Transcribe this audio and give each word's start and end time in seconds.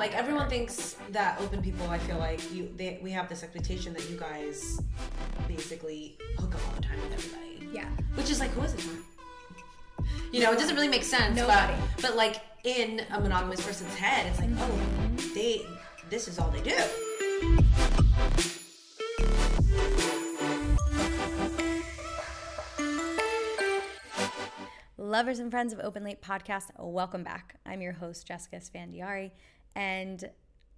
like 0.00 0.16
everyone 0.16 0.48
thinks 0.48 0.96
that 1.10 1.38
open 1.42 1.60
people. 1.60 1.86
I 1.90 1.98
feel 1.98 2.16
like 2.16 2.40
you, 2.54 2.72
they, 2.74 2.98
we 3.02 3.10
have 3.10 3.28
this 3.28 3.42
expectation 3.42 3.92
that 3.92 4.08
you 4.08 4.18
guys 4.18 4.80
basically 5.46 6.16
hook 6.38 6.54
up 6.54 6.60
all 6.66 6.74
the 6.76 6.80
time 6.80 6.98
with 7.02 7.12
everybody. 7.12 7.68
Yeah. 7.70 7.84
Which 8.14 8.30
is 8.30 8.40
like, 8.40 8.48
who 8.52 8.62
is 8.62 8.72
it? 8.72 8.80
You 10.32 10.40
know, 10.40 10.52
it 10.52 10.58
doesn't 10.58 10.74
really 10.74 10.88
make 10.88 11.04
sense. 11.04 11.36
Nobody. 11.36 11.74
But, 11.96 12.02
but 12.02 12.16
like 12.16 12.40
in 12.64 13.02
a 13.12 13.20
monogamous 13.20 13.60
person's 13.60 13.94
head, 13.94 14.26
it's 14.26 14.40
like, 14.40 14.48
oh, 14.56 14.80
they, 15.34 15.66
this 16.08 16.28
is 16.28 16.38
all 16.38 16.48
they 16.48 16.62
do. 16.62 16.78
Lovers 24.96 25.40
and 25.40 25.50
friends 25.50 25.74
of 25.74 25.80
Open 25.80 26.04
Late 26.04 26.22
Podcast, 26.22 26.70
welcome 26.78 27.22
back. 27.22 27.56
I'm 27.66 27.82
your 27.82 27.92
host, 27.92 28.26
Jessica 28.26 28.56
Esfandiary, 28.56 29.32
and 29.74 30.30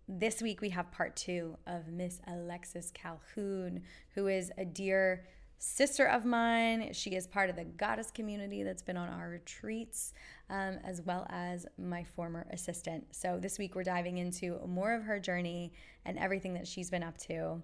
this 0.09 0.43
week 0.43 0.61
we 0.61 0.69
have 0.71 0.91
part 0.91 1.17
two 1.17 1.57
of 1.67 1.89
Miss 1.89 2.21
Alexys 2.29 2.93
Calhoun, 2.93 3.83
who 4.15 4.27
is 4.27 4.51
a 4.59 4.65
dear 4.65 5.25
sister 5.59 6.07
of 6.07 6.25
mine. 6.25 6.93
She 6.93 7.11
is 7.11 7.27
part 7.29 7.49
of 7.49 7.57
the 7.57 7.65
goddess 7.65 8.11
community 8.11 8.65
that's 8.65 8.83
been 8.83 8.97
on 8.97 9.09
our 9.09 9.29
retreats, 9.29 10.13
um, 10.51 10.79
as 10.85 11.01
well 11.03 11.25
as 11.31 11.67
my 11.79 12.03
former 12.03 12.47
assistant. 12.51 13.07
So 13.15 13.39
this 13.39 13.59
week 13.59 13.77
we're 13.77 13.85
diving 13.85 14.19
into 14.19 14.59
more 14.67 14.93
of 14.93 15.05
her 15.05 15.21
journey 15.21 15.73
and 16.05 16.19
everything 16.19 16.53
that 16.55 16.67
she's 16.67 16.91
been 16.91 17.05
up 17.05 17.17
to 17.19 17.63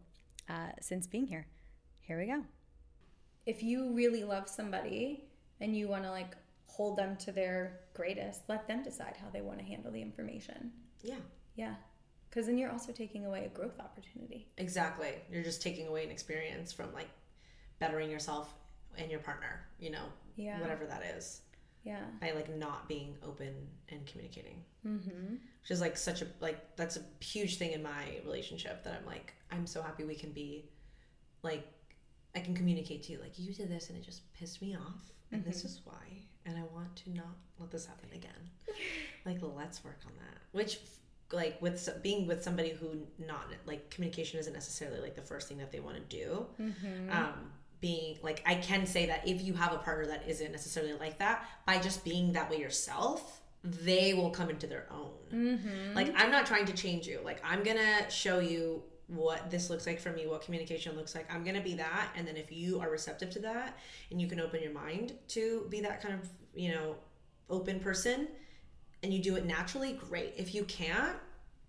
uh, 0.48 0.70
since 0.80 1.08
being 1.08 1.26
here. 1.26 1.48
Here 2.00 2.18
we 2.18 2.26
go. 2.26 2.44
If 3.46 3.62
you 3.62 3.92
really 3.92 4.22
love 4.22 4.48
somebody 4.48 5.24
and 5.60 5.76
you 5.76 5.88
want 5.88 6.04
to 6.04 6.10
like 6.10 6.36
hold 6.66 6.96
them 6.96 7.16
to 7.16 7.32
their 7.32 7.80
greatest, 7.94 8.42
let 8.48 8.68
them 8.68 8.84
decide 8.84 9.16
how 9.20 9.28
they 9.32 9.40
want 9.40 9.58
to 9.58 9.64
handle 9.64 9.90
the 9.90 10.00
information. 10.00 10.70
Yeah, 11.02 11.16
Yeah. 11.56 11.74
Because 12.28 12.46
then 12.46 12.58
you're 12.58 12.70
also 12.70 12.92
taking 12.92 13.24
away 13.24 13.46
a 13.46 13.48
growth 13.48 13.80
opportunity. 13.80 14.46
exactly. 14.58 15.14
You're 15.32 15.42
just 15.42 15.62
taking 15.62 15.86
away 15.88 16.04
an 16.04 16.10
experience 16.10 16.72
from 16.72 16.92
like 16.92 17.08
bettering 17.78 18.10
yourself 18.10 18.52
and 18.98 19.10
your 19.10 19.20
partner, 19.20 19.66
you 19.78 19.90
know, 19.90 20.04
Yeah. 20.36 20.60
whatever 20.60 20.84
that 20.86 21.02
is. 21.16 21.40
Yeah. 21.84 22.04
by 22.20 22.32
like 22.32 22.54
not 22.54 22.86
being 22.88 23.16
open 23.22 23.54
and 23.88 24.04
communicating 24.06 24.62
Mm-hmm. 24.86 25.34
which 25.62 25.70
is 25.70 25.80
like 25.80 25.96
such 25.96 26.20
a 26.22 26.26
like 26.40 26.76
that's 26.76 26.96
a 26.98 27.02
huge 27.20 27.56
thing 27.56 27.72
in 27.72 27.82
my 27.82 28.20
relationship 28.24 28.84
that 28.84 28.94
i'm 28.94 29.06
like 29.06 29.32
i'm 29.50 29.66
so 29.66 29.80
happy 29.80 30.04
we 30.04 30.14
can 30.14 30.32
be 30.32 30.68
like 31.42 31.66
i 32.38 32.40
can 32.44 32.54
communicate 32.54 33.02
to 33.02 33.12
you 33.12 33.18
like 33.20 33.38
you 33.38 33.52
did 33.52 33.68
this 33.70 33.88
and 33.88 33.98
it 33.98 34.04
just 34.04 34.22
pissed 34.34 34.60
me 34.62 34.74
off 34.76 35.02
and 35.32 35.44
this 35.44 35.64
is 35.64 35.80
why 35.84 36.04
and 36.46 36.56
i 36.56 36.62
want 36.74 36.94
to 36.96 37.10
not 37.14 37.34
let 37.58 37.70
this 37.70 37.84
happen 37.86 38.08
again 38.14 38.42
like 39.26 39.38
let's 39.42 39.84
work 39.84 40.00
on 40.06 40.12
that 40.18 40.38
which 40.52 40.78
like 41.32 41.60
with 41.60 41.74
s- 41.74 41.90
being 42.02 42.26
with 42.26 42.42
somebody 42.42 42.70
who 42.70 42.88
not 43.26 43.44
like 43.66 43.90
communication 43.90 44.38
isn't 44.40 44.52
necessarily 44.54 45.00
like 45.00 45.14
the 45.14 45.20
first 45.22 45.48
thing 45.48 45.58
that 45.58 45.70
they 45.72 45.80
want 45.80 45.96
to 45.96 46.16
do 46.16 46.46
Mm-hmm. 46.60 47.10
um 47.10 47.50
being 47.80 48.16
like 48.22 48.42
i 48.46 48.54
can 48.54 48.86
say 48.86 49.06
that 49.06 49.26
if 49.28 49.42
you 49.42 49.52
have 49.54 49.72
a 49.72 49.78
partner 49.78 50.06
that 50.06 50.24
isn't 50.26 50.50
necessarily 50.50 50.94
like 50.94 51.18
that 51.18 51.46
by 51.66 51.78
just 51.78 52.02
being 52.04 52.32
that 52.32 52.50
way 52.50 52.58
yourself 52.58 53.40
they 53.62 54.14
will 54.14 54.30
come 54.30 54.48
into 54.50 54.66
their 54.66 54.86
own 54.90 55.10
Mm-hmm. 55.32 55.94
like 55.94 56.12
i'm 56.16 56.30
not 56.30 56.46
trying 56.46 56.64
to 56.66 56.72
change 56.72 57.06
you 57.06 57.20
like 57.24 57.40
i'm 57.44 57.62
gonna 57.62 58.10
show 58.10 58.38
you 58.40 58.82
what 59.08 59.50
this 59.50 59.70
looks 59.70 59.86
like 59.86 59.98
for 59.98 60.12
me 60.12 60.26
what 60.26 60.42
communication 60.42 60.94
looks 60.94 61.14
like 61.14 61.26
i'm 61.32 61.42
gonna 61.42 61.60
be 61.62 61.74
that 61.74 62.08
and 62.14 62.28
then 62.28 62.36
if 62.36 62.52
you 62.52 62.78
are 62.78 62.90
receptive 62.90 63.30
to 63.30 63.38
that 63.38 63.76
and 64.10 64.20
you 64.20 64.26
can 64.26 64.38
open 64.38 64.62
your 64.62 64.72
mind 64.72 65.12
to 65.26 65.66
be 65.70 65.80
that 65.80 66.02
kind 66.02 66.14
of 66.14 66.28
you 66.54 66.70
know 66.70 66.94
open 67.48 67.80
person 67.80 68.28
and 69.02 69.12
you 69.12 69.22
do 69.22 69.36
it 69.36 69.46
naturally 69.46 69.92
great 69.94 70.34
if 70.36 70.54
you 70.54 70.62
can't 70.64 71.16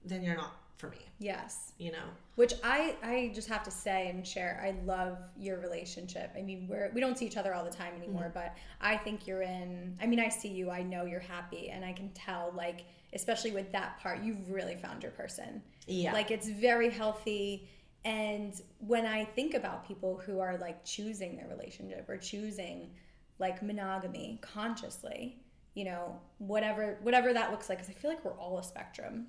then 0.04 0.22
you're 0.22 0.36
not 0.36 0.56
for 0.76 0.90
me 0.90 0.98
Yes. 1.20 1.74
you 1.78 1.92
know 1.92 2.08
Which 2.36 2.54
I 2.64 2.96
I 3.04 3.32
just 3.36 3.50
have 3.50 3.64
to 3.64 3.72
say 3.72 4.10
and 4.10 4.26
share. 4.26 4.62
I 4.64 4.82
love 4.86 5.18
your 5.38 5.60
relationship. 5.60 6.32
I 6.38 6.42
mean, 6.42 6.68
we're 6.70 6.90
we 6.94 7.02
don't 7.02 7.18
see 7.18 7.26
each 7.26 7.36
other 7.36 7.54
all 7.54 7.66
the 7.66 7.70
time 7.70 7.94
anymore, 7.98 8.32
mm-hmm. 8.32 8.40
but 8.40 8.56
I 8.80 8.96
think 8.96 9.28
you're 9.28 9.42
in. 9.42 9.98
I 10.02 10.06
mean, 10.08 10.22
I 10.22 10.30
see 10.30 10.48
you. 10.48 10.72
I 10.72 10.82
know 10.82 11.04
you're 11.04 11.20
happy, 11.20 11.70
and 11.70 11.84
I 11.84 11.92
can 11.92 12.10
tell. 12.12 12.54
Like, 12.56 12.86
especially 13.14 13.52
with 13.52 13.70
that 13.74 14.00
part, 14.00 14.24
you've 14.24 14.50
really 14.50 14.78
found 14.78 15.04
your 15.04 15.12
person. 15.12 15.62
Yeah 15.90 16.14
Like, 16.14 16.32
it's 16.32 16.48
very 16.48 16.90
healthy. 16.90 17.68
And 18.06 18.54
when 18.80 19.06
I 19.06 19.26
think 19.26 19.54
about 19.54 19.88
people 19.88 20.22
who 20.26 20.40
are 20.40 20.58
like 20.58 20.86
choosing 20.86 21.36
their 21.36 21.48
relationship 21.48 22.08
or 22.08 22.18
choosing 22.18 22.92
like 23.40 23.62
monogamy 23.62 24.40
consciously, 24.42 25.38
you 25.74 25.86
know, 25.86 26.20
whatever 26.38 26.98
whatever 27.02 27.34
that 27.34 27.52
looks 27.52 27.70
like, 27.70 27.80
because 27.80 27.94
I 27.94 28.00
feel 28.00 28.10
like 28.12 28.24
we're 28.24 28.38
all 28.38 28.58
a 28.60 28.64
spectrum. 28.64 29.28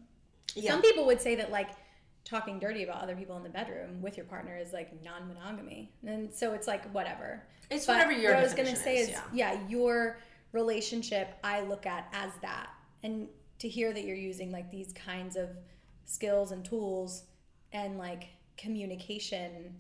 yeah 0.54 0.70
Some 0.70 0.82
people 0.82 1.06
would 1.06 1.20
say 1.20 1.34
that 1.36 1.50
like 1.50 1.70
talking 2.24 2.58
dirty 2.58 2.82
about 2.84 3.02
other 3.02 3.16
people 3.16 3.36
in 3.36 3.42
the 3.42 3.48
bedroom 3.48 4.00
with 4.02 4.16
your 4.16 4.26
partner 4.26 4.56
is 4.56 4.72
like 4.72 4.90
non-monogamy, 5.02 5.90
and 6.06 6.32
so 6.32 6.52
it's 6.52 6.66
like 6.66 6.88
whatever. 6.92 7.42
It's 7.70 7.86
But 7.86 7.94
whatever 7.94 8.12
your 8.12 8.32
what 8.32 8.40
I 8.40 8.42
was 8.42 8.54
gonna 8.54 8.76
say 8.76 8.98
is, 8.98 9.08
is, 9.08 9.14
yeah. 9.32 9.54
yeah, 9.54 9.68
your 9.68 10.18
relationship 10.52 11.38
I 11.42 11.62
look 11.62 11.86
at 11.86 12.08
as 12.12 12.32
that, 12.42 12.70
and 13.02 13.28
to 13.58 13.68
hear 13.68 13.92
that 13.92 14.04
you're 14.04 14.16
using 14.16 14.50
like 14.50 14.70
these 14.70 14.92
kinds 14.92 15.36
of 15.36 15.50
skills 16.10 16.50
and 16.50 16.64
tools 16.64 17.22
and 17.72 17.96
like 17.98 18.28
communication 18.56 19.74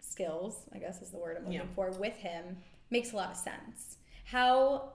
skills, 0.00 0.66
I 0.74 0.78
guess 0.78 1.00
is 1.00 1.10
the 1.10 1.18
word 1.18 1.36
I'm 1.38 1.44
looking 1.44 1.60
Yeah. 1.60 1.74
for, 1.74 1.90
with 1.92 2.14
him 2.14 2.58
makes 2.90 3.12
a 3.12 3.16
lot 3.16 3.30
of 3.30 3.36
sense. 3.36 3.96
How 4.24 4.92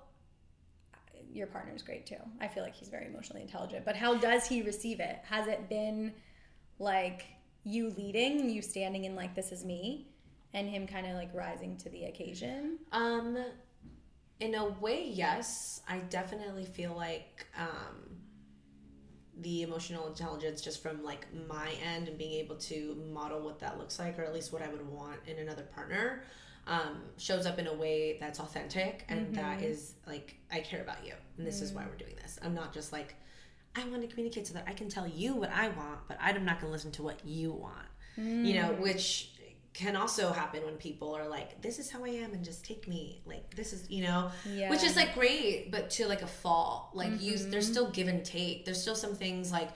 your 1.33 1.47
partner's 1.47 1.81
great 1.81 2.05
too. 2.05 2.21
I 2.39 2.47
feel 2.47 2.63
like 2.63 2.75
he's 2.75 2.89
very 2.89 3.07
emotionally 3.07 3.41
intelligent. 3.41 3.83
But 3.85 3.95
how 3.95 4.15
does 4.15 4.47
he 4.47 4.61
receive 4.61 4.99
it? 4.99 5.19
Has 5.29 5.47
it 5.47 5.67
been 5.67 6.13
like 6.79 7.25
you 7.63 7.89
leading, 7.97 8.49
you 8.49 8.61
standing 8.61 9.05
in 9.05 9.15
like 9.15 9.33
this 9.35 9.51
is 9.51 9.65
me, 9.65 10.07
and 10.53 10.69
him 10.69 10.85
kind 10.87 11.07
of 11.07 11.13
like 11.15 11.33
rising 11.33 11.75
to 11.77 11.89
the 11.89 12.05
occasion? 12.05 12.77
Um, 12.91 13.37
in 14.39 14.53
a 14.55 14.65
way, 14.65 15.09
yes. 15.09 15.81
I 15.89 15.97
definitely 15.97 16.65
feel 16.65 16.93
like 16.95 17.47
um, 17.57 18.04
the 19.41 19.63
emotional 19.63 20.07
intelligence, 20.07 20.61
just 20.61 20.81
from 20.81 21.03
like 21.03 21.27
my 21.47 21.71
end, 21.83 22.07
and 22.07 22.17
being 22.17 22.33
able 22.33 22.55
to 22.55 22.97
model 23.11 23.41
what 23.41 23.59
that 23.59 23.77
looks 23.77 23.99
like, 23.99 24.17
or 24.17 24.23
at 24.23 24.33
least 24.33 24.53
what 24.53 24.61
I 24.61 24.69
would 24.69 24.87
want 24.89 25.19
in 25.27 25.37
another 25.37 25.63
partner, 25.63 26.23
um, 26.67 27.01
shows 27.17 27.45
up 27.45 27.59
in 27.59 27.67
a 27.67 27.73
way 27.73 28.17
that's 28.19 28.39
authentic 28.39 29.05
and 29.09 29.27
mm-hmm. 29.27 29.35
that 29.35 29.61
is 29.61 29.93
like 30.07 30.35
I 30.51 30.59
care 30.59 30.81
about 30.81 31.05
you, 31.05 31.13
and 31.37 31.45
this 31.45 31.61
is 31.61 31.73
why 31.73 31.83
mm. 31.83 31.89
we're 31.89 31.97
doing 31.97 32.15
this. 32.21 32.39
I'm 32.41 32.53
not 32.53 32.73
just 32.73 32.91
like 32.91 33.15
I 33.75 33.83
want 33.89 34.01
to 34.01 34.07
communicate 34.07 34.47
so 34.47 34.53
that 34.53 34.65
I 34.67 34.73
can 34.73 34.89
tell 34.89 35.07
you 35.07 35.35
what 35.35 35.51
I 35.51 35.67
want, 35.69 35.99
but 36.07 36.17
I'm 36.21 36.45
not 36.45 36.61
going 36.61 36.69
to 36.69 36.73
listen 36.73 36.91
to 36.93 37.03
what 37.03 37.19
you 37.25 37.51
want. 37.51 37.87
You 38.17 38.53
know, 38.53 38.69
mm. 38.69 38.79
which 38.79 39.31
can 39.75 39.97
also 39.97 40.31
happen 40.31 40.63
when 40.63 40.77
people 40.77 41.13
are 41.13 41.27
like, 41.27 41.61
"This 41.61 41.79
is 41.79 41.91
how 41.91 42.03
I 42.05 42.07
am," 42.07 42.31
and 42.33 42.45
just 42.45 42.63
take 42.63 42.87
me. 42.87 43.21
Like 43.25 43.53
this 43.55 43.73
is, 43.73 43.89
you 43.89 44.03
know, 44.03 44.31
Yeah. 44.45 44.69
which 44.69 44.83
is 44.83 44.95
like 44.95 45.13
great, 45.13 45.69
but 45.69 45.89
to 45.91 46.07
like 46.07 46.21
a 46.21 46.27
fault. 46.27 46.91
Like 46.93 47.21
you, 47.21 47.37
there's 47.37 47.65
mm-hmm. 47.65 47.73
still 47.73 47.89
give 47.89 48.07
and 48.07 48.23
take. 48.23 48.63
There's 48.63 48.81
still 48.81 48.95
some 48.95 49.15
things 49.15 49.51
like 49.51 49.69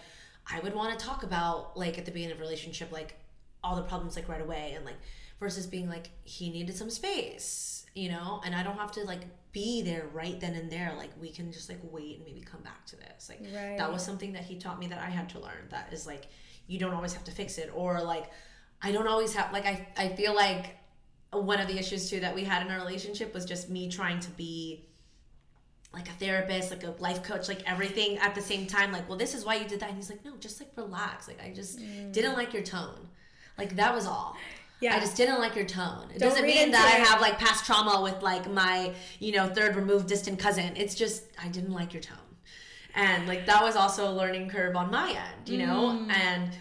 I 0.49 0.61
would 0.61 0.73
want 0.73 0.97
to 0.97 1.05
talk 1.05 1.23
about, 1.23 1.77
like 1.77 1.97
at 1.97 2.05
the 2.05 2.11
beginning 2.11 2.33
of 2.33 2.39
a 2.39 2.41
relationship, 2.41 2.93
like 2.93 3.15
all 3.61 3.75
the 3.75 3.83
problems 3.83 4.15
like 4.15 4.29
right 4.29 4.41
away, 4.41 4.73
and 4.75 4.85
like 4.85 4.95
versus 5.39 5.67
being 5.67 5.89
like 5.89 6.09
he 6.23 6.49
needed 6.49 6.77
some 6.77 6.89
space, 6.89 7.85
you 7.93 8.09
know, 8.09 8.41
and 8.45 8.55
I 8.55 8.63
don't 8.63 8.77
have 8.77 8.93
to 8.93 9.03
like 9.03 9.23
be 9.51 9.81
there 9.81 10.07
right 10.13 10.39
then 10.39 10.55
and 10.55 10.71
there. 10.71 10.93
Like 10.97 11.11
we 11.19 11.29
can 11.29 11.51
just 11.51 11.67
like 11.67 11.79
wait 11.83 12.17
and 12.17 12.25
maybe 12.25 12.39
come 12.39 12.61
back 12.61 12.85
to 12.87 12.95
this. 12.95 13.27
Like 13.27 13.43
that 13.51 13.91
was 13.91 14.01
something 14.01 14.31
that 14.31 14.43
he 14.43 14.57
taught 14.57 14.79
me 14.79 14.87
that 14.87 14.99
I 14.99 15.09
had 15.09 15.27
to 15.31 15.39
learn. 15.39 15.67
That 15.71 15.91
is 15.91 16.07
like 16.07 16.27
you 16.67 16.79
don't 16.79 16.93
always 16.93 17.13
have 17.13 17.25
to 17.25 17.31
fix 17.31 17.57
it, 17.57 17.69
or 17.75 18.01
like 18.01 18.31
I 18.81 18.91
don't 18.91 19.07
always 19.07 19.33
have 19.33 19.51
like 19.51 19.65
I 19.65 19.87
I 19.97 20.09
feel 20.09 20.33
like 20.33 20.77
one 21.31 21.59
of 21.59 21.67
the 21.67 21.77
issues 21.77 22.09
too 22.09 22.19
that 22.21 22.33
we 22.33 22.43
had 22.43 22.65
in 22.65 22.71
our 22.71 22.79
relationship 22.79 23.33
was 23.33 23.45
just 23.45 23.69
me 23.69 23.89
trying 23.89 24.19
to 24.19 24.31
be 24.31 24.85
like 25.93 26.07
a 26.07 26.11
therapist, 26.13 26.69
like 26.71 26.83
a 26.83 26.91
life 26.99 27.23
coach, 27.23 27.47
like 27.47 27.67
everything 27.69 28.17
at 28.19 28.35
the 28.35 28.41
same 28.41 28.67
time. 28.67 28.91
Like, 28.91 29.07
well, 29.09 29.17
this 29.17 29.33
is 29.33 29.43
why 29.43 29.55
you 29.55 29.67
did 29.67 29.79
that. 29.79 29.89
And 29.89 29.97
he's 29.97 30.09
like, 30.09 30.23
no, 30.23 30.37
just 30.37 30.59
like 30.59 30.69
relax. 30.75 31.27
Like, 31.27 31.41
I 31.43 31.51
just 31.51 31.79
didn't 32.11 32.33
like 32.33 32.53
your 32.53 32.61
tone. 32.63 33.07
Like, 33.57 33.75
that 33.75 33.93
was 33.93 34.05
all. 34.05 34.37
Yeah. 34.81 34.95
I 34.95 34.99
just 34.99 35.17
didn't 35.17 35.39
like 35.39 35.55
your 35.55 35.65
tone. 35.65 36.09
It 36.13 36.19
Don't 36.19 36.29
doesn't 36.29 36.45
mean 36.45 36.71
that 36.71 36.85
into 36.85 37.03
I 37.03 37.07
have 37.07 37.21
like 37.21 37.39
past 37.39 37.65
trauma 37.65 38.01
with 38.01 38.21
like 38.21 38.49
my, 38.49 38.93
you 39.19 39.31
know, 39.31 39.47
third 39.47 39.75
removed 39.75 40.07
distant 40.07 40.37
cousin. 40.39 40.73
It's 40.75 40.95
just, 40.95 41.23
I 41.43 41.47
didn't 41.47 41.73
like 41.73 41.91
your 41.91 42.03
tone. 42.03 42.17
And 42.93 43.27
like, 43.27 43.45
that 43.47 43.63
was 43.63 43.75
also 43.75 44.09
a 44.09 44.13
learning 44.13 44.49
curve 44.49 44.75
on 44.75 44.91
my 44.91 45.09
end, 45.09 45.49
you 45.49 45.57
know? 45.57 45.99
Mm. 45.99 46.11
And, 46.11 46.51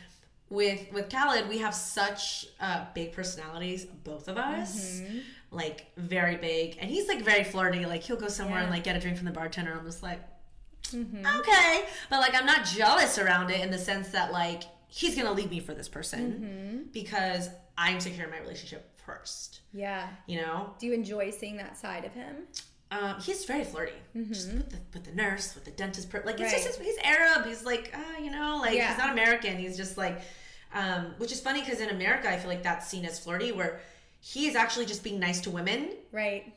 with 0.50 0.90
with 0.92 1.08
Khaled, 1.10 1.48
we 1.48 1.58
have 1.58 1.74
such 1.74 2.46
uh, 2.60 2.86
big 2.94 3.12
personalities, 3.12 3.84
both 3.84 4.28
of 4.28 4.36
us, 4.38 5.00
Mm-hmm. 5.00 5.18
like 5.50 5.86
very 5.96 6.36
big, 6.36 6.76
and 6.80 6.90
he's 6.90 7.08
like 7.08 7.22
very 7.22 7.44
flirty. 7.44 7.84
Like 7.86 8.02
he'll 8.02 8.16
go 8.16 8.28
somewhere 8.28 8.58
and 8.58 8.62
Yeah. 8.62 8.64
Mm-hmm. 8.66 8.72
like 8.74 8.84
get 8.84 8.96
a 8.96 9.00
drink 9.00 9.16
from 9.16 9.26
the 9.26 9.32
bartender. 9.32 9.72
I'm 9.78 9.84
just 9.86 10.02
like, 10.02 10.20
okay, 10.94 11.84
but 12.10 12.20
like 12.20 12.34
I'm 12.34 12.46
not 12.46 12.64
jealous 12.64 13.18
around 13.18 13.50
it 13.50 13.60
in 13.60 13.70
the 13.70 13.78
sense 13.78 14.08
that 14.10 14.32
like 14.32 14.62
he's 14.88 15.14
gonna 15.16 15.32
leave 15.32 15.50
me 15.50 15.60
for 15.60 15.74
this 15.74 15.88
person 15.88 16.32
Mm-hmm. 16.32 16.82
because 16.92 17.50
I'm 17.76 18.00
secure 18.00 18.24
in 18.24 18.30
my 18.30 18.38
relationship 18.38 18.90
first. 19.04 19.60
Yeah. 19.72 20.08
You 20.26 20.40
know, 20.40 20.74
Do 20.78 20.86
you 20.86 20.92
enjoy 20.94 21.30
seeing 21.30 21.56
that 21.58 21.76
side 21.76 22.04
of 22.04 22.12
him? 22.12 22.36
Um, 22.90 23.20
he's 23.20 23.44
very 23.44 23.64
flirty. 23.64 23.92
Just 24.30 24.50
with 24.50 24.70
the, 24.70 24.78
with 24.94 25.04
the 25.04 25.12
nurse, 25.12 25.54
with 25.54 25.66
the 25.66 25.70
dentist. 25.72 26.08
Like, 26.24 26.38
he's 26.38 26.50
Right. 26.52 26.62
just, 26.64 26.80
he's 26.80 26.96
Arab. 27.04 27.44
He's 27.44 27.62
like, 27.62 27.94
uh, 27.94 28.18
you 28.18 28.30
know, 28.30 28.56
like, 28.62 28.74
Yeah. 28.74 28.88
he's 28.88 28.96
not 28.98 29.12
American. 29.12 29.58
He's 29.58 29.76
just 29.76 29.98
like, 29.98 30.22
um, 30.74 31.14
which 31.18 31.32
is 31.32 31.40
funny 31.40 31.60
because 31.60 31.80
in 31.80 31.90
America, 31.90 32.28
I 32.30 32.36
feel 32.36 32.48
like 32.50 32.62
that's 32.62 32.88
seen 32.88 33.04
as 33.04 33.18
flirty, 33.18 33.52
where 33.52 33.80
he 34.20 34.46
is 34.46 34.54
actually 34.56 34.86
just 34.86 35.02
being 35.02 35.18
nice 35.20 35.40
to 35.42 35.50
women 35.50 35.90
Right. 36.12 36.52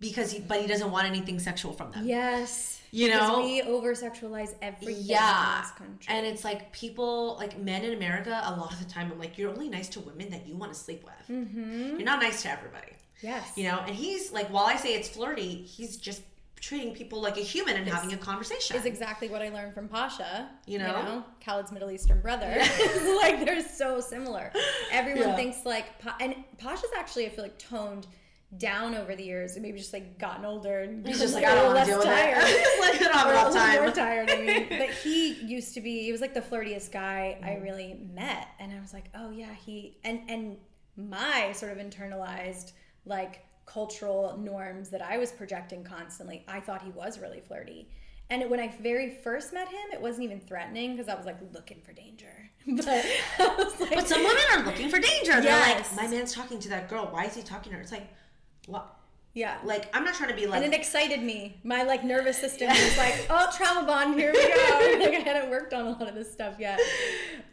because 0.00 0.30
he, 0.30 0.40
but 0.40 0.60
he 0.60 0.66
doesn't 0.66 0.90
want 0.90 1.06
anything 1.06 1.38
sexual 1.38 1.72
from 1.72 1.90
them. 1.92 2.06
Yes. 2.06 2.80
You 2.92 3.08
know? 3.08 3.40
we 3.42 3.62
over 3.62 3.92
sexualize 3.94 4.54
everything 4.62 4.96
Yeah. 5.00 5.56
in 5.56 5.62
this 5.62 5.70
country. 5.72 6.06
And 6.08 6.26
it's 6.26 6.44
like 6.44 6.72
people, 6.72 7.36
like 7.38 7.58
men 7.58 7.84
in 7.84 7.92
America, 7.94 8.40
a 8.44 8.52
lot 8.56 8.72
of 8.72 8.78
the 8.78 8.90
time, 8.90 9.10
I'm 9.12 9.18
like, 9.18 9.36
you're 9.38 9.50
only 9.50 9.68
nice 9.68 9.88
to 9.90 10.00
women 10.00 10.30
that 10.30 10.46
you 10.46 10.54
want 10.56 10.72
to 10.72 10.78
sleep 10.78 11.04
with. 11.04 11.36
mm-hmm. 11.36 11.96
You're 11.96 12.04
not 12.04 12.20
nice 12.22 12.42
to 12.42 12.50
everybody. 12.50 12.92
Yes. 13.22 13.50
You 13.56 13.64
know? 13.64 13.82
And 13.86 13.94
he's 13.94 14.32
like, 14.32 14.48
while 14.48 14.66
I 14.66 14.76
say 14.76 14.94
it's 14.94 15.08
flirty, 15.08 15.62
he's 15.62 15.96
just 15.96 16.22
treating 16.66 16.92
people 16.94 17.20
like 17.20 17.36
a 17.36 17.40
human 17.42 17.76
and 17.76 17.86
having 17.86 18.12
a 18.12 18.16
conversation. 18.16 18.76
is 18.76 18.84
exactly 18.84 19.28
what 19.28 19.40
I 19.42 19.50
learned 19.50 19.74
from 19.74 19.86
Pasha. 19.88 20.48
You 20.66 20.78
know? 20.78 21.24
Khaled's 21.40 21.70
Middle 21.70 21.90
Eastern 21.90 22.20
brother. 22.20 22.52
like 23.22 23.44
they're 23.44 23.62
so 23.62 24.00
similar. 24.00 24.52
Everyone 24.90 25.28
Yeah. 25.28 25.36
thinks 25.36 25.64
like, 25.64 25.98
Pa- 26.00 26.16
and 26.20 26.34
Pasha's 26.58 26.90
actually 26.96 27.26
I 27.26 27.28
feel 27.28 27.44
like 27.44 27.58
toned 27.58 28.06
down 28.58 28.94
over 28.94 29.14
the 29.14 29.22
years, 29.24 29.54
and 29.54 29.62
maybe 29.62 29.78
just 29.78 29.92
like 29.92 30.18
gotten 30.18 30.44
older 30.44 30.80
and 30.84 31.06
He's 31.06 31.20
just 31.20 31.34
like, 31.34 31.44
don't 31.44 31.56
little 31.56 31.74
want 31.74 31.84
to 31.84 31.90
deal 31.90 31.98
with 31.98 32.06
tired. 32.06 32.42
He's 32.46 32.80
like, 32.80 32.94
I 32.94 33.04
don't 33.04 33.14
have 33.14 33.26
a 33.26 33.30
little 33.48 33.52
time. 33.52 33.82
more 33.82 33.90
tired. 33.92 34.30
I 34.30 34.40
mean, 34.40 34.66
but 34.70 34.90
he 34.90 35.34
used 35.34 35.74
to 35.74 35.80
be. 35.80 36.02
He 36.04 36.10
was 36.12 36.20
like 36.20 36.34
the 36.34 36.40
flirtiest 36.40 36.90
guy 36.90 37.36
Mm-hmm. 37.40 37.48
I 37.48 37.54
really 37.58 38.00
met, 38.14 38.48
and 38.58 38.72
I 38.72 38.80
was 38.80 38.92
like, 38.92 39.06
oh 39.14 39.30
yeah, 39.30 39.52
he 39.54 39.98
and 40.04 40.20
and 40.28 40.56
my 40.96 41.52
sort 41.52 41.72
of 41.72 41.78
internalized 41.78 42.72
like 43.04 43.44
cultural 43.66 44.38
norms 44.38 44.88
that 44.90 45.02
I 45.02 45.18
was 45.18 45.32
projecting 45.32 45.84
constantly. 45.84 46.44
I 46.48 46.60
thought 46.60 46.82
he 46.82 46.90
was 46.90 47.18
really 47.18 47.40
flirty. 47.40 47.88
And 48.30 48.48
when 48.50 48.58
I 48.58 48.74
very 48.80 49.10
first 49.10 49.52
met 49.52 49.68
him, 49.68 49.92
it 49.92 50.00
wasn't 50.00 50.24
even 50.24 50.40
threatening 50.40 50.92
because 50.96 51.08
I 51.08 51.14
was 51.14 51.26
like 51.26 51.38
looking 51.52 51.80
for 51.82 51.92
danger. 51.92 52.50
But 52.66 52.86
like, 53.78 53.94
But 53.94 54.08
some 54.08 54.24
women 54.24 54.42
are 54.52 54.64
looking 54.64 54.88
for 54.88 54.98
danger. 54.98 55.40
They're 55.40 55.60
like, 55.60 55.94
my 55.94 56.08
man's 56.08 56.34
talking 56.34 56.58
to 56.60 56.68
that 56.70 56.88
girl. 56.88 57.08
Why 57.12 57.24
is 57.24 57.36
he 57.36 57.42
talking 57.42 57.70
to 57.70 57.76
her? 57.76 57.82
It's 57.82 57.92
like, 57.92 58.08
what? 58.66 58.96
yeah. 59.36 59.58
Like, 59.64 59.94
I'm 59.94 60.02
not 60.02 60.14
trying 60.14 60.30
to 60.30 60.34
be 60.34 60.46
like, 60.46 60.64
And 60.64 60.72
it 60.72 60.76
excited 60.76 61.22
me. 61.22 61.60
My 61.62 61.82
like 61.84 62.02
nervous 62.02 62.38
system 62.38 62.68
was 62.68 62.98
like, 62.98 63.26
"Oh, 63.30 63.48
trauma 63.56 63.86
bond, 63.86 64.18
here 64.18 64.32
we 64.32 64.42
go." 64.42 64.98
like 65.04 65.14
I 65.14 65.22
hadn't 65.24 65.50
worked 65.50 65.74
on 65.74 65.86
a 65.86 65.90
lot 65.90 66.08
of 66.08 66.14
this 66.14 66.32
stuff 66.32 66.54
yet, 66.58 66.80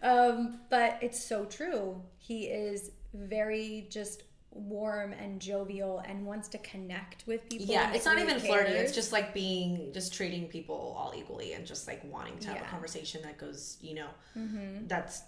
um, 0.01 0.61
but 0.69 0.97
it's 1.01 1.21
so 1.21 1.43
true. 1.43 2.01
He 2.17 2.45
is 2.45 2.91
very 3.13 3.85
just 3.91 4.23
warm 4.55 5.13
and 5.13 5.39
jovial 5.39 5.99
and 6.07 6.25
wants 6.25 6.47
to 6.49 6.57
connect 6.59 7.25
with 7.27 7.47
people. 7.49 7.65
yeah, 7.67 7.91
it's 7.93 8.05
not 8.05 8.19
even 8.19 8.39
flirty. 8.39 8.71
It's 8.71 8.93
just 8.93 9.11
like 9.11 9.33
being, 9.33 9.91
just 9.93 10.13
treating 10.13 10.47
people 10.47 10.95
all 10.97 11.13
equally 11.17 11.53
and 11.53 11.65
just 11.65 11.87
like 11.87 12.01
wanting 12.11 12.37
to 12.39 12.47
have 12.49 12.57
Yeah. 12.57 12.67
a 12.67 12.69
conversation 12.69 13.21
that 13.23 13.37
goes, 13.37 13.77
you 13.81 13.95
know, 13.95 14.09
Mhm. 14.37 14.87
that's 14.87 15.23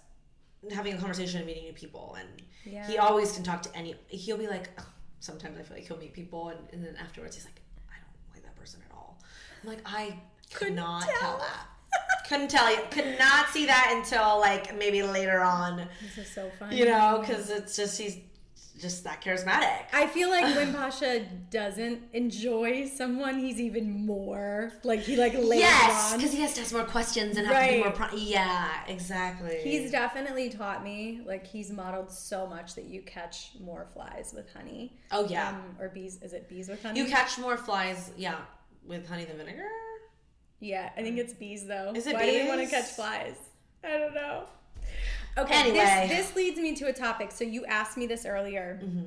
having 0.72 0.94
a 0.94 0.98
conversation 0.98 1.38
and 1.38 1.46
meeting 1.46 1.64
new 1.64 1.72
people. 1.72 2.16
And 2.18 2.42
Yeah. 2.64 2.86
he 2.86 2.98
always 2.98 3.32
can 3.32 3.42
talk 3.42 3.62
to 3.62 3.76
any, 3.76 3.96
he'll 4.08 4.38
be 4.38 4.46
like, 4.48 4.68
sometimes 5.20 5.58
I 5.58 5.62
feel 5.62 5.76
like 5.76 5.86
he'll 5.86 5.96
meet 5.98 6.12
people 6.12 6.50
and, 6.50 6.60
and 6.72 6.84
then 6.84 6.96
afterwards 6.96 7.34
he's 7.36 7.44
like, 7.44 7.60
I 7.90 7.94
don't 7.98 8.34
like 8.34 8.44
that 8.44 8.54
person 8.56 8.80
at 8.88 8.94
all. 8.94 9.18
I'm 9.62 9.68
like, 9.68 9.80
I 9.84 10.20
could 10.52 10.74
not 10.74 11.02
tell. 11.02 11.18
tell 11.20 11.38
that. 11.38 11.66
Couldn't 12.28 12.48
tell 12.48 12.70
you. 12.70 12.80
Could 12.90 13.18
not 13.18 13.48
see 13.50 13.66
that 13.66 13.92
until 13.96 14.38
like 14.40 14.76
maybe 14.76 15.02
later 15.02 15.40
on, 15.40 15.88
This 16.00 16.18
is 16.26 16.32
so 16.34 16.50
funny. 16.58 16.76
you 16.76 16.84
know, 16.84 17.18
because 17.20 17.50
it's 17.50 17.76
just 17.76 17.98
he's 17.98 18.18
just 18.78 19.04
that 19.04 19.22
charismatic. 19.22 19.84
I 19.92 20.06
feel 20.06 20.28
like 20.30 20.54
when 20.54 20.72
Pasha 20.74 21.24
doesn't 21.50 22.02
enjoy 22.12 22.86
someone, 22.88 23.38
he's 23.38 23.60
even 23.60 24.04
more 24.06 24.72
like 24.84 25.00
he 25.00 25.16
like 25.16 25.34
lays 25.34 25.60
yes, 25.60 26.12
on. 26.12 26.18
because 26.18 26.32
he 26.32 26.40
has 26.40 26.54
to 26.54 26.60
ask 26.60 26.72
more 26.72 26.84
questions 26.84 27.36
and 27.36 27.46
have 27.46 27.66
to 27.66 27.72
be 27.72 27.78
more. 27.82 27.90
Pro- 27.92 28.16
yeah, 28.16 28.70
exactly. 28.86 29.60
He's 29.62 29.90
definitely 29.90 30.50
taught 30.50 30.84
me, 30.84 31.22
like 31.24 31.46
he's 31.46 31.70
modeled 31.70 32.10
so 32.10 32.46
much 32.46 32.74
that 32.74 32.84
you 32.84 33.02
catch 33.02 33.52
more 33.60 33.86
flies 33.92 34.32
with 34.34 34.52
honey. 34.52 34.96
oh 35.12 35.26
yeah, 35.28 35.50
Um, 35.50 35.76
or 35.80 35.88
bees, 35.88 36.18
is 36.22 36.32
it 36.32 36.48
bees 36.48 36.68
with 36.68 36.82
honey? 36.82 37.00
you 37.00 37.06
catch 37.06 37.38
more 37.38 37.56
flies. 37.56 38.10
Yeah, 38.16 38.36
with 38.86 39.08
honey 39.08 39.24
than 39.24 39.36
vinegar. 39.38 39.68
yeah, 40.60 40.90
I 40.96 41.02
think 41.02 41.18
it's 41.18 41.32
bees 41.32 41.66
though. 41.66 41.92
Is 41.94 42.06
it 42.06 42.14
Why 42.14 42.26
do 42.26 42.32
we 42.42 42.48
want 42.48 42.60
to 42.60 42.66
catch 42.66 42.86
flies? 42.90 43.36
I 43.82 43.96
don't 43.98 44.14
know. 44.14 44.44
Okay, 45.38 45.54
Anyway. 45.54 46.06
this, 46.08 46.26
this 46.26 46.36
leads 46.36 46.58
me 46.58 46.74
to 46.76 46.86
a 46.86 46.92
topic. 46.92 47.30
So 47.30 47.44
you 47.44 47.64
asked 47.66 47.96
me 47.96 48.06
this 48.06 48.24
earlier, 48.26 48.80
Mm-hmm. 48.82 49.04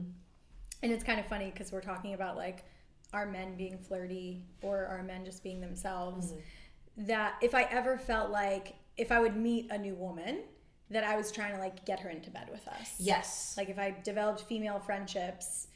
and 0.84 0.92
it's 0.92 1.04
kind 1.04 1.20
of 1.20 1.26
funny 1.28 1.50
because 1.52 1.72
we're 1.72 1.82
talking 1.82 2.14
about 2.14 2.38
like 2.38 2.64
are 3.14 3.26
men 3.26 3.56
being 3.58 3.78
flirty 3.80 4.44
or 4.62 4.86
are 4.86 5.02
men 5.04 5.26
just 5.26 5.44
being 5.44 5.60
themselves. 5.62 6.32
Mm-hmm. 6.34 7.06
That 7.08 7.36
if 7.42 7.56
I 7.56 7.64
ever 7.64 7.98
felt 7.98 8.30
like 8.30 8.76
if 8.98 9.12
I 9.12 9.20
would 9.20 9.36
meet 9.36 9.72
a 9.72 9.78
new 9.78 9.96
woman, 9.96 10.42
that 10.92 11.04
I 11.04 11.16
was 11.16 11.32
trying 11.32 11.54
to 11.54 11.60
like 11.60 11.86
get 11.86 12.00
her 12.02 12.10
into 12.10 12.30
bed 12.30 12.50
with 12.52 12.68
us. 12.68 12.94
Yes. 13.00 13.56
Like 13.58 13.70
if 13.70 13.80
I 13.80 13.96
developed 14.04 14.42
female 14.42 14.80
friendships, 14.80 15.68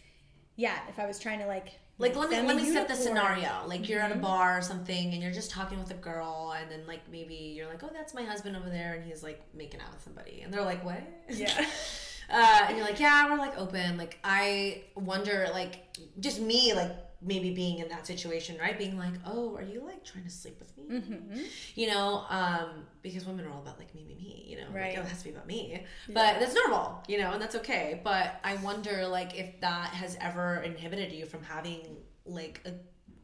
yeah. 0.56 0.80
If 0.90 1.00
I 1.00 1.06
was 1.08 1.18
trying 1.20 1.40
to 1.40 1.48
like 1.48 1.80
Like 2.00 2.16
let 2.16 2.30
me 2.30 2.36
send 2.36 2.48
let 2.48 2.58
me 2.58 2.72
set 2.72 2.88
the 2.88 2.96
scenario. 2.96 3.50
Like 3.68 3.88
you're 3.88 4.00
at 4.00 4.12
a 4.12 4.16
bar 4.16 4.58
or 4.58 4.62
something, 4.62 5.14
and 5.14 5.22
you're 5.22 5.32
just 5.32 5.52
talking 5.52 5.78
with 5.78 5.92
a 5.92 5.96
girl, 5.96 6.56
and 6.60 6.70
then 6.72 6.88
like 6.88 7.02
maybe 7.12 7.36
you're 7.56 7.68
like, 7.68 7.84
"Oh, 7.84 7.90
that's 7.94 8.16
my 8.16 8.24
husband 8.24 8.58
over 8.58 8.70
there," 8.70 8.96
and 8.96 9.06
he's 9.06 9.22
like 9.22 9.42
making 9.54 9.80
out 9.80 9.94
with 9.94 10.04
somebody, 10.04 10.42
and 10.42 10.52
they're 10.52 10.64
like, 10.64 10.84
"What?" 10.84 11.02
Yeah. 11.30 11.54
uh, 12.32 12.66
and 12.68 12.78
you're 12.78 12.86
like, 12.86 13.00
"Yeah, 13.00 13.30
we're 13.30 13.38
like 13.38 13.58
open." 13.60 13.98
Like 13.98 14.18
I 14.24 14.84
wonder, 14.96 15.48
like 15.54 15.96
just 16.20 16.42
me, 16.42 16.74
like 16.74 16.92
maybe 17.26 17.52
being 17.52 17.80
in 17.80 17.88
that 17.90 18.06
situation, 18.08 18.58
right? 18.60 18.78
Being 18.78 18.98
like, 18.98 19.14
"Oh, 19.26 19.56
are 19.56 19.64
you 19.64 19.84
like 19.86 20.04
trying 20.04 20.24
to 20.26 20.30
sleep 20.30 20.58
with 20.60 20.78
me?" 20.78 21.00
Mm-hmm. 21.00 21.40
You 21.76 21.88
know, 21.88 22.26
um, 22.30 22.86
because 23.02 23.26
women 23.26 23.46
are 23.46 23.52
all 23.52 23.62
about 23.62 23.80
like 23.80 23.94
me, 23.96 24.04
me, 24.06 24.16
me. 24.16 24.46
You 24.50 24.58
know, 24.58 24.68
Right. 24.72 24.90
like, 24.96 24.98
oh, 25.00 25.02
it 25.02 25.08
has 25.08 25.20
to 25.20 25.24
be 25.26 25.30
about 25.32 25.48
me. 25.48 25.72
Yeah. 26.08 26.14
But 26.14 26.40
that's 26.40 26.54
normal, 26.56 27.04
you 27.08 27.18
know, 27.20 27.32
and 27.32 27.42
that's 27.42 27.56
okay. 27.56 28.02
But 28.04 28.40
I 28.44 28.56
wonder, 28.58 29.08
like, 29.08 29.38
if 29.38 29.60
that 29.62 29.90
has 29.90 30.18
ever 30.22 30.58
inhibited 30.62 31.12
you 31.12 31.26
from 31.26 31.44
having 31.44 31.98
like 32.26 32.62
a 32.66 32.72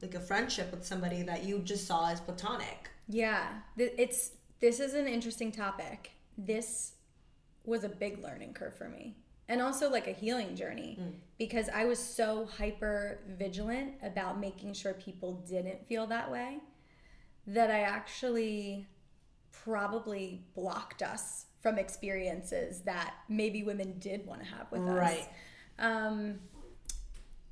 like 0.01 0.15
a 0.15 0.19
friendship 0.19 0.71
with 0.71 0.85
somebody 0.85 1.23
that 1.23 1.43
you 1.43 1.59
just 1.59 1.85
saw 1.85 2.09
as 2.09 2.21
platonic. 2.21 2.89
Yeah, 3.07 3.47
it's 3.77 4.31
this 4.59 4.79
is 4.79 4.93
an 4.93 5.07
interesting 5.07 5.51
topic. 5.51 6.11
This 6.37 6.93
was 7.65 7.83
a 7.83 7.89
big 7.89 8.23
learning 8.23 8.53
curve 8.53 8.75
for 8.75 8.87
me, 8.87 9.17
and 9.49 9.61
also 9.61 9.89
like 9.89 10.07
a 10.07 10.11
healing 10.11 10.55
journey 10.55 10.97
because 11.37 11.67
I 11.69 11.85
was 11.85 11.99
so 11.99 12.47
hyper 12.57 13.19
vigilant 13.37 13.95
about 14.03 14.39
making 14.39 14.73
sure 14.73 14.93
people 14.93 15.43
didn't 15.49 15.85
feel 15.87 16.07
that 16.07 16.31
way 16.31 16.59
that 17.47 17.71
I 17.71 17.81
actually 17.81 18.87
probably 19.51 20.43
blocked 20.53 21.01
us 21.01 21.47
from 21.61 21.77
experiences 21.77 22.81
that 22.81 23.15
maybe 23.27 23.63
women 23.63 23.97
did 23.99 24.25
want 24.25 24.41
to 24.41 24.47
have 24.47 24.71
with 24.71 24.81
us. 24.81 24.97
Right. 24.97 25.27
Um, 25.79 26.35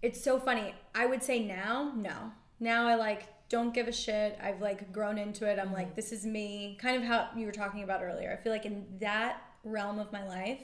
it's 0.01 0.23
so 0.23 0.39
funny. 0.39 0.75
I 0.93 1.07
would 1.07 1.23
say 1.23 1.43
now, 1.43 1.91
no. 1.95 2.31
Now 2.59 2.87
I 2.87 2.95
like 2.95 3.27
don't 3.49 3.73
give 3.73 3.87
a 3.87 3.91
shit. 3.91 4.37
I've 4.41 4.61
like 4.61 4.91
grown 4.91 5.17
into 5.17 5.49
it. 5.49 5.57
I'm 5.57 5.73
like, 5.73 5.95
this 5.95 6.11
is 6.11 6.25
me. 6.25 6.77
Kind 6.79 6.97
of 6.97 7.03
how 7.03 7.29
you 7.35 7.45
were 7.45 7.51
talking 7.51 7.83
about 7.83 8.03
earlier. 8.03 8.35
I 8.37 8.41
feel 8.41 8.51
like 8.51 8.65
in 8.65 8.85
that 8.99 9.41
realm 9.63 9.99
of 9.99 10.11
my 10.11 10.27
life, 10.27 10.61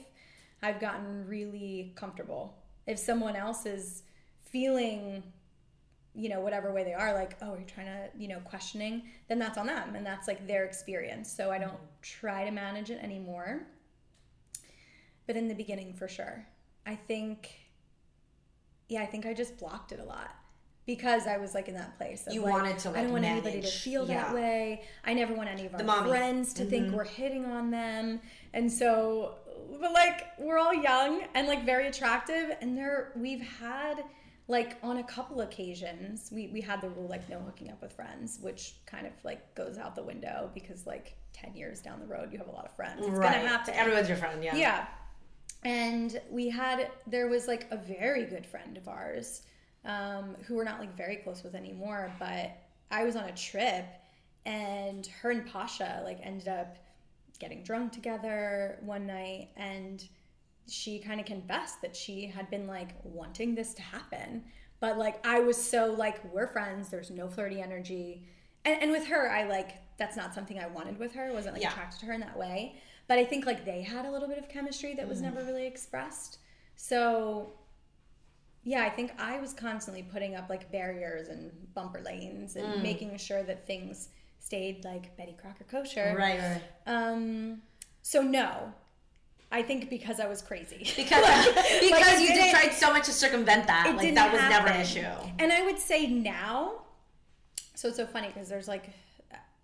I've 0.64 0.80
gotten 0.80 1.26
really 1.28 1.92
comfortable. 1.94 2.56
If 2.86 2.98
someone 2.98 3.36
else 3.36 3.66
is 3.66 4.02
feeling, 4.50 5.22
you 6.14 6.28
know, 6.30 6.40
whatever 6.40 6.72
way 6.72 6.84
they 6.84 6.94
are, 6.94 7.12
like, 7.12 7.36
oh, 7.42 7.54
you're 7.54 7.66
trying 7.68 7.86
to, 7.86 8.08
you 8.16 8.28
know, 8.28 8.40
questioning, 8.40 9.02
then 9.28 9.38
that's 9.38 9.58
on 9.58 9.66
them 9.66 9.94
and 9.94 10.06
that's 10.06 10.26
like 10.26 10.46
their 10.46 10.64
experience. 10.64 11.30
So 11.30 11.50
I 11.50 11.58
don't 11.58 11.78
try 12.00 12.44
to 12.46 12.50
manage 12.50 12.90
it 12.90 12.98
anymore. 13.02 13.66
But 15.26 15.36
in 15.36 15.48
the 15.48 15.54
beginning, 15.54 15.92
for 15.94 16.08
sure. 16.08 16.46
I 16.86 16.96
think 16.96 17.50
yeah, 18.88 19.00
I 19.02 19.06
think 19.06 19.24
I 19.24 19.32
just 19.32 19.56
blocked 19.58 19.92
it 19.92 19.98
a 20.00 20.04
lot 20.04 20.30
because 20.86 21.26
I 21.26 21.38
was 21.38 21.54
like 21.54 21.68
in 21.68 21.74
that 21.74 21.96
place. 21.96 22.26
Of 22.26 22.34
You 22.34 22.42
like, 22.42 22.52
wanted 22.52 22.78
to, 22.80 22.90
Like, 22.90 22.98
I 22.98 23.02
don't 23.04 23.12
want 23.12 23.24
anybody 23.24 23.52
to 23.52 23.58
manage- 23.60 23.82
feel 23.82 24.04
that 24.06 24.34
way. 24.34 24.82
I 25.04 25.14
never 25.14 25.32
want 25.34 25.48
any 25.48 25.64
of 25.64 25.74
our 25.74 26.06
friends 26.06 26.52
to 26.54 26.66
think 26.66 26.88
Mhm. 26.88 26.92
we're 26.92 27.04
hitting 27.04 27.46
on 27.46 27.70
them. 27.70 28.20
And 28.52 28.70
so, 28.70 29.38
but 29.80 29.92
like 29.92 30.26
we're 30.38 30.58
all 30.58 30.74
young 30.74 31.24
and 31.34 31.46
like 31.46 31.64
very 31.64 31.88
attractive, 31.88 32.56
and 32.60 32.76
there 32.76 33.12
we've 33.16 33.42
had 33.42 34.04
like 34.46 34.76
on 34.82 34.98
a 34.98 35.04
couple 35.04 35.40
occasions 35.40 36.28
we 36.30 36.48
we 36.48 36.60
had 36.60 36.80
the 36.82 36.88
rule 36.90 37.08
like 37.08 37.28
no 37.30 37.38
hooking 37.40 37.70
up 37.70 37.80
with 37.80 37.92
friends, 37.92 38.38
which 38.40 38.74
kind 38.86 39.06
of 39.06 39.12
like 39.24 39.54
goes 39.54 39.78
out 39.78 39.94
the 39.94 40.02
window 40.02 40.50
because 40.54 40.86
like 40.86 41.16
ten 41.32 41.54
years 41.54 41.80
down 41.80 41.98
the 42.00 42.06
road 42.06 42.32
you 42.32 42.38
have 42.38 42.48
a 42.48 42.52
lot 42.52 42.64
of 42.64 42.74
friends. 42.76 43.00
It's 43.00 43.10
right. 43.10 43.36
gonna 43.36 43.48
happen. 43.48 43.74
Everyone's 43.74 44.08
your 44.08 44.18
friend. 44.18 44.42
Yeah. 44.44 44.56
Yeah. 44.56 44.86
And 45.64 46.20
we 46.30 46.50
had, 46.50 46.90
there 47.06 47.28
was 47.28 47.48
like 47.48 47.66
a 47.70 47.76
very 47.76 48.24
good 48.26 48.44
friend 48.44 48.76
of 48.76 48.86
ours 48.86 49.42
um, 49.86 50.36
who 50.46 50.56
we're 50.56 50.64
not 50.64 50.78
like 50.78 50.94
very 50.94 51.16
close 51.16 51.42
with 51.42 51.54
anymore, 51.54 52.12
but 52.18 52.52
I 52.90 53.04
was 53.04 53.16
on 53.16 53.24
a 53.24 53.32
trip 53.32 53.86
and 54.44 55.06
her 55.22 55.30
and 55.30 55.46
Pasha 55.46 56.02
like 56.04 56.18
ended 56.22 56.48
up 56.48 56.76
getting 57.38 57.62
drunk 57.62 57.92
together 57.92 58.78
one 58.84 59.06
night 59.06 59.48
and 59.56 60.04
she 60.66 60.98
kind 60.98 61.20
of 61.20 61.26
confessed 61.26 61.82
that 61.82 61.94
she 61.94 62.26
had 62.26 62.48
been 62.50 62.66
like 62.66 62.90
wanting 63.02 63.54
this 63.54 63.74
to 63.74 63.82
happen 63.82 64.42
But 64.80 64.98
like 64.98 65.24
I 65.26 65.40
was 65.40 65.56
so 65.56 65.92
like 65.92 66.18
we're 66.32 66.46
friends. 66.46 66.88
There's 66.90 67.10
no 67.10 67.28
flirty 67.28 67.60
energy, 67.60 68.26
and, 68.64 68.82
and 68.82 68.90
with 68.90 69.06
her, 69.06 69.30
I 69.30 69.44
like 69.48 69.70
that's 69.98 70.16
not 70.16 70.34
something 70.34 70.58
I 70.58 70.66
wanted 70.66 70.98
with 70.98 71.12
her. 71.14 71.24
I 71.24 71.32
wasn't 71.32 71.54
like 71.54 71.62
Yeah. 71.62 71.70
attracted 71.70 72.00
to 72.00 72.06
her 72.06 72.12
in 72.12 72.20
that 72.20 72.36
way. 72.36 72.76
But 73.08 73.18
I 73.18 73.24
think 73.24 73.46
like 73.46 73.64
they 73.64 73.82
had 73.82 74.04
a 74.06 74.10
little 74.10 74.28
bit 74.28 74.38
of 74.38 74.48
chemistry 74.48 74.94
that 74.94 75.06
was 75.08 75.18
Mm-hmm. 75.22 75.34
never 75.34 75.46
really 75.46 75.66
expressed. 75.66 76.38
So 76.76 77.52
yeah, 78.62 78.82
I 78.82 78.90
think 78.90 79.12
I 79.18 79.38
was 79.40 79.52
constantly 79.52 80.02
putting 80.02 80.34
up 80.36 80.48
like 80.48 80.72
barriers 80.72 81.28
and 81.28 81.52
bumper 81.74 82.00
lanes 82.02 82.54
Mm. 82.56 82.64
and 82.74 82.82
making 82.82 83.16
sure 83.18 83.42
that 83.42 83.66
things 83.66 84.08
stayed 84.44 84.84
like 84.84 85.16
Betty 85.16 85.34
Crocker 85.40 85.64
kosher. 85.64 86.14
Right. 86.18 86.38
right. 86.38 86.62
Um. 86.86 87.62
So 88.02 88.20
no, 88.22 88.72
I 89.50 89.62
think 89.62 89.88
because 89.88 90.20
I 90.20 90.26
was 90.28 90.42
crazy. 90.42 90.90
Because 90.96 91.22
Like, 91.22 91.54
because 91.80 92.20
it 92.20 92.22
you 92.22 92.28
did 92.34 92.50
tried 92.50 92.72
so 92.74 92.92
much 92.92 93.06
to 93.06 93.12
circumvent 93.12 93.66
that. 93.66 93.86
it 93.86 93.92
Like 93.92 94.00
didn't 94.00 94.16
that 94.16 94.32
was 94.32 94.42
never 94.42 94.68
an 94.68 94.80
issue. 94.80 95.06
And 95.38 95.52
I 95.52 95.64
would 95.64 95.78
say 95.78 96.06
now, 96.06 96.82
so 97.74 97.88
it's 97.88 97.96
so 97.96 98.06
funny 98.06 98.28
because 98.28 98.48
there's 98.48 98.68
like, 98.68 98.90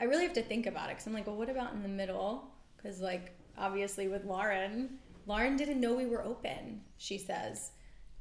I 0.00 0.04
really 0.04 0.22
have 0.24 0.32
to 0.34 0.42
think 0.42 0.66
about 0.66 0.86
it 0.88 0.92
because 0.92 1.06
I'm 1.06 1.12
like, 1.12 1.26
well, 1.26 1.36
what 1.36 1.50
about 1.50 1.72
in 1.74 1.82
the 1.82 1.88
middle? 1.88 2.50
Because 2.76 3.00
like 3.00 3.32
obviously 3.58 4.08
with 4.08 4.24
Lauren, 4.24 4.98
Lauren 5.26 5.56
didn't 5.56 5.80
know 5.80 5.94
we 5.94 6.06
were 6.06 6.24
open. 6.24 6.80
She 6.96 7.18
says 7.18 7.72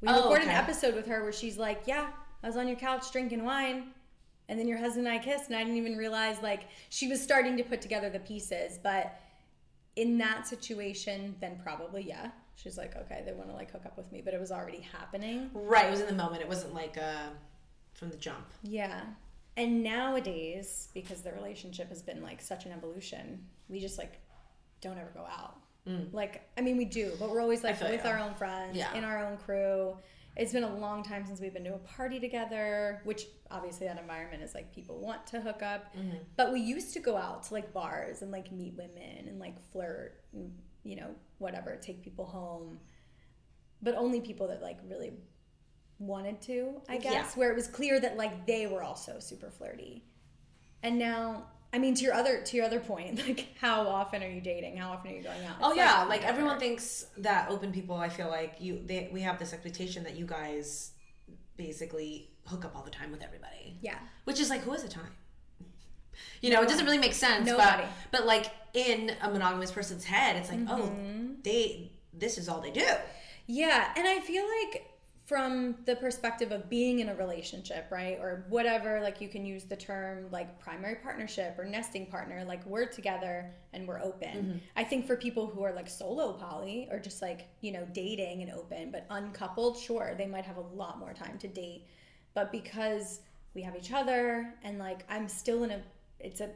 we 0.02 0.08
Oh, 0.08 0.16
recorded 0.16 0.42
okay. 0.48 0.50
an 0.54 0.62
episode 0.62 0.94
with 0.94 1.06
her 1.06 1.22
where 1.22 1.32
she's 1.32 1.56
like, 1.56 1.82
yeah, 1.86 2.10
I 2.42 2.46
was 2.46 2.56
on 2.58 2.68
your 2.68 2.76
couch 2.76 3.10
drinking 3.12 3.44
wine. 3.44 3.92
And 4.50 4.58
then 4.58 4.66
your 4.66 4.78
husband 4.78 5.06
and 5.06 5.14
I 5.16 5.22
kissed, 5.22 5.46
and 5.46 5.54
I 5.56 5.62
didn't 5.62 5.78
even 5.78 5.96
realize 5.96 6.36
like 6.42 6.62
she 6.88 7.06
was 7.06 7.22
starting 7.22 7.56
to 7.56 7.62
put 7.62 7.80
together 7.80 8.10
the 8.10 8.18
pieces. 8.18 8.78
But 8.82 9.16
in 9.94 10.18
that 10.18 10.48
situation, 10.48 11.36
then 11.40 11.58
probably 11.62 12.02
yeah. 12.02 12.32
She's 12.56 12.76
like, 12.76 12.94
okay, 12.96 13.22
they 13.24 13.32
want 13.32 13.48
to 13.48 13.54
like 13.54 13.70
hook 13.70 13.86
up 13.86 13.96
with 13.96 14.10
me, 14.12 14.20
but 14.22 14.34
it 14.34 14.40
was 14.40 14.50
already 14.50 14.80
happening. 14.80 15.50
Right. 15.54 15.86
It 15.86 15.90
was 15.92 16.00
in 16.00 16.08
the 16.08 16.20
moment. 16.22 16.42
It 16.42 16.48
wasn't 16.48 16.74
like 16.74 16.98
uh, 16.98 17.28
from 17.94 18.10
the 18.10 18.16
jump. 18.16 18.44
Yeah. 18.64 19.00
And 19.56 19.82
nowadays, 19.84 20.88
because 20.94 21.22
the 21.22 21.32
relationship 21.32 21.88
has 21.88 22.02
been 22.02 22.20
like 22.20 22.42
such 22.42 22.66
an 22.66 22.72
evolution, 22.72 23.46
we 23.68 23.78
just 23.80 23.98
like 23.98 24.20
don't 24.80 24.98
ever 24.98 25.10
go 25.14 25.20
out. 25.22 25.56
Like, 26.12 26.48
I 26.56 26.60
mean, 26.60 26.76
we 26.76 26.84
do, 26.84 27.10
but 27.18 27.30
we're 27.30 27.40
always 27.40 27.64
like 27.64 27.80
with 27.80 28.04
you. 28.04 28.10
our 28.10 28.18
own 28.18 28.34
friends, 28.34 28.76
Yeah. 28.76 28.94
in 28.94 29.02
our 29.02 29.26
own 29.26 29.38
crew. 29.38 29.96
It's 30.36 30.52
been 30.52 30.64
a 30.64 30.76
long 30.76 31.02
time 31.02 31.26
since 31.26 31.40
we've 31.40 31.52
been 31.52 31.64
to 31.64 31.74
a 31.74 31.78
party 31.78 32.20
together, 32.20 33.02
which 33.04 33.26
obviously 33.50 33.86
that 33.86 33.98
environment 33.98 34.42
is 34.42 34.54
like 34.54 34.74
people 34.74 34.98
want 35.00 35.26
to 35.28 35.40
hook 35.40 35.62
up. 35.62 35.94
Mm-hmm. 35.94 36.18
But 36.36 36.52
we 36.52 36.60
used 36.60 36.92
to 36.94 37.00
go 37.00 37.16
out 37.16 37.42
to 37.44 37.54
like 37.54 37.72
bars 37.72 38.22
and 38.22 38.30
like 38.30 38.50
meet 38.52 38.74
women 38.76 39.28
and 39.28 39.38
like 39.38 39.60
flirt 39.72 40.22
and, 40.32 40.52
you 40.84 40.96
know, 40.96 41.14
whatever, 41.38 41.76
take 41.76 42.02
people 42.02 42.24
home. 42.24 42.78
But 43.82 43.94
only 43.96 44.20
people 44.20 44.48
that 44.48 44.62
like 44.62 44.78
really 44.88 45.12
wanted 45.98 46.40
to, 46.42 46.80
I 46.88 46.96
guess, 46.96 47.12
Yeah. 47.12 47.26
where 47.34 47.50
it 47.50 47.56
was 47.56 47.66
clear 47.66 48.00
that 48.00 48.16
like 48.16 48.46
they 48.46 48.66
were 48.66 48.82
also 48.82 49.18
super 49.18 49.50
flirty. 49.50 50.04
And 50.82 50.98
now, 50.98 51.48
I 51.72 51.78
mean, 51.78 51.94
to 51.94 52.02
your 52.02 52.14
other 52.14 52.42
to 52.42 52.56
your 52.56 52.66
other 52.66 52.80
point, 52.80 53.18
like 53.26 53.46
how 53.60 53.86
often 53.86 54.22
are 54.22 54.28
you 54.28 54.40
dating? 54.40 54.76
How 54.76 54.90
often 54.92 55.12
are 55.12 55.14
you 55.14 55.22
going 55.22 55.44
out? 55.44 55.56
Oh 55.62 55.72
yeah, 55.74 56.04
like 56.04 56.22
never. 56.22 56.32
everyone 56.32 56.58
thinks 56.58 57.06
that 57.18 57.48
open 57.50 57.72
people. 57.72 57.96
I 57.96 58.08
feel 58.08 58.28
like 58.28 58.56
you 58.60 58.80
they 58.84 59.08
we 59.12 59.20
have 59.22 59.38
this 59.38 59.52
expectation 59.52 60.02
that 60.04 60.16
you 60.16 60.26
guys 60.26 60.92
basically 61.56 62.30
hook 62.46 62.64
up 62.64 62.74
all 62.74 62.82
the 62.82 62.90
time 62.90 63.12
with 63.12 63.22
everybody, 63.22 63.76
Yeah, 63.80 63.98
which 64.24 64.40
is 64.40 64.50
like 64.50 64.62
who 64.62 64.72
has 64.72 64.82
the 64.82 64.88
time? 64.88 65.12
You 66.42 66.50
know, 66.50 66.62
it 66.62 66.68
doesn't 66.68 66.84
really 66.84 66.98
make 66.98 67.14
sense. 67.14 67.46
Nobody. 67.46 67.84
But 68.10 68.18
but 68.18 68.26
like 68.26 68.50
in 68.74 69.12
a 69.22 69.30
monogamous 69.30 69.70
person's 69.70 70.04
head, 70.04 70.36
it's 70.36 70.50
like 70.50 70.60
oh 70.68 70.82
Mm-hmm. 70.90 71.34
they 71.44 71.92
this 72.12 72.36
is 72.38 72.48
all 72.48 72.60
they 72.60 72.70
do. 72.72 72.86
yeah, 73.46 73.92
and 73.96 74.06
I 74.08 74.18
feel 74.20 74.44
like 74.62 74.89
from 75.30 75.76
the 75.84 75.94
perspective 75.94 76.50
of 76.50 76.68
being 76.68 76.98
in 76.98 77.08
a 77.08 77.14
relationship, 77.14 77.86
right, 77.92 78.18
or 78.20 78.44
whatever, 78.48 79.00
like 79.00 79.20
you 79.20 79.28
can 79.28 79.46
use 79.46 79.62
the 79.62 79.76
term 79.76 80.26
like 80.32 80.58
primary 80.58 80.96
partnership 80.96 81.56
or 81.56 81.64
nesting 81.64 82.04
partner. 82.04 82.44
Like 82.44 82.66
we're 82.66 82.86
together 82.86 83.48
and 83.72 83.86
we're 83.86 84.02
open. 84.02 84.28
Mm-hmm. 84.28 84.58
I 84.74 84.82
think 84.82 85.06
for 85.06 85.14
people 85.14 85.46
who 85.46 85.62
are 85.62 85.72
like 85.72 85.88
solo 85.88 86.32
poly 86.32 86.88
or 86.90 86.98
just 86.98 87.22
like 87.22 87.46
you 87.60 87.70
know 87.70 87.86
dating 87.92 88.42
and 88.42 88.50
open, 88.50 88.90
but 88.90 89.06
uncoupled, 89.08 89.78
sure, 89.78 90.16
they 90.18 90.26
might 90.26 90.44
have 90.44 90.56
a 90.56 90.66
lot 90.74 90.98
more 90.98 91.12
time 91.12 91.38
to 91.38 91.46
date. 91.46 91.86
But 92.34 92.50
because 92.50 93.20
we 93.54 93.62
have 93.62 93.76
each 93.76 93.92
other 93.92 94.52
and 94.64 94.80
like 94.80 95.04
I'm 95.08 95.28
still 95.28 95.62
in 95.62 95.70
a 95.70 95.80
it's 96.18 96.40
a 96.40 96.50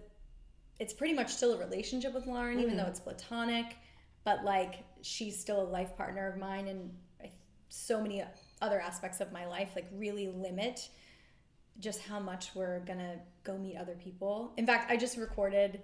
it's 0.81 0.93
pretty 0.93 1.15
much 1.15 1.33
still 1.33 1.53
a 1.53 1.59
relationship 1.59 2.13
with 2.13 2.27
Lauren, 2.27 2.59
even 2.59 2.71
mm-hmm. 2.71 2.79
though 2.79 2.89
it's 2.89 2.99
platonic. 2.99 3.77
But 4.25 4.43
like 4.43 4.83
she's 5.03 5.39
still 5.39 5.63
a 5.63 5.69
life 5.79 5.97
partner 5.97 6.29
of 6.29 6.39
mine, 6.39 6.67
and 6.67 6.91
so 7.69 8.01
many 8.01 8.23
other 8.63 8.81
aspects 8.81 9.21
of 9.21 9.33
my 9.33 9.47
life 9.47 9.71
like 9.75 9.87
really 9.95 10.29
limit 10.29 10.89
just 11.81 12.01
how 12.03 12.21
much 12.21 12.55
we're 12.55 12.81
gonna 12.81 13.17
go 13.43 13.59
meet 13.59 13.77
other 13.77 13.95
people. 13.95 14.53
In 14.57 14.67
fact, 14.67 14.91
I 14.91 14.97
just 14.97 15.17
recorded 15.17 15.83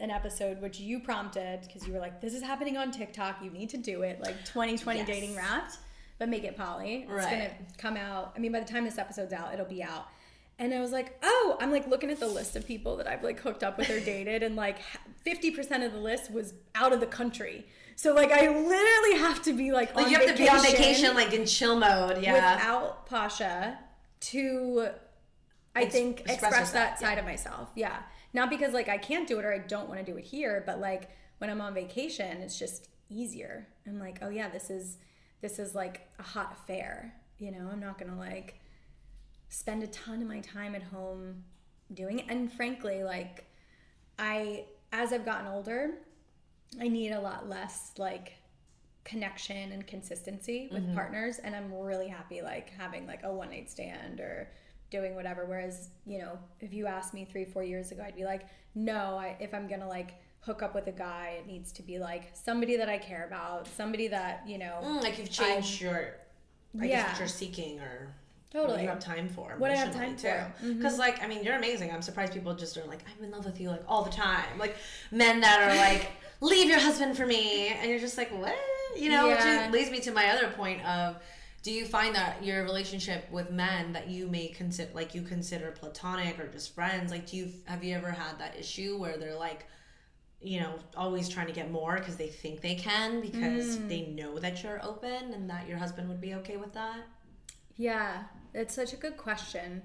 an 0.00 0.10
episode 0.10 0.60
which 0.60 0.78
you 0.80 1.00
prompted 1.00 1.60
because 1.62 1.86
you 1.86 1.92
were 1.92 1.98
like, 2.00 2.20
"This 2.20 2.34
is 2.34 2.42
happening 2.42 2.76
on 2.76 2.90
TikTok. 2.90 3.42
You 3.42 3.50
need 3.50 3.68
to 3.70 3.76
do 3.76 4.02
it." 4.02 4.20
Like 4.20 4.44
2020 4.46 5.00
Yes. 5.00 5.06
dating 5.06 5.36
wrapped, 5.36 5.78
but 6.18 6.28
make 6.28 6.44
it 6.44 6.56
poly. 6.56 7.06
It's 7.08 7.24
gonna 7.26 7.50
come 7.78 7.96
out. 7.96 8.32
I 8.34 8.38
mean, 8.38 8.52
by 8.52 8.60
the 8.60 8.66
time 8.66 8.84
this 8.84 8.98
episode's 8.98 9.32
out, 9.32 9.52
it'll 9.52 9.66
be 9.66 9.82
out. 9.82 10.06
And 10.58 10.72
I 10.72 10.80
was 10.80 10.92
like, 10.92 11.18
oh, 11.22 11.56
I'm 11.60 11.72
like 11.72 11.88
looking 11.88 12.10
at 12.10 12.20
the 12.20 12.28
list 12.28 12.54
of 12.54 12.64
people 12.64 12.96
that 12.98 13.08
I've 13.08 13.24
like 13.24 13.40
hooked 13.40 13.62
up 13.64 13.76
with 13.76 13.90
or 13.90 13.98
dated, 14.04 14.42
and 14.42 14.54
like 14.56 14.78
50% 15.26 15.84
of 15.84 15.92
the 15.92 15.98
list 15.98 16.30
was 16.30 16.54
out 16.74 16.92
of 16.92 17.00
the 17.00 17.06
country. 17.06 17.66
So 17.96 18.12
like 18.14 18.32
I 18.32 18.48
literally 18.48 19.18
have 19.18 19.42
to 19.42 19.52
be 19.52 19.72
like, 19.72 19.94
Like 19.94 20.06
on 20.06 20.10
you 20.12 20.18
have 20.18 20.26
to 20.26 20.36
be 20.36 20.48
on 20.48 20.62
vacation, 20.62 21.14
like 21.14 21.32
in 21.32 21.46
chill 21.46 21.78
mode. 21.78 22.22
Yeah. 22.22 22.32
without 22.34 23.06
Pasha 23.06 23.78
to, 24.20 24.88
I 25.76 25.82
Ex- 25.82 25.94
think, 25.94 26.20
express 26.20 26.34
express, 26.34 26.60
yourself, 26.60 26.72
that 26.72 27.00
side 27.00 27.18
of 27.18 27.24
myself. 27.24 27.70
Yeah. 27.74 27.98
Not 28.32 28.50
because 28.50 28.72
like 28.72 28.88
I 28.88 28.98
can't 28.98 29.28
do 29.28 29.38
it 29.38 29.44
or 29.44 29.52
I 29.52 29.58
don't 29.58 29.88
want 29.88 30.04
to 30.04 30.10
do 30.10 30.18
it 30.18 30.24
here, 30.24 30.62
but 30.66 30.80
like 30.80 31.10
when 31.38 31.50
I'm 31.50 31.60
on 31.60 31.74
vacation, 31.74 32.38
it's 32.38 32.58
just 32.58 32.88
easier. 33.08 33.68
I'm 33.86 33.98
like, 34.00 34.18
oh 34.22 34.28
yeah, 34.28 34.48
this 34.48 34.70
is 34.70 34.98
this 35.40 35.58
is 35.58 35.74
like 35.74 36.08
a 36.18 36.22
hot 36.22 36.56
affair. 36.60 37.14
You 37.38 37.52
know, 37.52 37.68
I'm 37.70 37.80
not 37.80 37.98
gonna 37.98 38.18
like 38.18 38.60
spend 39.48 39.82
a 39.82 39.86
ton 39.88 40.20
of 40.22 40.28
my 40.28 40.40
time 40.40 40.74
at 40.74 40.82
home 40.82 41.44
doing 41.92 42.18
it. 42.20 42.26
And 42.28 42.52
frankly, 42.52 43.04
like 43.04 43.44
I 44.18 44.64
as 44.92 45.12
I've 45.12 45.24
gotten 45.24 45.46
older, 45.46 45.94
I 46.80 46.88
need 46.88 47.12
a 47.12 47.20
lot 47.20 47.48
less 47.48 47.92
like 47.98 48.32
connection 49.04 49.72
and 49.72 49.86
consistency 49.86 50.68
with 50.72 50.82
Mm-hmm. 50.82 50.94
partners 50.94 51.38
and 51.38 51.54
I'm 51.54 51.72
really 51.74 52.08
happy 52.08 52.40
like 52.40 52.70
having 52.70 53.06
like 53.06 53.20
a 53.22 53.32
one 53.32 53.50
night 53.50 53.70
stand 53.70 54.18
or 54.20 54.48
doing 54.90 55.14
whatever 55.14 55.44
whereas 55.44 55.90
you 56.06 56.18
know 56.18 56.38
if 56.60 56.72
you 56.72 56.86
asked 56.86 57.12
me 57.12 57.24
3 57.24 57.44
4 57.44 57.62
years 57.64 57.92
ago 57.92 58.02
I'd 58.02 58.16
be 58.16 58.24
like 58.24 58.46
no 58.74 59.16
I, 59.18 59.36
if 59.40 59.52
I'm 59.52 59.66
going 59.68 59.80
to 59.80 59.86
like 59.88 60.12
hook 60.40 60.62
up 60.62 60.74
with 60.74 60.86
a 60.86 60.92
guy 60.92 61.36
it 61.40 61.46
needs 61.46 61.70
to 61.72 61.82
be 61.82 61.98
like 61.98 62.30
somebody 62.34 62.76
that 62.76 62.88
I 62.88 62.96
care 62.98 63.26
about 63.26 63.66
somebody 63.68 64.08
that 64.08 64.44
you 64.46 64.56
know 64.58 64.78
Mm, 64.82 65.02
like 65.02 65.18
you've 65.18 65.30
changed 65.30 65.80
your 65.82 66.14
I 66.80 66.86
guess 66.86 66.90
Yeah. 67.04 67.08
what 67.10 67.18
you're 67.18 67.28
seeking 67.28 67.80
or 67.80 68.14
Totally. 68.54 68.82
you 68.82 68.88
have 68.88 69.00
time 69.00 69.28
for. 69.28 69.54
What 69.58 69.70
I 69.70 69.76
have 69.76 69.92
time 69.92 70.16
for. 70.16 70.28
Mm-hmm. 70.28 70.78
Because 70.78 70.98
like 70.98 71.22
I 71.22 71.26
mean, 71.26 71.42
you're 71.44 71.56
amazing. 71.56 71.90
I'm 71.92 72.02
surprised 72.02 72.32
people 72.32 72.54
just 72.54 72.76
are 72.78 72.84
like, 72.84 73.00
I'm 73.18 73.24
in 73.24 73.30
love 73.30 73.44
with 73.44 73.60
you 73.60 73.68
like 73.68 73.82
all 73.88 74.02
the 74.04 74.10
time. 74.12 74.58
Like 74.58 74.76
men 75.10 75.40
that 75.40 75.60
are 75.60 75.76
like, 75.76 76.12
leave 76.40 76.68
your 76.68 76.78
husband 76.78 77.16
for 77.16 77.26
me, 77.26 77.68
and 77.68 77.90
you're 77.90 77.98
just 77.98 78.16
like, 78.16 78.30
what? 78.30 78.54
You 78.96 79.10
know, 79.10 79.28
Yeah. 79.28 79.66
which 79.66 79.72
leads 79.74 79.90
me 79.90 80.00
to 80.00 80.12
my 80.12 80.28
other 80.30 80.48
point 80.48 80.84
of. 80.86 81.16
Do 81.64 81.72
you 81.72 81.86
find 81.86 82.14
that 82.14 82.44
your 82.44 82.62
relationship 82.62 83.30
with 83.32 83.50
men 83.50 83.94
that 83.94 84.08
you 84.08 84.26
may 84.28 84.48
consider 84.48 84.90
like 84.94 85.14
you 85.14 85.22
consider 85.22 85.70
platonic 85.70 86.38
or 86.38 86.46
just 86.46 86.74
friends 86.74 87.10
like 87.10 87.24
do 87.26 87.38
you 87.38 87.48
have 87.64 87.82
you 87.82 87.94
ever 87.96 88.10
had 88.10 88.38
that 88.38 88.54
issue 88.58 88.98
where 88.98 89.16
they're 89.16 89.34
like 89.34 89.64
you 90.42 90.60
know 90.60 90.74
always 90.94 91.26
trying 91.26 91.46
to 91.46 91.54
get 91.54 91.70
more 91.70 91.94
because 91.94 92.16
they 92.16 92.26
think 92.26 92.60
they 92.60 92.74
can 92.74 93.22
because 93.22 93.78
Mm. 93.78 93.88
they 93.88 94.02
know 94.08 94.38
that 94.40 94.62
you're 94.62 94.78
open 94.84 95.32
and 95.32 95.48
that 95.48 95.66
your 95.66 95.78
husband 95.78 96.06
would 96.10 96.20
be 96.20 96.34
okay 96.34 96.58
with 96.58 96.74
that 96.74 96.98
Yeah, 97.76 98.24
it's 98.52 98.74
such 98.74 98.92
a 98.92 98.96
good 98.96 99.16
question. 99.16 99.82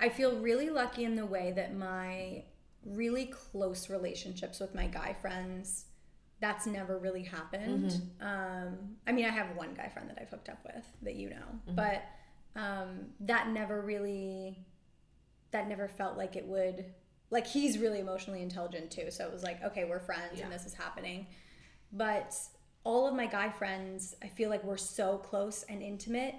I 0.00 0.08
feel 0.08 0.36
really 0.38 0.70
lucky 0.70 1.04
in 1.04 1.14
the 1.14 1.26
way 1.26 1.52
that 1.56 1.76
my 1.76 2.44
really 2.84 3.26
close 3.26 3.88
relationships 3.88 4.58
with 4.58 4.74
my 4.74 4.86
guy 4.86 5.14
friends, 5.20 5.84
that's 6.40 6.66
never 6.66 6.98
really 6.98 7.22
happened. 7.22 8.00
Um, 8.20 8.96
I 9.06 9.12
mean, 9.12 9.24
I 9.26 9.30
have 9.30 9.56
one 9.56 9.74
guy 9.74 9.88
friend 9.88 10.08
that 10.10 10.18
I've 10.20 10.28
hooked 10.30 10.48
up 10.48 10.58
with 10.64 10.84
that 11.02 11.14
you 11.14 11.30
know, 11.30 11.46
but 11.68 12.02
um, 12.56 13.06
that 13.20 13.48
never 13.50 13.80
really, 13.80 14.58
that 15.52 15.68
never 15.68 15.86
felt 15.86 16.16
like 16.16 16.34
it 16.34 16.44
would, 16.46 16.84
like 17.30 17.46
he's 17.46 17.78
really 17.78 18.00
emotionally 18.00 18.42
intelligent 18.42 18.90
too. 18.90 19.10
So 19.10 19.24
it 19.24 19.32
was 19.32 19.44
like, 19.44 19.62
okay, 19.62 19.84
we're 19.84 20.00
friends 20.00 20.34
Yeah. 20.38 20.44
and 20.44 20.52
this 20.52 20.66
is 20.66 20.74
happening. 20.74 21.26
But 21.92 22.34
all 22.84 23.06
of 23.06 23.14
my 23.14 23.26
guy 23.26 23.50
friends, 23.50 24.16
I 24.22 24.26
feel 24.26 24.50
like 24.50 24.64
we're 24.64 24.76
so 24.76 25.18
close 25.18 25.62
and 25.68 25.80
intimate 25.80 26.34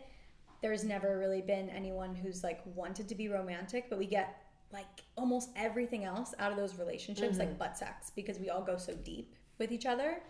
there's 0.64 0.86
never 0.86 1.20
really 1.20 1.42
been 1.42 1.70
anyone 1.70 2.16
who's 2.16 2.42
like 2.42 2.62
wanted 2.74 3.10
to 3.10 3.16
be 3.16 3.28
romantic, 3.28 3.90
but 3.90 4.00
we 4.00 4.06
get 4.08 4.42
like 4.72 5.04
almost 5.18 5.50
everything 5.58 6.06
else 6.06 6.34
out 6.40 6.52
of 6.52 6.58
those 6.58 6.80
relationships, 6.80 7.38
like 7.38 7.50
mm-hmm. 7.50 7.58
butt 7.58 7.78
sex, 7.78 8.12
because 8.16 8.40
we 8.40 8.50
all 8.50 8.64
go 8.64 8.78
so 8.78 8.94
deep 8.94 9.36
with 9.60 9.74
each 9.74 9.86
other. 9.86 10.22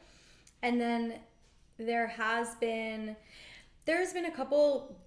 And 0.63 0.81
then 0.81 1.19
there 1.77 2.07
has 2.07 2.55
been, 2.55 3.15
there's 3.85 4.11
been 4.11 4.25
a 4.25 4.31
couple 4.31 4.97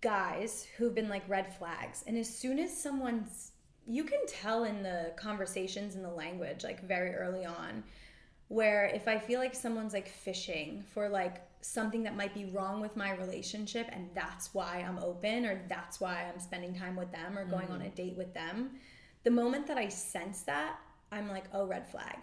guys 0.00 0.66
who've 0.78 0.94
been 0.94 1.10
like 1.10 1.22
red 1.28 1.54
flags. 1.54 2.02
And 2.06 2.16
as 2.16 2.34
soon 2.34 2.58
as 2.58 2.74
someone's, 2.74 3.52
you 3.86 4.04
can 4.04 4.26
tell 4.26 4.64
in 4.64 4.82
the 4.82 5.12
conversations 5.16 5.96
and 5.96 6.04
the 6.04 6.10
language, 6.10 6.64
like 6.64 6.82
very 6.88 7.14
early 7.14 7.44
on, 7.44 7.84
where 8.48 8.86
if 8.86 9.06
I 9.06 9.18
feel 9.18 9.38
like 9.38 9.54
someone's 9.54 9.92
like 9.92 10.08
fishing 10.08 10.82
for 10.94 11.10
like 11.10 11.42
something 11.62 12.02
that 12.02 12.16
might 12.16 12.34
be 12.34 12.44
wrong 12.46 12.80
with 12.80 12.96
my 12.96 13.12
relationship 13.14 13.88
and 13.92 14.10
that's 14.14 14.52
why 14.52 14.84
I'm 14.86 14.98
open 14.98 15.46
or 15.46 15.62
that's 15.68 16.00
why 16.00 16.28
I'm 16.32 16.40
spending 16.40 16.74
time 16.74 16.96
with 16.96 17.12
them 17.12 17.38
or 17.38 17.44
going 17.44 17.68
on 17.68 17.80
a 17.80 17.84
mm-hmm. 17.84 17.94
date 17.94 18.16
with 18.16 18.34
them, 18.34 18.72
the 19.24 19.30
moment 19.30 19.66
that 19.68 19.78
I 19.78 19.88
sense 19.88 20.42
that, 20.42 20.76
I'm 21.12 21.28
like, 21.28 21.44
oh, 21.52 21.66
red 21.66 21.88
flag. 21.88 22.16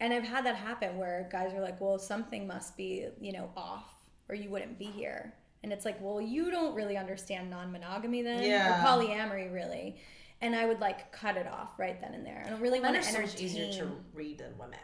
And 0.00 0.12
I've 0.12 0.24
had 0.24 0.44
that 0.46 0.56
happen 0.56 0.96
where 0.98 1.28
guys 1.30 1.52
are 1.54 1.60
like, 1.60 1.80
well, 1.80 1.98
something 1.98 2.46
must 2.46 2.76
be, 2.76 3.06
you 3.20 3.32
know, 3.32 3.50
off 3.56 3.94
or 4.28 4.34
you 4.34 4.50
wouldn't 4.50 4.78
be 4.78 4.86
here. 4.86 5.34
And 5.62 5.72
it's 5.72 5.84
like, 5.84 5.98
well, 6.00 6.20
you 6.20 6.50
don't 6.50 6.74
really 6.74 6.96
understand 6.96 7.50
non 7.50 7.70
monogamy 7.70 8.22
then, 8.22 8.42
Yeah. 8.42 8.82
or 8.82 8.86
polyamory 8.86 9.52
really. 9.52 9.96
And 10.40 10.56
I 10.56 10.64
would 10.64 10.80
like 10.80 11.12
cut 11.12 11.36
it 11.36 11.46
off 11.46 11.78
right 11.78 12.00
then 12.00 12.14
and 12.14 12.24
there. 12.24 12.42
I 12.46 12.50
don't 12.50 12.60
really 12.60 12.80
Men 12.80 12.94
want 12.94 13.04
are 13.04 13.08
to 13.08 13.14
so 13.14 13.20
much 13.20 13.40
easier 13.40 13.70
to 13.74 13.90
read 14.14 14.38
than 14.38 14.56
women. 14.58 14.78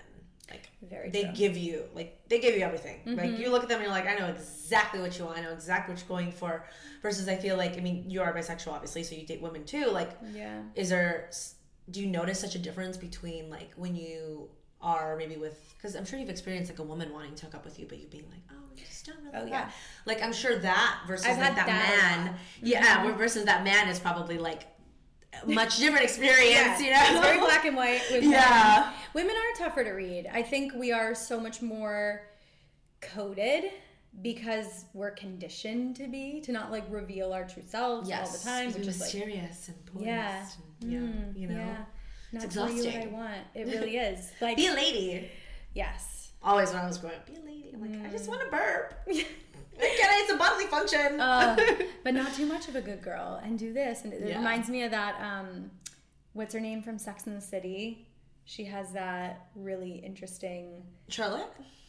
Like 0.50 0.70
Very 0.82 1.10
they 1.10 1.24
true. 1.24 1.32
give 1.34 1.56
you 1.56 1.84
like 1.94 2.20
they 2.28 2.38
give 2.38 2.54
you 2.54 2.62
everything. 2.62 3.00
Mm-hmm. 3.04 3.18
Like 3.18 3.38
you 3.38 3.50
look 3.50 3.64
at 3.64 3.68
them 3.68 3.80
and 3.80 3.86
you're 3.86 3.92
like, 3.92 4.06
I 4.06 4.14
know 4.14 4.28
exactly 4.28 5.00
what 5.00 5.18
you 5.18 5.24
want. 5.24 5.38
I 5.38 5.42
know 5.42 5.52
exactly 5.52 5.92
what 5.92 6.00
you're 6.00 6.08
going 6.08 6.30
for. 6.32 6.64
Versus, 7.02 7.28
I 7.28 7.36
feel 7.36 7.56
like 7.56 7.76
I 7.76 7.80
mean, 7.80 8.08
you 8.08 8.20
are 8.20 8.32
bisexual, 8.32 8.72
obviously, 8.72 9.02
so 9.02 9.14
you 9.14 9.26
date 9.26 9.40
women 9.42 9.64
too. 9.64 9.86
Like, 9.86 10.10
yeah. 10.32 10.60
is 10.74 10.88
there? 10.88 11.30
Do 11.90 12.00
you 12.00 12.06
notice 12.06 12.40
such 12.40 12.54
a 12.54 12.58
difference 12.58 12.96
between 12.96 13.50
like 13.50 13.70
when 13.76 13.94
you 13.94 14.48
are 14.80 15.16
maybe 15.16 15.36
with? 15.36 15.74
Because 15.76 15.94
I'm 15.94 16.04
sure 16.04 16.18
you've 16.18 16.30
experienced 16.30 16.70
like 16.70 16.78
a 16.78 16.84
woman 16.84 17.12
wanting 17.12 17.34
to 17.34 17.46
hook 17.46 17.54
up 17.54 17.64
with 17.64 17.78
you, 17.78 17.86
but 17.88 17.98
you 17.98 18.06
being 18.06 18.24
like, 18.30 18.40
oh, 18.50 18.68
we 18.74 18.82
just 18.82 19.06
don't 19.06 19.18
really. 19.18 19.30
Oh, 19.34 19.40
like 19.42 19.50
yeah. 19.50 19.64
that. 19.66 19.74
Like 20.04 20.22
I'm 20.22 20.32
sure 20.32 20.58
that 20.58 21.00
versus 21.06 21.26
I've 21.26 21.38
like 21.38 21.56
that, 21.56 21.66
that 21.66 22.24
man. 22.24 22.36
Yeah, 22.62 23.04
where 23.04 23.14
versus 23.14 23.44
that 23.44 23.62
man 23.64 23.88
is 23.88 24.00
probably 24.00 24.38
like 24.38 24.66
much 25.46 25.76
different 25.78 26.04
experience. 26.04 26.80
You 26.80 26.90
know, 26.92 26.98
It's 27.00 27.20
very 27.20 27.38
black 27.38 27.64
and 27.64 27.76
white. 27.76 28.02
With 28.10 28.24
Yeah. 28.24 28.90
men. 28.90 28.92
Women 29.14 29.36
are 29.36 29.58
tougher 29.64 29.84
to 29.84 29.90
read. 29.92 30.28
I 30.32 30.42
think 30.42 30.74
we 30.74 30.92
are 30.92 31.14
so 31.14 31.38
much 31.40 31.62
more 31.62 32.22
coded 33.00 33.70
because 34.22 34.86
we're 34.94 35.10
conditioned 35.10 35.96
to 35.96 36.06
be 36.08 36.40
to 36.42 36.52
not 36.52 36.70
like 36.72 36.84
reveal 36.88 37.32
our 37.32 37.44
true 37.44 37.62
selves 37.66 38.10
all 38.10 38.26
the 38.30 38.38
time, 38.38 38.68
which 38.68 38.86
is 38.86 38.98
like 39.00 39.12
mysterious 39.12 39.68
and 39.68 39.86
poised. 39.86 40.06
yeah, 40.06 40.46
and, 40.82 40.92
yeah, 40.92 40.98
Mm, 40.98 41.38
you 41.40 41.48
know, 41.48 41.56
yeah. 41.56 41.84
Not 42.32 42.44
It's 42.44 42.54
tell 42.54 42.68
you 42.70 42.76
what 42.78 42.86
I 42.86 42.88
exhausting. 42.88 43.12
want. 43.12 43.40
It 43.54 43.66
really 43.66 43.96
is. 43.98 44.32
Like 44.40 44.56
be 44.56 44.66
a 44.68 44.72
lady. 44.74 45.30
yes. 45.74 46.32
Always 46.42 46.70
when 46.72 46.78
I 46.82 46.86
was 46.86 46.98
growing 46.98 47.16
up, 47.16 47.26
be 47.26 47.34
a 47.34 47.40
lady. 47.40 47.70
I'm 47.74 47.80
like, 47.80 47.90
I 47.90 48.08
Mm. 48.08 48.12
just 48.12 48.28
want 48.28 48.40
to 48.42 48.48
burp. 48.48 48.94
Can 49.78 50.10
I? 50.10 50.20
It's 50.24 50.32
a 50.32 50.36
bodily 50.36 50.66
function. 50.66 51.20
Uh, 51.20 51.56
but 52.04 52.14
not 52.14 52.32
too 52.34 52.46
much 52.46 52.68
of 52.68 52.76
a 52.76 52.80
good 52.80 53.02
girl 53.02 53.40
and 53.42 53.58
do 53.58 53.72
this 53.72 54.04
and 54.04 54.12
it 54.12 54.22
Yeah. 54.26 54.38
reminds 54.38 54.68
me 54.68 54.82
of 54.84 54.90
that 54.92 55.20
um 55.20 55.70
what's 56.34 56.54
her 56.54 56.60
name 56.60 56.82
from 56.82 56.98
sex 56.98 57.26
and 57.26 57.36
the 57.36 57.40
city 57.40 58.06
she 58.44 58.64
has 58.64 58.92
that 58.92 59.48
really 59.56 59.92
interesting 60.04 60.84
Charlotte. 61.08 61.48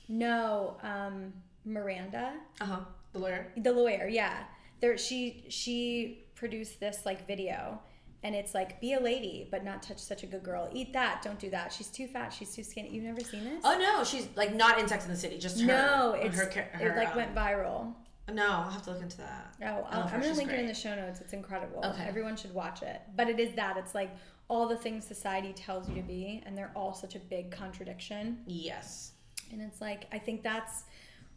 no 0.09 0.77
um 0.83 1.33
miranda 1.65 2.33
Uh 2.61 2.65
huh. 2.65 2.79
The 3.13 3.19
lawyer. 3.19 3.51
the 3.57 3.71
lawyer 3.71 4.07
yeah 4.07 4.43
there 4.79 4.97
she 4.97 5.45
she 5.49 6.25
produced 6.35 6.79
this 6.79 7.05
like 7.05 7.27
video 7.27 7.79
and 8.23 8.35
it's 8.35 8.53
like 8.53 8.81
be 8.81 8.93
a 8.93 8.99
lady 8.99 9.47
but 9.51 9.63
not 9.63 9.83
touch 9.83 9.99
such 9.99 10.23
a 10.23 10.25
good 10.25 10.43
girl 10.43 10.69
eat 10.73 10.91
that 10.93 11.21
don't 11.21 11.39
do 11.39 11.49
that 11.49 11.71
she's 11.71 11.87
too 11.87 12.07
fat 12.07 12.29
she's 12.29 12.53
too 12.55 12.63
skinny 12.63 12.89
you've 12.89 13.03
never 13.03 13.21
seen 13.21 13.43
this 13.43 13.61
Oh 13.63 13.77
no, 13.77 14.03
she's 14.03 14.27
like 14.35 14.53
not 14.55 14.79
in 14.79 14.87
Sex 14.87 15.05
in 15.05 15.11
the 15.11 15.17
City. 15.17 15.37
Just 15.37 15.61
her. 15.61 15.67
no 15.67 16.13
it's 16.19 16.37
her. 16.37 16.49
her 16.73 16.87
it 16.89 16.97
like 16.97 17.09
um, 17.09 17.17
went 17.17 17.35
viral 17.35 17.93
No, 18.31 18.45
I'll 18.45 18.69
have 18.69 18.81
to 18.83 18.91
look 18.91 19.01
into 19.01 19.17
that. 19.17 19.55
Oh, 19.61 19.65
I 19.65 19.69
I'll, 19.69 19.81
love 20.01 20.11
her. 20.11 20.17
I'm 20.17 20.21
gonna 20.21 20.33
link 20.33 20.51
it 20.51 20.59
in 20.59 20.67
the 20.67 20.73
show 20.73 20.93
notes. 20.95 21.21
It's 21.21 21.33
incredible. 21.33 21.81
Okay. 21.85 22.03
Everyone 22.05 22.35
should 22.35 22.53
watch 22.53 22.81
it. 22.81 23.01
But 23.15 23.29
it 23.29 23.39
is 23.39 23.55
that. 23.55 23.77
It's 23.77 23.95
like 23.95 24.11
all 24.49 24.67
the 24.67 24.75
things 24.75 25.05
society 25.05 25.53
tells 25.53 25.87
you 25.87 25.95
to 25.95 26.01
be, 26.01 26.43
and 26.45 26.57
they're 26.57 26.71
all 26.75 26.93
such 26.93 27.15
a 27.15 27.19
big 27.19 27.51
contradiction. 27.51 28.39
Yes. 28.45 29.13
And 29.51 29.61
it's 29.61 29.79
like 29.79 30.07
I 30.11 30.19
think 30.19 30.43
that's 30.43 30.83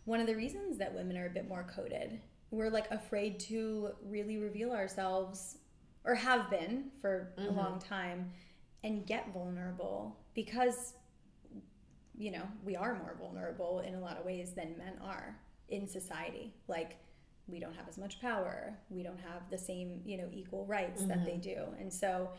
one 0.04 0.18
of 0.18 0.26
the 0.26 0.34
reasons 0.34 0.78
that 0.78 0.92
women 0.92 1.16
are 1.16 1.26
a 1.26 1.30
bit 1.30 1.48
more 1.48 1.64
coded. 1.74 2.20
We're 2.50 2.70
like 2.70 2.90
afraid 2.90 3.38
to 3.40 3.90
really 4.04 4.38
reveal 4.38 4.72
ourselves, 4.72 5.58
or 6.04 6.14
have 6.14 6.50
been 6.50 6.90
for 7.00 7.32
a 7.36 7.40
mm-hmm. 7.42 7.56
long 7.56 7.78
time, 7.80 8.30
and 8.82 9.06
get 9.06 9.32
vulnerable 9.32 10.16
because 10.34 10.94
you 12.16 12.30
know 12.30 12.42
we 12.64 12.76
are 12.76 12.94
more 12.94 13.16
vulnerable 13.20 13.80
in 13.80 13.94
a 13.94 14.00
lot 14.00 14.18
of 14.18 14.24
ways 14.24 14.52
than 14.52 14.76
men 14.78 14.94
are 15.02 15.36
in 15.68 15.86
society. 15.86 16.52
Like 16.68 16.96
we 17.50 17.58
don't 17.58 17.74
have 17.74 17.88
as 17.88 17.98
much 17.98 18.20
power. 18.20 18.74
We 18.88 19.02
don't 19.02 19.20
have 19.20 19.48
the 19.50 19.58
same, 19.58 20.00
you 20.04 20.16
know, 20.16 20.28
equal 20.32 20.66
rights 20.66 21.04
that 21.04 21.24
they 21.24 21.32
mm-hmm. 21.32 21.40
do. 21.40 21.56
And 21.78 21.92
so 21.92 22.30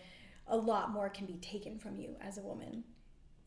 a 0.48 0.58
lot 0.58 0.92
more 0.92 1.10
can 1.10 1.26
be 1.26 1.38
taken 1.38 1.80
from 1.80 1.98
you 1.98 2.16
as 2.22 2.38
a 2.38 2.42
woman. 2.42 2.84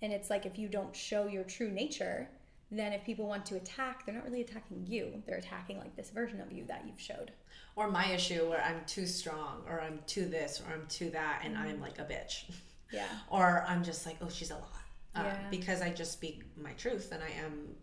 And 0.03 0.13
it's 0.13 0.31
like 0.31 0.47
if 0.47 0.59
you 0.59 0.69
don't 0.69 0.95
show 0.95 1.27
your 1.27 1.45
true 1.45 1.71
nature, 1.71 2.29
then 2.71 2.93
if 2.93 3.05
people 3.05 3.27
want 3.27 3.47
to 3.47 3.57
attack, 3.57 4.05
they're 4.05 4.15
not 4.15 4.25
really 4.25 4.41
attacking 4.41 4.87
you. 4.87 5.23
They're 5.27 5.39
attacking 5.39 5.79
like 5.79 5.97
this 5.97 6.11
version 6.11 6.41
of 6.41 6.53
you 6.53 6.65
that 6.67 6.85
you've 6.87 7.01
showed. 7.01 7.33
Or 7.77 7.91
my 7.91 8.07
issue 8.13 8.49
where 8.49 8.63
I'm 8.63 8.85
too 8.87 9.07
strong, 9.07 9.63
or 9.69 9.81
I'm 9.81 9.99
too 10.07 10.27
this, 10.27 10.61
or 10.61 10.73
I'm 10.73 10.87
too 10.87 11.11
that, 11.11 11.43
and 11.45 11.59
I'm 11.59 11.75
mm-hmm. 11.75 11.83
like 11.83 11.99
a 11.99 12.05
bitch. 12.05 12.45
Yeah. 12.93 13.07
or 13.31 13.65
I'm 13.67 13.83
just 13.83 14.07
like, 14.07 14.17
oh, 14.21 14.29
she's 14.29 14.51
a 14.51 14.55
lot. 14.55 14.71
Uh, 15.17 15.23
Yeah. 15.25 15.37
Because 15.51 15.83
I 15.83 15.91
just 15.91 16.13
speak 16.13 16.43
my 16.57 16.73
truth, 16.73 17.11
and 17.13 17.23
I 17.23 17.31
am 17.45 17.75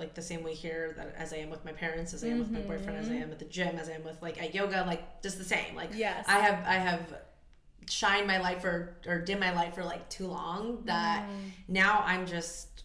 like 0.00 0.14
the 0.14 0.22
same 0.22 0.42
way 0.42 0.54
here 0.54 0.94
that 0.96 1.14
as 1.16 1.32
I 1.32 1.36
am 1.36 1.50
with 1.50 1.64
my 1.64 1.72
parents, 1.72 2.14
as 2.14 2.24
I 2.24 2.28
am 2.28 2.38
with 2.38 2.50
my 2.50 2.60
mm-hmm. 2.60 2.68
boyfriend, 2.68 2.98
as 2.98 3.10
I 3.10 3.14
am 3.14 3.30
at 3.30 3.38
the 3.38 3.44
gym, 3.44 3.76
as 3.76 3.88
I 3.88 3.92
am 3.92 4.02
with 4.02 4.20
like 4.22 4.42
at 4.42 4.54
yoga, 4.54 4.84
like 4.86 5.22
just 5.22 5.38
the 5.38 5.44
same. 5.44 5.76
Like 5.76 5.90
Yes. 5.94 6.24
I 6.26 6.38
have 6.38 6.66
I 6.66 6.74
have 6.74 7.14
shined 7.88 8.26
my 8.26 8.38
light 8.40 8.62
for 8.62 8.96
or 9.06 9.20
dim 9.20 9.40
my 9.40 9.52
light 9.52 9.74
for 9.74 9.84
like 9.84 10.08
too 10.08 10.26
long 10.26 10.82
that 10.84 11.24
mm. 11.28 11.50
now 11.68 12.02
I'm 12.06 12.26
just 12.26 12.84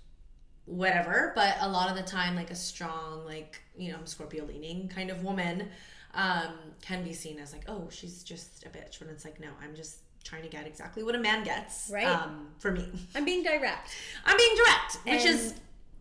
whatever. 0.65 1.31
But 1.35 1.55
a 1.61 1.69
lot 1.69 1.89
of 1.89 1.95
the 1.95 2.03
time, 2.03 2.35
like 2.35 2.51
a 2.51 2.55
strong, 2.55 3.23
like 3.25 3.61
you 3.77 3.91
know, 3.91 3.97
I'm 3.97 4.05
Scorpio 4.05 4.45
leaning 4.45 4.89
kind 4.89 5.09
of 5.09 5.23
woman 5.23 5.69
um, 6.15 6.53
can 6.81 7.03
be 7.03 7.13
seen 7.13 7.39
as 7.39 7.53
like, 7.53 7.63
oh, 7.67 7.87
she's 7.91 8.23
just 8.23 8.65
a 8.65 8.69
bitch. 8.69 8.99
When 8.99 9.09
it's 9.09 9.23
like, 9.25 9.39
no, 9.39 9.49
I'm 9.61 9.75
just 9.75 9.97
trying 10.23 10.41
to 10.43 10.49
get 10.49 10.65
exactly 10.65 11.03
what 11.03 11.13
a 11.13 11.19
man 11.19 11.43
gets. 11.43 11.89
Right. 11.93 12.07
Um, 12.07 12.47
for 12.57 12.71
me, 12.71 12.87
I'm 13.15 13.25
being 13.25 13.43
direct. 13.43 13.89
I'm 14.25 14.37
being 14.37 14.55
direct, 14.55 14.95
which 15.05 15.25
And- 15.25 15.29
is 15.29 15.53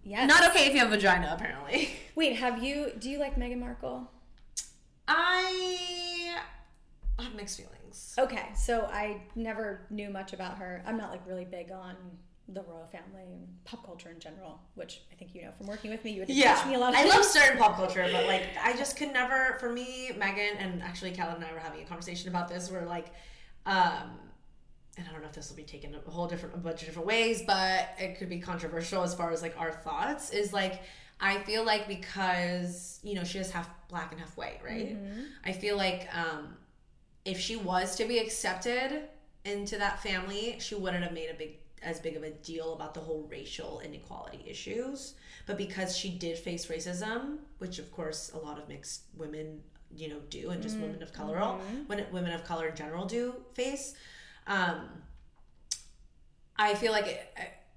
Yes. 0.06 0.28
not 0.28 0.50
okay 0.50 0.66
if 0.66 0.74
you 0.74 0.80
have 0.80 0.88
a 0.88 0.96
vagina, 0.96 1.32
apparently. 1.34 1.90
Wait, 2.14 2.36
have 2.36 2.62
you 2.62 2.92
do 2.98 3.08
you 3.08 3.18
like 3.18 3.36
Meghan 3.36 3.58
Markle? 3.58 4.10
I 5.08 6.36
have 7.18 7.34
mixed 7.34 7.58
feelings. 7.58 8.14
Okay, 8.18 8.48
so 8.54 8.82
I 8.92 9.22
never 9.34 9.86
knew 9.90 10.10
much 10.10 10.32
about 10.32 10.58
her. 10.58 10.82
I'm 10.86 10.96
not 10.96 11.10
like 11.10 11.26
really 11.26 11.44
big 11.44 11.70
on 11.72 11.94
the 12.48 12.62
royal 12.62 12.86
family 12.86 13.22
and 13.32 13.46
pop 13.64 13.84
culture 13.86 14.10
in 14.10 14.20
general, 14.20 14.60
which 14.74 15.00
I 15.10 15.14
think 15.14 15.34
you 15.34 15.42
know 15.42 15.52
from 15.56 15.66
working 15.66 15.90
with 15.90 16.04
me. 16.04 16.12
You 16.12 16.26
to 16.26 16.32
Yeah, 16.32 16.56
teach 16.56 16.66
me 16.66 16.74
a 16.74 16.78
lot 16.78 16.90
of 16.92 16.98
I 16.98 17.02
things. 17.02 17.14
love 17.14 17.24
certain 17.24 17.58
pop 17.58 17.76
culture, 17.76 18.06
but 18.12 18.26
like 18.26 18.42
I 18.62 18.76
just 18.76 18.96
could 18.96 19.12
never. 19.12 19.56
For 19.60 19.72
me, 19.72 20.10
Meghan 20.18 20.56
and 20.58 20.82
actually 20.82 21.12
Callan 21.12 21.36
and 21.36 21.44
I 21.44 21.52
were 21.52 21.58
having 21.58 21.82
a 21.82 21.86
conversation 21.86 22.28
about 22.28 22.48
this. 22.48 22.70
Where 22.70 22.84
like, 22.84 23.06
um, 23.66 24.10
and 24.98 25.06
I 25.08 25.12
don't 25.12 25.22
know 25.22 25.28
if 25.28 25.32
this 25.34 25.48
will 25.48 25.56
be 25.56 25.62
taken 25.64 25.94
a 25.94 26.10
whole 26.10 26.26
different, 26.26 26.54
a 26.54 26.58
bunch 26.58 26.82
of 26.82 26.88
different 26.88 27.08
ways, 27.08 27.42
but 27.46 27.88
it 27.98 28.18
could 28.18 28.28
be 28.28 28.38
controversial 28.40 29.02
as 29.02 29.14
far 29.14 29.30
as 29.32 29.40
like 29.42 29.58
our 29.58 29.72
thoughts. 29.72 30.30
Is 30.30 30.52
like 30.52 30.82
I 31.20 31.38
feel 31.44 31.64
like 31.64 31.88
because 31.88 33.00
you 33.02 33.14
know 33.14 33.24
she 33.24 33.38
is 33.38 33.50
half 33.50 33.70
black 33.88 34.12
and 34.12 34.20
half 34.20 34.36
white, 34.36 34.60
right? 34.62 34.96
I 35.44 35.52
feel 35.52 35.76
like 35.78 36.08
um, 36.14 36.56
if 37.24 37.38
she 37.40 37.56
was 37.56 37.96
to 37.96 38.04
be 38.04 38.18
accepted 38.18 39.08
into 39.46 39.78
that 39.78 40.02
family, 40.02 40.56
she 40.58 40.74
wouldn't 40.74 41.02
have 41.04 41.12
made 41.12 41.30
a 41.30 41.34
big 41.34 41.56
as 41.84 42.00
big 42.00 42.16
of 42.16 42.22
a 42.22 42.30
deal 42.30 42.74
about 42.74 42.94
the 42.94 43.00
whole 43.00 43.26
racial 43.30 43.80
inequality 43.84 44.42
issues. 44.46 45.14
But 45.46 45.58
because 45.58 45.96
she 45.96 46.10
did 46.10 46.38
face 46.38 46.66
racism, 46.66 47.38
which 47.58 47.78
of 47.78 47.92
course 47.92 48.32
a 48.34 48.38
lot 48.38 48.58
of 48.58 48.68
mixed 48.68 49.02
women, 49.16 49.60
you 49.94 50.08
know, 50.08 50.20
do, 50.30 50.50
and 50.50 50.62
just 50.62 50.78
women 50.78 51.02
of 51.02 51.12
mm-hmm. 51.12 51.22
color, 51.22 51.38
all 51.38 51.58
mm-hmm. 51.58 51.82
when 51.86 52.04
women 52.12 52.32
of 52.32 52.44
color 52.44 52.68
in 52.68 52.76
general 52.76 53.04
do 53.04 53.34
face, 53.54 53.94
um, 54.46 54.88
I 56.56 56.74
feel 56.74 56.92
like. 56.92 57.06
It, 57.06 57.32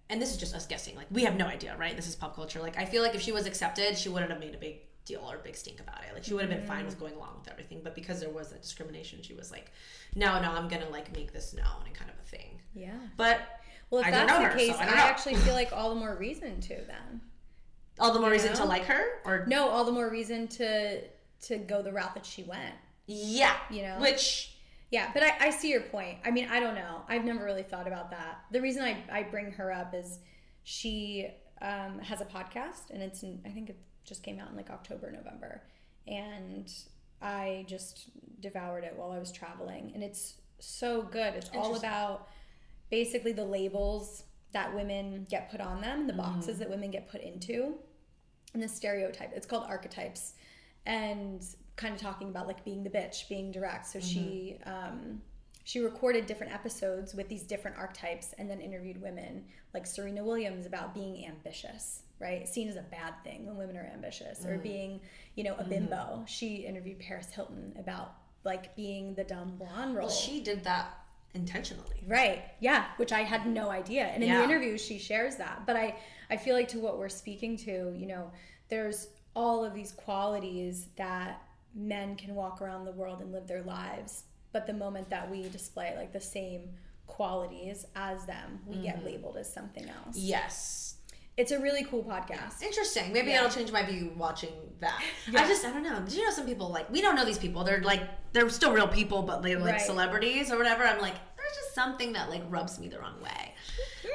and 0.09 0.21
this 0.21 0.31
is 0.31 0.37
just 0.37 0.55
us 0.55 0.65
guessing. 0.65 0.95
Like 0.95 1.07
we 1.11 1.23
have 1.23 1.35
no 1.35 1.45
idea, 1.45 1.75
right? 1.77 1.95
This 1.95 2.07
is 2.07 2.15
pop 2.15 2.35
culture. 2.35 2.61
Like 2.61 2.77
I 2.77 2.85
feel 2.85 3.03
like 3.03 3.13
if 3.13 3.21
she 3.21 3.31
was 3.31 3.45
accepted, 3.45 3.97
she 3.97 4.09
wouldn't 4.09 4.31
have 4.31 4.39
made 4.39 4.55
a 4.55 4.57
big 4.57 4.77
deal 5.05 5.21
or 5.29 5.35
a 5.35 5.39
big 5.39 5.55
stink 5.55 5.79
about 5.79 6.01
it. 6.03 6.13
Like 6.13 6.23
she 6.23 6.33
would 6.33 6.41
have 6.41 6.49
been 6.49 6.67
fine 6.67 6.85
with 6.85 6.95
mm-hmm. 6.95 7.03
going 7.03 7.15
along 7.15 7.39
with 7.39 7.51
everything. 7.51 7.81
But 7.83 7.95
because 7.95 8.19
there 8.19 8.29
was 8.29 8.49
that 8.49 8.61
discrimination, 8.61 9.21
she 9.21 9.33
was 9.33 9.51
like, 9.51 9.71
"No, 10.15 10.41
no, 10.41 10.51
I'm 10.51 10.67
gonna 10.67 10.89
like 10.89 11.13
make 11.15 11.33
this 11.33 11.53
known 11.53 11.83
and 11.85 11.93
kind 11.93 12.09
of 12.09 12.17
a 12.19 12.27
thing." 12.29 12.61
Yeah. 12.73 12.97
But 13.15 13.39
Well, 13.89 14.01
if 14.01 14.07
I 14.07 14.11
that's 14.11 14.31
the 14.33 14.43
her, 14.45 14.57
case, 14.57 14.75
so 14.75 14.81
I 14.81 14.85
I, 14.85 15.07
actually 15.09 15.35
feel 15.35 15.53
like 15.53 15.71
all 15.71 15.89
the 15.89 15.99
more 15.99 16.15
reason 16.15 16.59
to 16.61 16.75
then. 16.75 17.21
all 17.99 18.13
the 18.13 18.19
more 18.19 18.29
reason 18.29 18.49
know? 18.51 18.59
to 18.59 18.65
like 18.65 18.85
her, 18.85 19.21
or 19.25 19.45
No, 19.47 19.69
all 19.69 19.83
the 19.85 19.91
more 19.91 20.09
reason 20.09 20.47
to 20.49 21.01
to 21.47 21.57
go 21.57 21.81
the 21.81 21.91
route 21.93 22.13
that 22.15 22.25
she 22.25 22.43
went. 22.43 22.73
yeah, 23.05 23.55
You 23.69 23.83
know? 23.83 23.99
which 23.99 24.55
Yeah, 24.91 25.11
but 25.13 25.23
I, 25.23 25.35
I 25.39 25.49
see 25.51 25.69
your 25.69 25.81
point. 25.81 26.17
I 26.25 26.31
mean, 26.31 26.47
I 26.51 26.59
don't 26.59 26.75
know. 26.75 27.01
I've 27.07 27.23
never 27.25 27.43
really 27.45 27.63
thought 27.63 27.87
about 27.87 28.09
that. 28.11 28.39
The 28.51 28.59
reason 28.61 28.83
I, 28.83 28.97
I 29.11 29.23
bring 29.23 29.51
her 29.51 29.71
up 29.71 29.93
is 29.93 30.19
she 30.63 31.27
um, 31.61 31.99
has 31.99 32.19
a 32.21 32.25
podcast, 32.25 32.89
and 32.91 33.01
it's 33.03 33.23
in, 33.23 33.39
I 33.45 33.49
think 33.49 33.69
it 33.69 33.77
just 34.05 34.23
came 34.23 34.39
out 34.39 34.49
in 34.49 34.55
like 34.57 34.69
October, 34.69 35.11
November, 35.11 35.61
and 36.07 36.71
I 37.21 37.65
just 37.67 38.09
devoured 38.41 38.83
it 38.83 38.93
while 38.95 39.11
I 39.11 39.19
was 39.19 39.31
traveling, 39.31 39.91
and 39.93 40.03
it's 40.03 40.35
so 40.59 41.01
good. 41.03 41.33
It's 41.35 41.49
all 41.53 41.75
about 41.75 42.27
basically 42.89 43.31
the 43.31 43.45
labels 43.45 44.23
that 44.53 44.73
women 44.73 45.25
get 45.29 45.51
put 45.51 45.61
on 45.61 45.81
them, 45.81 46.07
the 46.07 46.13
mm-hmm. 46.13 46.21
boxes 46.21 46.57
that 46.59 46.69
women 46.69 46.91
get 46.91 47.09
put 47.09 47.21
into, 47.21 47.75
and 48.53 48.63
the 48.63 48.67
stereotype. 48.67 49.31
It's 49.35 49.45
called 49.45 49.65
archetypes, 49.67 50.33
and 50.85 51.45
kind 51.75 51.93
of 51.93 52.01
talking 52.01 52.29
about 52.29 52.47
like 52.47 52.63
being 52.63 52.83
the 52.83 52.89
bitch, 52.89 53.27
being 53.29 53.51
direct. 53.51 53.87
So 53.87 53.99
she 53.99 54.57
mm-hmm. 54.65 54.69
um, 54.69 55.21
she 55.63 55.79
recorded 55.79 56.25
different 56.25 56.53
episodes 56.53 57.13
with 57.13 57.27
these 57.27 57.43
different 57.43 57.77
archetypes, 57.77 58.33
and 58.37 58.49
then 58.49 58.61
interviewed 58.61 59.01
women 59.01 59.45
like 59.73 59.85
Serena 59.85 60.23
Williams 60.23 60.65
about 60.65 60.93
being 60.93 61.25
ambitious. 61.25 62.03
Right, 62.19 62.47
seen 62.47 62.67
as 62.67 62.77
a 62.77 62.81
bad 62.81 63.13
thing 63.23 63.45
when 63.45 63.57
women 63.57 63.77
are 63.77 63.87
ambitious, 63.93 64.43
or 64.43 64.53
mm-hmm. 64.53 64.63
being, 64.63 65.01
you 65.35 65.43
know, 65.43 65.55
a 65.59 65.63
bimbo. 65.63 66.23
She 66.25 66.55
interviewed 66.55 66.97
Paris 66.97 67.29
Hilton 67.29 67.75
about 67.77 68.15
like 68.43 68.75
being 68.75 69.13
the 69.13 69.23
dumb 69.23 69.55
blonde 69.57 69.95
role. 69.95 70.07
Well, 70.07 70.15
she 70.15 70.41
did 70.41 70.63
that 70.63 70.97
intentionally. 71.37 72.03
Right. 72.05 72.43
Yeah, 72.59 72.85
which 72.97 73.13
I 73.13 73.21
had 73.21 73.45
no 73.47 73.69
idea. 73.69 74.03
And 74.03 74.23
in 74.23 74.33
the 74.33 74.43
interview 74.43 74.77
she 74.77 74.97
shares 74.97 75.37
that. 75.37 75.65
But 75.65 75.75
I 75.75 75.95
I 76.29 76.35
feel 76.37 76.55
like 76.55 76.67
to 76.69 76.79
what 76.79 76.97
we're 76.99 77.07
speaking 77.09 77.55
to, 77.57 77.93
you 77.95 78.07
know, 78.07 78.31
there's 78.69 79.07
all 79.33 79.63
of 79.63 79.73
these 79.73 79.91
qualities 79.93 80.87
that 80.97 81.41
men 81.73 82.15
can 82.15 82.35
walk 82.35 82.61
around 82.61 82.85
the 82.85 82.91
world 82.91 83.21
and 83.21 83.31
live 83.31 83.47
their 83.47 83.61
lives, 83.63 84.23
but 84.51 84.65
the 84.67 84.73
moment 84.73 85.09
that 85.09 85.29
we 85.29 85.47
display 85.49 85.93
like 85.95 86.11
the 86.11 86.19
same 86.19 86.69
qualities 87.05 87.85
as 87.95 88.25
them, 88.25 88.59
we 88.65 88.77
get 88.77 88.97
mm-hmm. 88.97 89.05
labeled 89.05 89.37
as 89.37 89.51
something 89.53 89.87
else. 89.87 90.17
Yes. 90.17 90.95
It's 91.37 91.51
a 91.51 91.59
really 91.59 91.83
cool 91.83 92.03
podcast. 92.03 92.63
Interesting. 92.63 93.13
Maybe 93.13 93.29
Yeah. 93.29 93.37
it'll 93.45 93.51
change 93.51 93.71
my 93.71 93.83
view 93.83 94.11
watching 94.17 94.53
that. 94.79 95.01
Yeah. 95.31 95.43
I 95.43 95.47
just 95.47 95.63
I 95.63 95.71
don't 95.71 95.83
know. 95.83 95.99
Did 96.01 96.13
you 96.13 96.25
know 96.25 96.31
some 96.31 96.47
people 96.47 96.69
like 96.69 96.89
we 96.89 96.99
don't 97.01 97.15
know 97.15 97.25
these 97.25 97.37
people. 97.37 97.63
They're 97.63 97.81
like 97.81 98.01
they're 98.33 98.49
still 98.49 98.73
real 98.73 98.87
people, 98.87 99.21
but 99.21 99.43
they're 99.43 99.59
like 99.59 99.73
Right. 99.73 99.81
celebrities 99.81 100.51
or 100.51 100.57
whatever. 100.57 100.83
I'm 100.83 100.99
like, 100.99 101.15
there's 101.47 101.65
just 101.65 101.75
something 101.75 102.13
that 102.13 102.29
like 102.29 102.43
rubs 102.49 102.79
me 102.79 102.87
the 102.87 102.99
wrong 102.99 103.21
way. 103.21 103.53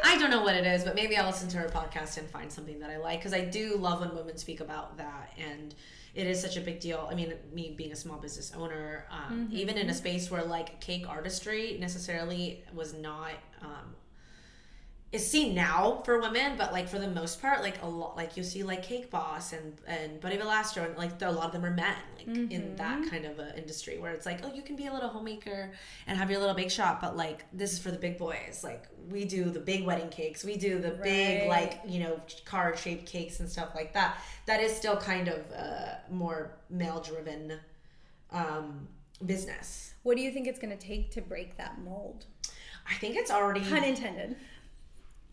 I 0.05 0.18
don't 0.18 0.31
know 0.31 0.42
what 0.42 0.55
it 0.55 0.66
is, 0.66 0.85
but 0.85 0.95
maybe 0.95 1.16
I'll 1.16 1.27
listen 1.27 1.49
to 1.51 1.59
her 1.59 1.68
podcast 1.68 2.18
and 2.18 2.29
find 2.29 2.51
something 2.51 2.79
that 2.81 2.90
I 2.90 2.99
like 2.99 3.21
because 3.21 3.33
I 3.33 3.45
do 3.45 3.77
love 3.77 4.01
when 4.01 4.14
women 4.14 4.37
speak 4.37 4.61
about 4.61 4.97
that 4.99 5.33
and 5.38 5.75
it 6.14 6.27
is 6.27 6.40
such 6.40 6.57
a 6.57 6.61
big 6.61 6.81
deal. 6.81 7.09
I 7.11 7.14
mean, 7.14 7.33
me 7.55 7.75
being 7.77 7.92
a 7.92 7.97
small 7.97 8.18
business 8.18 8.53
owner, 8.55 9.07
um, 9.11 9.49
even 9.51 9.79
in 9.79 9.88
a 9.88 9.95
space 9.95 10.31
where 10.31 10.45
like 10.45 10.81
cake 10.81 11.09
artistry 11.09 11.79
necessarily 11.81 12.64
was 12.75 12.92
not 12.92 13.33
um, 13.62 13.95
is 15.12 15.31
seen 15.31 15.55
now 15.55 16.01
for 16.07 16.18
women, 16.18 16.57
but 16.57 16.72
like 16.72 16.88
for 16.88 16.98
the 16.98 17.09
most 17.09 17.42
part, 17.42 17.61
like 17.61 17.83
a 17.83 17.87
lot, 17.87 18.16
like 18.16 18.35
you 18.35 18.42
see 18.42 18.62
like 18.62 18.83
Cake 18.83 19.11
Boss 19.11 19.53
and 19.53 19.75
and 19.87 20.18
Buddy 20.20 20.38
Valastro, 20.38 20.87
and 20.87 20.96
like 20.96 21.20
a 21.20 21.31
lot 21.31 21.46
of 21.46 21.53
them 21.53 21.64
are 21.66 21.70
men, 21.70 21.94
like 22.16 22.51
in 22.51 22.75
that 22.77 23.11
kind 23.11 23.27
of 23.27 23.38
a 23.38 23.57
industry 23.59 23.98
where 23.98 24.12
it's 24.12 24.25
like, 24.25 24.40
oh, 24.42 24.53
you 24.55 24.62
can 24.62 24.75
be 24.75 24.87
a 24.87 24.92
little 24.92 25.11
homemaker 25.11 25.70
and 26.07 26.16
have 26.16 26.31
your 26.31 26.40
little 26.40 26.55
bake 26.55 26.70
shop, 26.70 27.03
but 27.03 27.14
like 27.14 27.44
this 27.53 27.75
is 27.75 27.79
for 27.79 27.90
the 27.90 27.98
big 27.98 28.16
boys. 28.16 28.62
Like 28.64 28.87
we 29.11 29.27
do 29.27 29.51
the 29.51 29.61
big 29.61 29.85
wedding 29.85 30.09
cakes, 30.09 30.44
we 30.44 30.57
do 30.57 30.79
the 30.79 30.92
big 31.03 31.46
like 31.46 31.81
you 31.87 32.01
know 32.01 32.18
card 32.46 32.79
shaped 32.79 33.05
cakes 33.05 33.40
and 33.40 33.48
stuff 33.48 33.75
like 33.75 33.92
that. 33.92 34.16
That 34.46 34.61
is 34.61 34.75
still 34.75 34.96
kind 34.96 35.29
of 35.29 35.38
a 35.51 36.01
more 36.11 36.57
male 36.70 37.01
driven 37.01 37.61
um, 38.31 38.88
business. 39.27 39.92
What 40.05 40.16
do 40.16 40.22
you 40.22 40.31
think 40.31 40.46
it's 40.46 40.59
going 40.59 40.77
to 40.77 40.87
take 40.87 41.11
to 41.12 41.20
break 41.20 41.59
that 41.59 41.81
mold? 41.83 42.25
I 42.88 42.94
think 42.94 43.16
it's 43.16 43.31
already 43.31 43.61
Pun 43.61 43.85
intended. 43.85 44.37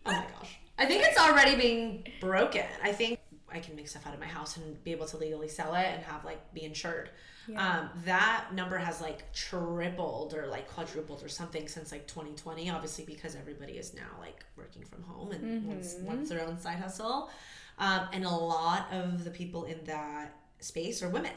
Oh 0.05 0.11
my 0.11 0.25
gosh. 0.39 0.59
I 0.77 0.85
think 0.85 1.03
it's 1.05 1.19
already 1.19 1.55
being 1.55 2.07
broken. 2.21 2.65
I 2.83 2.91
think 2.93 3.19
I 3.51 3.59
can 3.59 3.75
make 3.75 3.87
stuff 3.87 4.07
out 4.07 4.13
of 4.13 4.19
my 4.19 4.27
house 4.27 4.57
and 4.57 4.81
be 4.83 4.91
able 4.91 5.07
to 5.07 5.17
legally 5.17 5.49
sell 5.49 5.73
it 5.75 5.85
and 5.85 6.03
have 6.03 6.23
like 6.23 6.53
be 6.53 6.63
insured. 6.63 7.09
Um, 7.57 7.89
that 8.05 8.49
number 8.53 8.77
has 8.77 9.01
like 9.01 9.33
tripled 9.33 10.35
or 10.35 10.45
like 10.47 10.67
quadrupled 10.69 11.23
or 11.23 11.29
something 11.29 11.67
since 11.67 11.91
like 11.91 12.05
2020. 12.07 12.69
Obviously, 12.69 13.05
because 13.05 13.35
everybody 13.35 13.73
is 13.73 13.93
now 13.95 14.19
like 14.19 14.45
working 14.55 14.85
from 14.85 15.01
home 15.03 15.31
and 15.31 15.65
wants, 15.65 15.95
wants 16.01 16.29
their 16.29 16.45
own 16.45 16.59
side 16.59 16.77
hustle. 16.77 17.29
Um, 17.79 18.07
and 18.13 18.23
a 18.23 18.29
lot 18.29 18.87
of 18.93 19.23
the 19.23 19.31
people 19.31 19.63
in 19.63 19.83
that 19.85 20.35
space 20.59 21.01
are 21.01 21.09
women. 21.09 21.33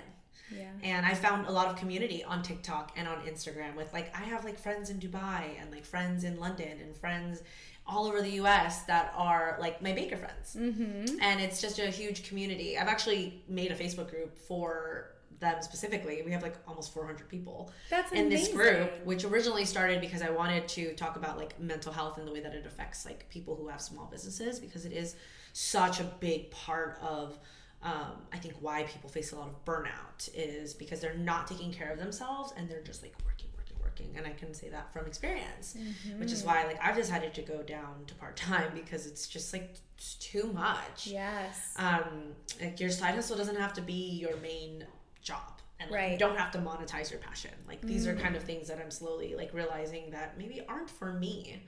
Yeah. 0.51 0.71
And 0.83 1.07
I 1.07 1.15
found 1.15 1.47
a 1.47 1.51
lot 1.53 1.69
of 1.69 1.77
community 1.77 2.25
on 2.25 2.43
TikTok 2.43 2.93
and 2.97 3.09
on 3.09 3.19
Instagram 3.27 3.75
with 3.77 3.93
like 3.93 4.15
I 4.17 4.23
have 4.25 4.45
like 4.45 4.59
friends 4.59 4.91
in 4.91 4.99
Dubai 4.99 5.61
and 5.61 5.71
like 5.71 5.85
friends 5.85 6.25
in 6.25 6.39
London 6.39 6.79
and 6.81 6.97
friends 6.97 7.43
all 7.87 8.07
over 8.07 8.23
the 8.23 8.33
US 8.43 8.83
that 8.85 9.13
are 9.17 9.57
like 9.61 9.83
my 9.83 9.93
baker 9.93 10.17
friends. 10.17 10.57
Mm-hmm. 10.59 11.21
And 11.21 11.41
it's 11.41 11.61
just 11.61 11.79
a 11.79 11.87
huge 11.87 12.29
community. 12.29 12.79
I've 12.79 12.89
actually 12.89 13.43
made 13.49 13.71
a 13.73 13.75
Facebook 13.75 14.11
group 14.11 14.37
for 14.37 15.13
them 15.41 15.61
specifically. 15.61 16.23
We 16.25 16.31
have 16.33 16.43
like 16.43 16.57
almost 16.67 16.95
400 16.95 17.29
people 17.29 17.73
That's 17.91 18.13
in 18.13 18.29
this 18.29 18.49
group, 18.49 19.05
which 19.05 19.25
originally 19.25 19.65
started 19.65 20.01
because 20.01 20.23
I 20.23 20.31
wanted 20.31 20.69
to 20.69 20.95
talk 20.95 21.17
about 21.17 21.37
like 21.37 21.61
mental 21.61 21.93
health 21.93 22.17
and 22.17 22.27
the 22.27 22.33
way 22.33 22.41
that 22.41 22.55
it 22.55 22.65
affects 22.65 23.05
like 23.05 23.29
people 23.29 23.57
who 23.57 23.69
have 23.69 23.81
small 23.81 24.07
businesses 24.07 24.61
because 24.61 24.87
it 24.87 24.93
is 24.93 25.17
such 25.53 26.01
a 26.01 26.05
big 26.05 26.51
part 26.51 26.99
of 27.03 27.39
um, 27.83 28.13
I 28.33 28.39
think 28.39 28.55
why 28.61 28.85
people 28.85 29.11
face 29.11 29.33
a 29.33 29.37
lot 29.37 29.49
of 29.49 29.65
burnout 29.65 30.29
is 30.35 30.73
because 30.75 31.01
they're 31.01 31.15
not 31.15 31.47
taking 31.49 31.73
care 31.73 31.91
of 31.91 31.99
themselves 31.99 32.53
and 32.57 32.69
they're 32.69 32.83
just 32.83 33.03
like 33.03 33.15
working, 33.25 33.49
working, 33.57 33.77
working. 33.83 34.15
And 34.17 34.27
I 34.27 34.31
can 34.33 34.55
say 34.55 34.69
that 34.69 34.93
from 34.93 35.07
experience, 35.07 35.77
which 36.19 36.31
is 36.31 36.45
why 36.45 36.65
like 36.67 36.79
I've 36.83 36.95
decided 36.97 37.35
to 37.35 37.43
go 37.43 37.63
down 37.63 38.05
to 38.07 38.15
part 38.15 38.37
time 38.37 38.71
because 38.75 39.07
it's 39.07 39.27
just 39.27 39.53
like 39.53 39.75
it's 39.97 40.15
too 40.15 40.53
much. 40.53 41.07
Yes. 41.09 41.75
Um, 41.77 42.35
like 42.61 42.79
your 42.79 42.91
side 42.91 43.15
hustle 43.17 43.37
doesn't 43.37 43.57
have 43.57 43.73
to 43.75 43.81
be 43.83 44.11
your 44.21 44.37
main 44.37 44.85
job. 45.21 45.41
And 45.81 45.91
like, 45.91 46.01
you 46.01 46.07
Right. 46.11 46.19
don't 46.21 46.39
have 46.39 46.53
to 46.53 46.59
monetize 46.59 47.11
your 47.11 47.19
passion. 47.19 47.51
Like 47.67 47.81
these 47.83 48.07
are 48.07 48.15
kind 48.15 48.37
of 48.37 48.45
things 48.45 48.69
that 48.69 48.79
I'm 48.79 48.91
slowly 48.93 49.35
like 49.37 49.53
realizing 49.53 50.11
that 50.13 50.39
maybe 50.39 50.61
aren't 50.69 50.91
for 50.91 51.13
me. 51.13 51.65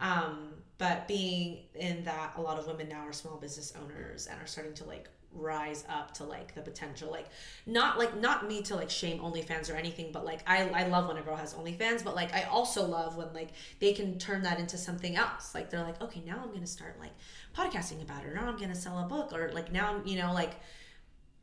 Um, 0.00 0.50
but 0.78 1.08
being 1.08 1.64
in 1.74 2.04
that 2.04 2.34
a 2.36 2.40
lot 2.40 2.58
of 2.60 2.68
women 2.68 2.88
now 2.88 3.00
are 3.00 3.12
small 3.12 3.36
business 3.36 3.72
owners 3.82 4.28
and 4.28 4.40
are 4.40 4.46
starting 4.46 4.74
to 4.74 4.84
like 4.84 5.08
rise 5.32 5.84
up 5.88 6.12
to 6.14 6.24
like 6.24 6.54
the 6.54 6.60
potential 6.60 7.10
like 7.10 7.26
not 7.66 7.98
like 7.98 8.18
not 8.18 8.48
me 8.48 8.62
to 8.62 8.74
like 8.74 8.90
shame 8.90 9.18
OnlyFans 9.20 9.72
or 9.72 9.76
anything 9.76 10.10
but 10.10 10.24
like 10.24 10.40
I, 10.46 10.68
I 10.70 10.86
love 10.88 11.06
when 11.06 11.16
a 11.16 11.22
girl 11.22 11.36
has 11.36 11.54
OnlyFans 11.54 12.02
but 12.02 12.14
like 12.14 12.34
I 12.34 12.44
also 12.44 12.86
love 12.86 13.16
when 13.16 13.32
like 13.34 13.50
they 13.78 13.92
can 13.92 14.18
turn 14.18 14.42
that 14.42 14.58
into 14.58 14.76
something 14.78 15.16
else. 15.16 15.54
Like 15.54 15.70
they're 15.70 15.82
like 15.82 16.00
okay 16.00 16.22
now 16.26 16.40
I'm 16.42 16.52
gonna 16.52 16.66
start 16.66 16.98
like 16.98 17.12
podcasting 17.56 18.02
about 18.02 18.24
it 18.24 18.28
or 18.28 18.34
now 18.34 18.48
I'm 18.48 18.56
gonna 18.56 18.74
sell 18.74 18.98
a 18.98 19.06
book 19.06 19.32
or 19.32 19.52
like 19.52 19.70
now 19.72 20.00
you 20.04 20.16
know 20.18 20.32
like 20.32 20.54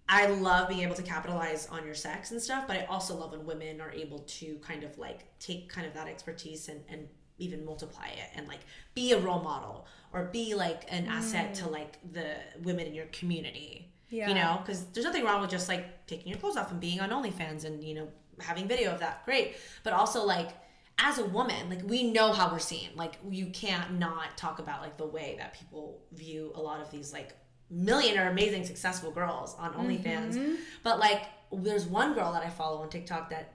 I 0.07 0.27
love 0.27 0.67
being 0.67 0.81
able 0.81 0.95
to 0.95 1.03
capitalize 1.03 1.67
on 1.67 1.83
your 1.83 1.95
sex 1.95 2.29
and 2.29 2.39
stuff, 2.39 2.65
but 2.67 2.77
I 2.77 2.85
also 2.85 3.15
love 3.15 3.31
when 3.31 3.43
women 3.45 3.81
are 3.81 3.91
able 3.91 4.19
to 4.19 4.55
kind 4.57 4.83
of 4.83 4.97
like 4.99 5.25
take 5.39 5.67
kind 5.67 5.87
of 5.87 5.95
that 5.95 6.07
expertise 6.07 6.69
and, 6.69 6.81
and 6.87 7.07
even 7.37 7.65
multiply 7.65 8.07
it 8.07 8.29
and 8.35 8.47
like 8.47 8.61
be 8.93 9.11
a 9.11 9.19
role 9.19 9.41
model 9.41 9.85
or 10.13 10.25
be 10.25 10.55
like 10.55 10.83
an 10.89 11.05
asset 11.07 11.53
to 11.53 11.65
mm. 11.65 11.71
like 11.71 11.97
the 12.13 12.35
women 12.63 12.87
in 12.87 12.93
your 12.93 13.07
community. 13.07 13.91
Yeah. 14.09 14.29
You 14.29 14.35
know, 14.35 14.59
because 14.61 14.85
there's 14.85 15.05
nothing 15.05 15.25
wrong 15.25 15.41
with 15.41 15.49
just 15.49 15.67
like 15.67 16.05
taking 16.07 16.27
your 16.27 16.37
clothes 16.37 16.57
off 16.57 16.71
and 16.71 16.79
being 16.79 17.01
on 17.01 17.09
OnlyFans 17.09 17.65
and, 17.65 17.83
you 17.83 17.95
know, 17.95 18.07
having 18.39 18.67
video 18.67 18.93
of 18.93 18.99
that. 18.99 19.25
Great. 19.25 19.55
But 19.83 19.93
also 19.93 20.23
like, 20.23 20.49
as 20.97 21.17
a 21.17 21.25
woman, 21.25 21.69
like 21.69 21.81
we 21.83 22.11
know 22.11 22.31
how 22.31 22.49
we're 22.51 22.59
seen. 22.59 22.89
Like 22.95 23.15
you 23.29 23.47
can't 23.47 23.99
not 23.99 24.37
talk 24.37 24.59
about 24.59 24.81
like 24.81 24.97
the 24.97 25.05
way 25.05 25.35
that 25.39 25.59
people 25.59 26.01
view 26.13 26.51
a 26.55 26.61
lot 26.61 26.79
of 26.79 26.89
these 26.91 27.11
like 27.11 27.35
millionaire, 27.69 28.29
amazing, 28.29 28.65
successful 28.65 29.11
girls 29.11 29.55
on 29.59 29.73
OnlyFans. 29.73 30.35
Mm-hmm. 30.35 30.55
But 30.83 30.99
like, 30.99 31.23
there's 31.51 31.85
one 31.85 32.13
girl 32.13 32.31
that 32.33 32.43
I 32.43 32.49
follow 32.49 32.81
on 32.81 32.89
TikTok 32.89 33.29
that 33.29 33.53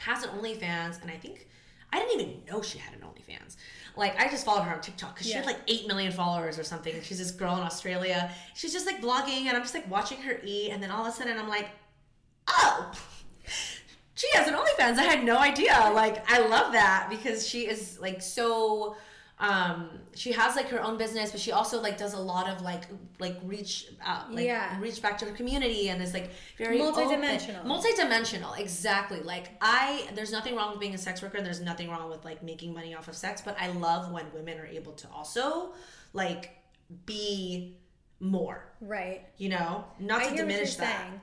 has 0.00 0.24
an 0.24 0.30
OnlyFans, 0.30 1.00
and 1.02 1.10
I 1.10 1.16
think 1.16 1.48
I 1.92 1.98
didn't 1.98 2.20
even 2.20 2.42
know 2.48 2.62
she 2.62 2.78
had 2.78 2.94
an 2.94 3.00
OnlyFans. 3.00 3.56
Like, 3.96 4.20
I 4.20 4.28
just 4.28 4.44
followed 4.44 4.62
her 4.62 4.74
on 4.74 4.80
TikTok 4.80 5.14
because 5.14 5.26
she 5.26 5.32
had 5.32 5.46
like 5.46 5.58
eight 5.66 5.86
million 5.88 6.12
followers 6.12 6.58
or 6.58 6.64
something. 6.64 6.94
She's 7.02 7.18
this 7.18 7.30
girl 7.32 7.56
in 7.56 7.62
Australia. 7.62 8.30
She's 8.54 8.72
just 8.72 8.86
like 8.86 9.02
vlogging, 9.02 9.46
and 9.46 9.56
I'm 9.56 9.62
just 9.62 9.74
like 9.74 9.90
watching 9.90 10.18
her 10.22 10.40
eat, 10.44 10.70
and 10.70 10.82
then 10.82 10.90
all 10.90 11.04
of 11.04 11.12
a 11.12 11.16
sudden 11.16 11.38
I'm 11.38 11.48
like, 11.48 11.70
oh. 12.48 12.92
She 14.14 14.28
has 14.34 14.46
an 14.48 14.54
OnlyFans. 14.54 14.98
I 14.98 15.04
had 15.04 15.24
no 15.24 15.38
idea. 15.38 15.90
Like, 15.94 16.30
I 16.30 16.46
love 16.46 16.72
that 16.72 17.06
because 17.08 17.48
she 17.48 17.66
is 17.66 17.98
like 18.00 18.20
so 18.20 18.96
um 19.40 19.88
she 20.14 20.32
has 20.32 20.54
like 20.54 20.68
her 20.68 20.82
own 20.82 20.98
business 20.98 21.30
but 21.32 21.40
she 21.40 21.50
also 21.50 21.80
like 21.80 21.96
does 21.96 22.12
a 22.12 22.18
lot 22.18 22.46
of 22.48 22.60
like 22.60 22.82
like 23.18 23.36
reach 23.42 23.86
out 24.04 24.30
like 24.32 24.44
Yeah. 24.44 24.78
reach 24.80 25.00
back 25.00 25.16
to 25.18 25.24
her 25.24 25.32
community 25.32 25.88
and 25.88 26.02
is 26.02 26.12
like 26.12 26.30
very 26.58 26.78
Multidimensional. 26.78 27.60
open. 27.64 27.70
multidimensional 27.70 28.58
exactly 28.58 29.20
like 29.22 29.48
i 29.62 30.06
there's 30.14 30.30
nothing 30.30 30.54
wrong 30.56 30.70
with 30.72 30.80
being 30.80 30.94
a 30.94 30.98
sex 30.98 31.22
worker 31.22 31.38
and 31.38 31.46
there's 31.46 31.60
nothing 31.62 31.88
wrong 31.90 32.10
with 32.10 32.22
like 32.24 32.42
making 32.42 32.74
money 32.74 32.94
off 32.94 33.08
of 33.08 33.16
sex 33.16 33.40
but 33.42 33.56
i 33.58 33.68
love 33.72 34.12
when 34.12 34.26
women 34.34 34.58
are 34.58 34.66
able 34.66 34.92
to 34.92 35.08
also 35.08 35.72
like 36.12 36.50
be 37.06 37.78
more 38.20 38.70
Right. 38.82 39.22
you 39.38 39.48
know 39.48 39.84
not 39.98 40.20
I 40.22 40.28
to 40.30 40.36
diminish 40.36 40.74
that 40.76 41.00
saying. 41.00 41.20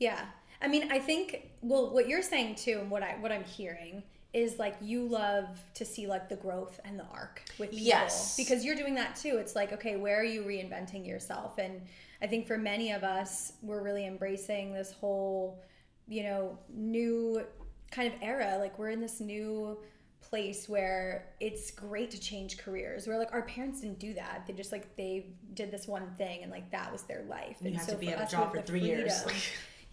Yeah. 0.00 0.20
I 0.60 0.66
mean, 0.66 0.90
I 0.90 0.98
think 0.98 1.50
well, 1.60 1.92
what 1.92 2.08
you're 2.08 2.22
saying 2.22 2.56
too, 2.56 2.78
and 2.80 2.90
what 2.90 3.02
I 3.02 3.16
what 3.20 3.30
I'm 3.30 3.44
hearing 3.44 4.02
is 4.34 4.58
like 4.58 4.76
you 4.82 5.06
love 5.06 5.46
to 5.74 5.84
see 5.84 6.06
like 6.06 6.28
the 6.28 6.36
growth 6.36 6.80
and 6.84 6.98
the 6.98 7.06
arc 7.12 7.42
with 7.58 7.70
people 7.70 7.86
Yes. 7.86 8.36
because 8.36 8.64
you're 8.64 8.76
doing 8.76 8.94
that 8.96 9.16
too. 9.16 9.36
It's 9.38 9.54
like 9.54 9.72
okay, 9.72 9.96
where 9.96 10.20
are 10.20 10.24
you 10.24 10.42
reinventing 10.42 11.06
yourself? 11.06 11.58
And 11.58 11.80
I 12.20 12.26
think 12.26 12.46
for 12.46 12.58
many 12.58 12.92
of 12.92 13.04
us, 13.04 13.52
we're 13.62 13.82
really 13.82 14.06
embracing 14.06 14.72
this 14.74 14.92
whole 14.92 15.62
you 16.06 16.22
know, 16.22 16.58
new 16.68 17.42
kind 17.90 18.12
of 18.12 18.18
era. 18.20 18.56
Like 18.58 18.78
we're 18.78 18.90
in 18.90 19.00
this 19.00 19.20
new 19.20 19.78
place 20.20 20.68
where 20.68 21.26
it's 21.40 21.70
great 21.70 22.10
to 22.10 22.20
change 22.20 22.58
careers. 22.58 23.06
Where 23.06 23.18
like 23.18 23.32
our 23.32 23.42
parents 23.42 23.80
didn't 23.80 23.98
do 23.98 24.14
that. 24.14 24.44
They 24.46 24.52
just 24.52 24.72
like 24.72 24.96
they 24.96 25.26
did 25.54 25.70
this 25.70 25.86
one 25.86 26.10
thing 26.18 26.42
and 26.42 26.50
like 26.50 26.70
that 26.72 26.92
was 26.92 27.02
their 27.02 27.22
life. 27.22 27.56
You 27.60 27.68
and 27.68 27.76
have 27.76 27.86
to 27.88 27.96
be 27.96 28.08
at 28.08 28.26
a 28.26 28.30
job 28.30 28.52
for 28.52 28.60
three 28.60 28.80
years. 28.80 29.24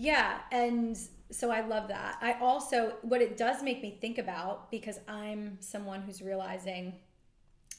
Yeah, 0.01 0.39
and 0.51 0.97
so 1.29 1.51
I 1.51 1.61
love 1.61 1.87
that. 1.89 2.17
I 2.21 2.33
also 2.41 2.93
what 3.03 3.21
it 3.21 3.37
does 3.37 3.61
make 3.61 3.83
me 3.83 3.97
think 4.01 4.17
about 4.17 4.71
because 4.71 4.99
I'm 5.07 5.57
someone 5.59 6.01
who's 6.01 6.21
realizing 6.23 6.93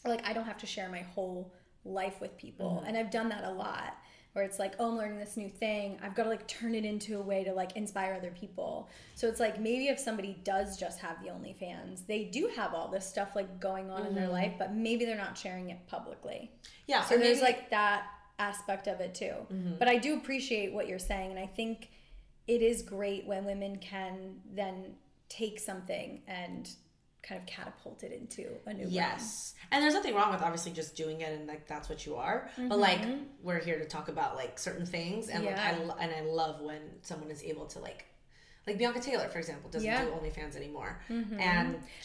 like 0.05 0.27
I 0.27 0.33
don't 0.33 0.45
have 0.45 0.59
to 0.59 0.67
share 0.67 0.89
my 0.89 1.01
whole 1.01 1.53
life 1.85 2.21
with 2.21 2.37
people. 2.37 2.77
Mm-hmm. 2.79 2.87
And 2.87 2.97
I've 2.97 3.11
done 3.11 3.29
that 3.31 3.43
a 3.43 3.51
lot 3.51 3.97
where 4.35 4.45
it's 4.45 4.59
like, 4.61 4.75
oh, 4.79 4.93
I'm 4.93 4.97
learning 4.97 5.19
this 5.19 5.37
new 5.37 5.49
thing. 5.49 5.99
I've 6.03 6.15
got 6.15 6.23
to 6.23 6.31
like 6.31 6.47
turn 6.47 6.77
it 6.77 6.85
into 6.85 7.19
a 7.19 7.23
way 7.23 7.43
to 7.45 7.53
like 7.53 7.77
inspire 7.77 8.15
other 8.15 8.31
people. 8.31 8.89
So 9.17 9.27
it's 9.27 9.41
like 9.41 9.61
maybe 9.61 9.89
if 9.89 9.99
somebody 9.99 10.39
does 10.45 10.79
just 10.79 11.01
have 11.01 11.21
the 11.23 11.29
OnlyFans, 11.29 12.07
they 12.07 12.25
do 12.25 12.49
have 12.55 12.73
all 12.73 12.89
this 12.89 13.05
stuff 13.05 13.35
like 13.35 13.61
going 13.61 13.91
on 13.91 14.07
in 14.07 14.15
their 14.15 14.29
life, 14.29 14.53
but 14.59 14.73
maybe 14.73 15.05
they're 15.05 15.17
not 15.17 15.37
sharing 15.37 15.71
it 15.71 15.87
publicly. 15.89 16.53
yeah. 16.87 17.03
So 17.05 17.19
there's 17.19 17.41
maybe- 17.41 17.53
like 17.53 17.71
that 17.71 18.05
aspect 18.39 18.87
of 18.87 19.01
it 19.01 19.15
too. 19.15 19.35
Mm-hmm. 19.53 19.75
But 19.79 19.89
I 19.89 19.99
do 19.99 20.15
appreciate 20.15 20.73
what 20.73 20.89
you're 20.89 20.99
saying, 20.99 21.31
and 21.31 21.39
I 21.39 21.47
think 21.47 21.91
it 22.49 22.63
is 22.63 22.83
great 22.83 23.27
when 23.27 23.45
women 23.45 23.77
can 23.79 24.37
then 24.53 24.95
take 25.29 25.59
something 25.61 26.23
and 26.27 26.69
kind 27.23 27.41
of 27.41 27.47
catapult 27.47 28.03
it 28.03 28.11
into 28.13 28.49
a 28.67 28.75
new 28.75 28.87
Yes. 28.89 29.55
And 29.71 29.83
there's 29.83 29.95
nothing 29.95 30.15
wrong 30.15 30.33
with 30.33 30.43
obviously 30.43 30.73
just 30.73 30.97
doing 30.97 31.21
it 31.21 31.33
and 31.39 31.47
like 31.47 31.69
that's 31.69 31.89
what 31.89 32.05
you 32.05 32.17
are. 32.17 32.51
But 32.59 32.79
like 32.81 33.01
we're 33.43 33.61
here 33.61 33.79
to 33.79 33.85
talk 33.85 34.09
about 34.09 34.35
like 34.35 34.59
certain 34.59 34.85
things 34.87 35.29
and 35.29 35.45
like 35.45 35.57
I 35.59 35.73
Mm-hmm. 35.75 35.89
Lo- 35.89 35.97
and 36.01 36.11
I 36.13 36.23
love 36.23 36.61
when 36.63 36.81
someone 37.03 37.31
is 37.31 37.43
able 37.45 37.67
to 37.67 37.79
like 37.79 38.05
like 38.67 38.77
Bianca 38.77 39.01
Taylor 39.01 39.29
for 39.29 39.39
example 39.39 39.71
doesn't 39.71 39.87
Yeah. 39.87 40.05
Mm-hmm. 40.05 40.25
do 40.25 40.29
OnlyFans 40.31 40.57
anymore. 40.57 41.01
And 41.09 41.39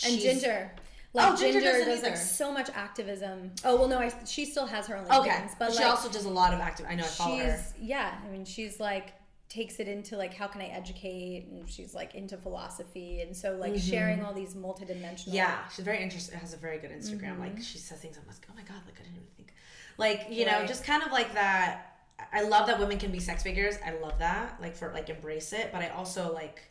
and 0.06 0.20
Ginger. 0.20 0.72
Like 1.14 1.34
Oh, 1.34 1.36
Ginger 1.36 1.62
Ginger, 1.62 1.86
doesn't 1.86 2.04
like 2.04 2.18
so 2.18 2.52
much 2.54 2.70
activism. 2.76 3.52
Oh 3.66 3.76
well, 3.76 3.88
no, 3.88 3.98
I, 3.98 4.14
she 4.26 4.46
still 4.46 4.68
has 4.68 4.86
her 4.86 4.98
own 4.98 5.06
Okay. 5.10 5.32
things, 5.32 5.52
but 5.58 5.72
she 5.72 5.80
like 5.80 5.88
also 5.88 6.10
does 6.10 6.26
a 6.26 6.30
lot 6.30 6.54
of 6.54 6.60
active 6.60 6.86
I 6.88 6.94
know 6.96 7.04
I 7.04 7.08
follow 7.08 7.38
her. 7.38 7.60
yeah. 7.82 8.20
I 8.24 8.30
mean, 8.32 8.46
she's 8.46 8.80
like 8.80 9.14
takes 9.50 9.80
it 9.80 9.88
into 9.88 10.18
like 10.18 10.34
how 10.34 10.48
can 10.48 10.62
I 10.62 10.66
educate, 10.68 11.48
and 11.50 11.70
she's 11.70 11.94
like 11.94 12.16
into 12.16 12.38
philosophy, 12.38 13.22
and 13.22 13.36
so 13.36 13.54
like 13.54 13.78
sharing 13.78 14.24
all 14.24 14.34
these 14.34 14.56
multidimensional. 14.56 15.28
Mm-hmm. 15.28 15.36
Yeah, 15.36 15.68
she's 15.70 15.86
very 15.86 16.02
interesting. 16.02 16.38
Has 16.40 16.54
a 16.54 16.58
very 16.58 16.80
good 16.80 16.92
Instagram. 16.92 17.40
Like 17.40 17.62
she 17.62 17.78
says 17.78 18.00
things. 18.00 18.18
I'm 18.18 18.28
like, 18.28 18.46
oh 18.50 18.54
my 18.56 18.64
god, 18.64 18.82
like 18.86 18.96
I 19.00 19.04
didn't 19.04 19.16
even 19.16 19.28
think. 19.36 19.54
Like 19.98 20.28
you 20.30 20.46
know, 20.46 20.52
Mm-hmm. 20.52 20.68
Just 20.68 20.84
kind 20.84 21.04
of 21.04 21.12
like 21.12 21.34
that. 21.34 21.94
I 22.34 22.42
love 22.44 22.68
that 22.68 22.80
women 22.80 22.98
can 22.98 23.12
be 23.12 23.20
sex 23.20 23.44
figures. 23.44 23.76
I 23.86 23.94
love 24.00 24.20
that. 24.20 24.60
Like 24.62 24.76
for 24.76 24.92
like 24.92 25.10
embrace 25.10 25.54
it. 25.54 25.70
But 25.72 25.82
I 25.84 25.90
also 25.90 26.34
like, 26.34 26.62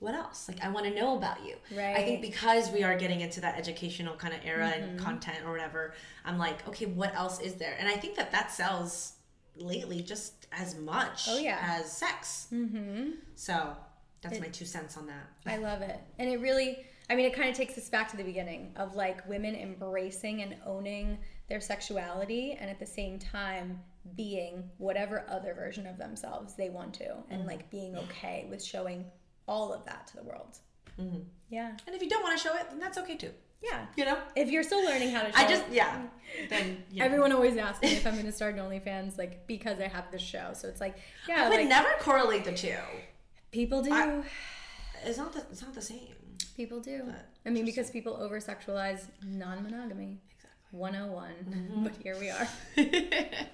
what 0.00 0.14
else? 0.14 0.48
Like 0.48 0.64
I 0.64 0.70
want 0.70 0.86
to 0.86 0.94
know 0.94 1.16
about 1.16 1.44
you. 1.44 1.56
Right. 1.76 1.94
I 1.96 2.02
think 2.02 2.22
because 2.22 2.70
we 2.70 2.82
are 2.82 2.96
getting 2.96 3.20
into 3.20 3.40
that 3.42 3.56
educational 3.58 4.16
kind 4.16 4.34
of 4.34 4.40
era 4.44 4.68
and 4.68 4.98
content 4.98 5.38
or 5.46 5.52
whatever, 5.52 5.94
I'm 6.24 6.38
like, 6.38 6.66
okay, 6.68 6.86
what 6.86 7.14
else 7.14 7.38
is 7.40 7.54
there? 7.54 7.76
And 7.78 7.86
I 7.86 7.92
think 7.92 8.16
that 8.16 8.32
that 8.32 8.50
sells 8.50 9.12
lately 9.56 10.00
just 10.00 10.41
as 10.58 10.76
much. 10.78 11.26
Oh, 11.28 11.38
yeah. 11.38 11.58
as 11.62 11.90
sex. 11.90 12.48
Mm-hmm. 12.52 13.10
So 13.34 13.76
that's 14.20 14.40
my 14.40 14.48
two 14.48 14.64
cents 14.64 14.96
on 14.96 15.06
that. 15.06 15.28
I 15.46 15.56
love 15.56 15.82
it. 15.82 15.98
And 16.18 16.30
it 16.30 16.40
really, 16.40 16.84
I 17.10 17.14
mean, 17.16 17.26
it 17.26 17.34
kind 17.34 17.48
of 17.50 17.56
takes 17.56 17.76
us 17.76 17.88
back 17.88 18.10
to 18.10 18.16
the 18.16 18.22
beginning 18.24 18.72
of 18.76 18.94
like 18.94 19.26
women 19.28 19.54
embracing 19.54 20.42
and 20.42 20.56
owning 20.64 21.18
their 21.48 21.60
sexuality 21.60 22.56
and 22.58 22.70
at 22.70 22.78
the 22.78 22.86
same 22.86 23.18
time 23.18 23.80
being 24.16 24.68
whatever 24.78 25.24
other 25.28 25.54
version 25.54 25.86
of 25.86 25.98
themselves 25.98 26.54
they 26.54 26.70
want 26.70 26.94
to 26.94 27.04
Mm-hmm. 27.04 27.32
and 27.32 27.46
like 27.46 27.70
being 27.70 27.96
okay 27.96 28.46
with 28.50 28.62
showing 28.62 29.04
all 29.46 29.72
of 29.72 29.84
that 29.86 30.06
to 30.08 30.16
the 30.16 30.22
world. 30.22 30.58
Mm-hmm. 31.00 31.20
Yeah. 31.50 31.72
And 31.86 31.96
if 31.96 32.02
you 32.02 32.08
don't 32.08 32.22
want 32.22 32.36
to 32.38 32.42
show 32.42 32.54
it, 32.56 32.68
then 32.70 32.78
that's 32.78 32.98
okay 32.98 33.16
too. 33.16 33.30
Yeah. 33.62 33.86
You 33.96 34.04
know. 34.06 34.18
If 34.36 34.50
you're 34.50 34.62
still 34.64 34.84
learning 34.84 35.10
how 35.12 35.22
to 35.22 35.32
show 35.32 35.38
I 35.38 35.46
just 35.48 35.64
yeah. 35.70 36.02
Then 36.48 36.82
you 36.90 37.00
know. 37.00 37.04
Everyone 37.06 37.32
always 37.32 37.56
asks 37.56 37.82
me 37.82 37.92
if 37.92 38.06
I'm 38.06 38.14
going 38.14 38.26
to 38.26 38.32
start 38.32 38.54
an 38.56 38.60
OnlyFans, 38.60 39.18
like 39.18 39.46
because 39.46 39.78
I 39.80 39.88
have 39.88 40.10
this 40.10 40.22
show. 40.22 40.50
So 40.54 40.66
it's 40.68 40.80
like, 40.80 40.96
yeah, 41.28 41.44
I 41.44 41.48
would 41.48 41.58
like 41.58 41.68
never 41.68 41.90
correlate 42.00 42.44
the 42.44 42.52
two. 42.52 42.74
people 43.52 43.82
do. 43.82 43.92
I- 43.92 44.22
It's 45.04 45.18
not 45.18 45.32
the 45.32 45.40
it's 45.50 45.62
not 45.62 45.74
the 45.74 45.82
same. 45.82 46.14
people 46.56 46.80
do. 46.80 47.12
I 47.46 47.50
mean, 47.50 47.64
because 47.64 47.90
people 47.90 48.14
over 48.20 48.38
sexualize 48.40 49.02
non 49.24 49.62
monogamy. 49.62 50.20
Exactly. 50.72 50.78
101. 50.80 51.30
Mm-hmm. 51.50 51.84
But 51.84 51.96
here 52.02 52.16
we 52.18 52.30
are. 52.30 52.48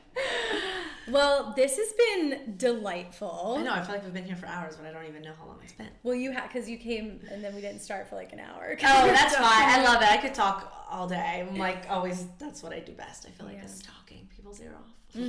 Well, 1.11 1.55
this 1.57 1.79
has 1.79 1.93
been 1.95 2.55
delightful. 2.59 3.57
I 3.59 3.63
know. 3.63 3.73
I 3.73 3.81
feel 3.81 3.95
like 3.95 4.05
we've 4.05 4.13
been 4.13 4.27
here 4.27 4.37
for 4.37 4.45
hours, 4.45 4.77
but 4.77 4.85
I 4.87 4.93
don't 4.93 5.07
even 5.09 5.23
know 5.23 5.33
how 5.39 5.47
long 5.47 5.57
it's 5.65 5.73
been. 5.73 5.89
Well, 6.03 6.15
you 6.15 6.33
had 6.33 6.49
because 6.49 6.69
you 6.69 6.77
came 6.77 7.21
and 7.31 7.43
then 7.43 7.55
we 7.55 7.63
didn't 7.63 7.81
start 7.81 8.09
for 8.11 8.17
like 8.17 8.35
an 8.35 8.41
hour. 8.41 8.77
Oh, 8.83 9.07
that's 9.07 9.35
fine. 9.35 9.45
I 9.47 9.83
love 9.87 10.03
it. 10.03 10.09
I 10.11 10.19
could 10.19 10.35
talk 10.35 10.71
all 10.91 11.09
day. 11.09 11.47
I'm 11.49 11.57
like 11.57 11.87
always. 11.89 12.27
That's 12.39 12.63
what 12.63 12.75
I 12.75 12.81
do 12.81 12.93
best. 12.93 13.25
I 13.27 13.31
feel 13.31 13.47
like 13.47 13.57
Yeah. 13.57 13.65
is 13.65 13.81
talking 13.81 14.29
people's 14.37 14.61
ear 14.61 14.75
off. 14.77 15.23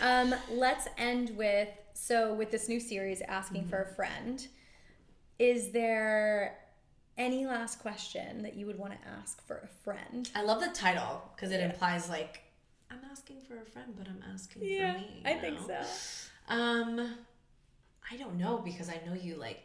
Um, 0.00 0.32
let's 0.52 0.86
end 0.96 1.36
with 1.36 1.70
so 1.94 2.32
with 2.34 2.52
this 2.52 2.68
new 2.68 2.78
series, 2.78 3.20
asking 3.22 3.66
for 3.66 3.78
Mm-hmm. 3.78 3.90
a 3.92 3.96
friend. 3.96 4.46
Is 5.40 5.72
there 5.72 6.56
any 7.18 7.44
last 7.44 7.80
question 7.80 8.42
that 8.42 8.54
you 8.54 8.64
would 8.66 8.78
want 8.78 8.92
to 8.92 9.08
ask 9.20 9.44
for 9.46 9.56
a 9.58 9.66
friend? 9.84 10.30
I 10.34 10.42
love 10.42 10.60
the 10.60 10.68
title 10.68 11.22
because 11.34 11.50
it 11.52 11.60
implies 11.60 12.08
like 12.08 12.40
I'm 12.90 13.00
asking 13.10 13.40
for 13.46 13.58
a 13.60 13.64
friend, 13.66 13.94
but 13.98 14.06
I'm 14.08 14.22
asking 14.32 14.62
for 14.62 14.66
me. 14.68 15.22
I 15.26 15.34
you 15.34 15.40
think 15.40 15.58
so. 15.66 15.80
Um, 16.48 17.14
I 18.10 18.16
don't 18.16 18.38
know 18.38 18.58
because 18.64 18.88
I 18.88 19.00
know 19.06 19.12
you 19.14 19.34
like 19.36 19.60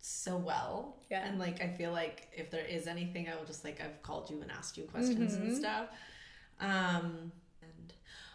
so 0.00 0.36
well. 0.36 0.96
Yeah. 1.10 1.26
And 1.26 1.38
like 1.38 1.62
I 1.62 1.68
feel 1.68 1.92
like 1.92 2.28
if 2.36 2.50
there 2.50 2.64
is 2.66 2.86
anything, 2.86 3.28
I 3.28 3.36
will 3.36 3.46
just 3.46 3.64
like 3.64 3.80
I've 3.80 4.02
called 4.02 4.28
you 4.30 4.42
and 4.42 4.50
asked 4.50 4.76
you 4.76 4.84
questions 4.84 5.34
Mm-hmm. 5.34 5.46
and 5.46 5.56
stuff. 5.56 5.86
Um, 6.60 7.32
and 7.62 7.92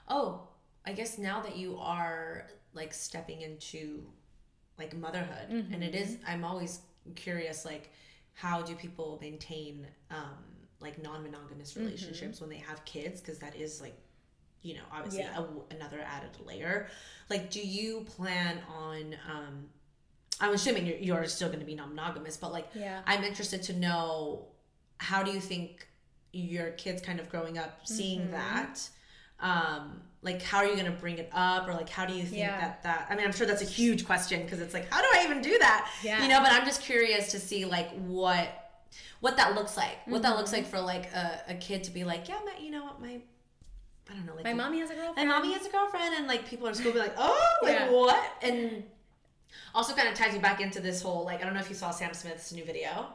oh, 0.10 0.48
I 0.86 0.94
guess 0.94 1.18
now 1.18 1.42
that 1.42 1.56
you 1.58 1.78
are 1.80 2.48
like 2.74 2.94
stepping 2.94 3.42
into 3.42 4.04
like 4.80 4.96
motherhood, 4.98 5.50
and 5.72 5.84
it 5.84 5.94
is, 5.94 6.18
I'm 6.28 6.44
always 6.44 6.80
curious 7.16 7.66
like 7.66 7.92
how 8.42 8.62
do 8.62 8.74
people 8.76 9.18
maintain 9.22 9.86
um 10.10 10.38
like 10.80 11.02
non-monogamous 11.02 11.78
relationships 11.78 12.42
when 12.42 12.50
they 12.50 12.58
have 12.70 12.84
kids 12.86 13.22
because 13.22 13.38
that 13.40 13.56
is 13.56 13.80
like 13.82 13.96
you 14.64 14.74
know 14.76 14.82
obviously 14.92 15.22
Yeah. 15.22 15.44
a, 15.44 15.74
another 15.76 16.00
added 16.16 16.32
layer 16.46 16.88
like 17.30 17.52
do 17.52 17.60
you 17.78 18.02
plan 18.16 18.58
on 18.68 19.16
um 19.30 19.66
i'm 20.40 20.54
assuming 20.54 20.86
you're, 20.88 20.98
you're 20.98 21.26
still 21.28 21.50
going 21.50 21.60
to 21.60 21.66
be 21.66 21.76
non-monogamous 21.76 22.38
but 22.38 22.52
like 22.52 22.68
Yeah. 22.74 23.02
i'm 23.06 23.24
interested 23.24 23.62
to 23.64 23.74
know 23.74 24.46
how 24.98 25.22
do 25.24 25.32
you 25.32 25.40
think 25.40 25.88
your 26.34 26.72
kids 26.72 27.02
kind 27.02 27.20
of 27.20 27.30
growing 27.30 27.58
up 27.58 27.82
seeing 27.84 28.22
Mm-hmm. 28.22 28.32
that 28.32 28.90
um 29.40 30.02
like 30.24 30.42
how 30.42 30.58
are 30.60 30.66
you 30.68 30.74
going 30.74 30.86
to 30.86 30.92
bring 30.92 31.18
it 31.18 31.30
up 31.34 31.68
or 31.68 31.74
like 31.74 31.90
how 31.90 32.06
do 32.06 32.14
you 32.14 32.24
think 32.24 32.38
Yeah. 32.40 32.60
that 32.60 32.84
that 32.84 33.08
i 33.10 33.16
mean 33.16 33.26
i'm 33.26 33.32
sure 33.34 33.48
that's 33.48 33.62
a 33.62 33.66
huge 33.66 34.06
question 34.06 34.44
because 34.44 34.60
it's 34.60 34.74
like 34.74 34.92
how 34.94 35.02
do 35.02 35.08
i 35.16 35.24
even 35.26 35.42
do 35.42 35.58
that 35.60 35.90
Yeah. 36.04 36.22
you 36.22 36.30
know 36.30 36.40
but 36.42 36.52
i'm 36.52 36.66
just 36.66 36.82
curious 36.82 37.32
to 37.32 37.40
see 37.40 37.66
like 37.66 37.90
what 38.06 38.48
what 39.20 39.38
that 39.38 39.56
looks 39.56 39.76
like 39.78 39.98
what 40.06 40.22
that 40.22 40.30
Mm-hmm. 40.30 40.38
looks 40.38 40.54
like 40.54 40.66
for 40.68 40.80
like 40.80 41.06
a, 41.14 41.42
a 41.50 41.54
kid 41.56 41.84
to 41.86 41.92
be 41.92 42.04
like 42.04 42.28
yeah 42.30 42.40
my, 42.46 42.54
you 42.64 42.70
know 42.72 42.84
what 42.84 43.02
my 43.02 43.20
i 44.10 44.14
don't 44.14 44.26
know 44.26 44.36
like 44.36 44.44
My 44.44 44.54
mommy 44.54 44.80
has 44.80 44.90
a 44.92 44.96
girlfriend. 44.96 45.16
my 45.30 45.34
mommy 45.40 45.54
has 45.54 45.66
a 45.66 45.70
girlfriend 45.72 46.14
and 46.16 46.28
like 46.28 46.46
people 46.48 46.68
in 46.68 46.76
school 46.76 46.92
be 46.92 47.00
like 47.00 47.16
oh 47.18 47.50
like 47.64 47.74
Yeah. 47.80 47.92
what 47.92 48.22
and 48.44 48.84
also 49.74 49.94
kind 49.96 50.08
of 50.08 50.14
ties 50.16 50.34
you 50.34 50.40
back 50.40 50.62
into 50.62 50.80
this 50.82 51.02
whole 51.02 51.24
like 51.26 51.42
i 51.42 51.46
don't 51.46 51.54
know 51.54 51.60
if 51.62 51.70
you 51.70 51.76
saw 51.76 51.90
sam 51.92 52.14
smith's 52.14 52.52
new 52.52 52.64
video 52.66 53.08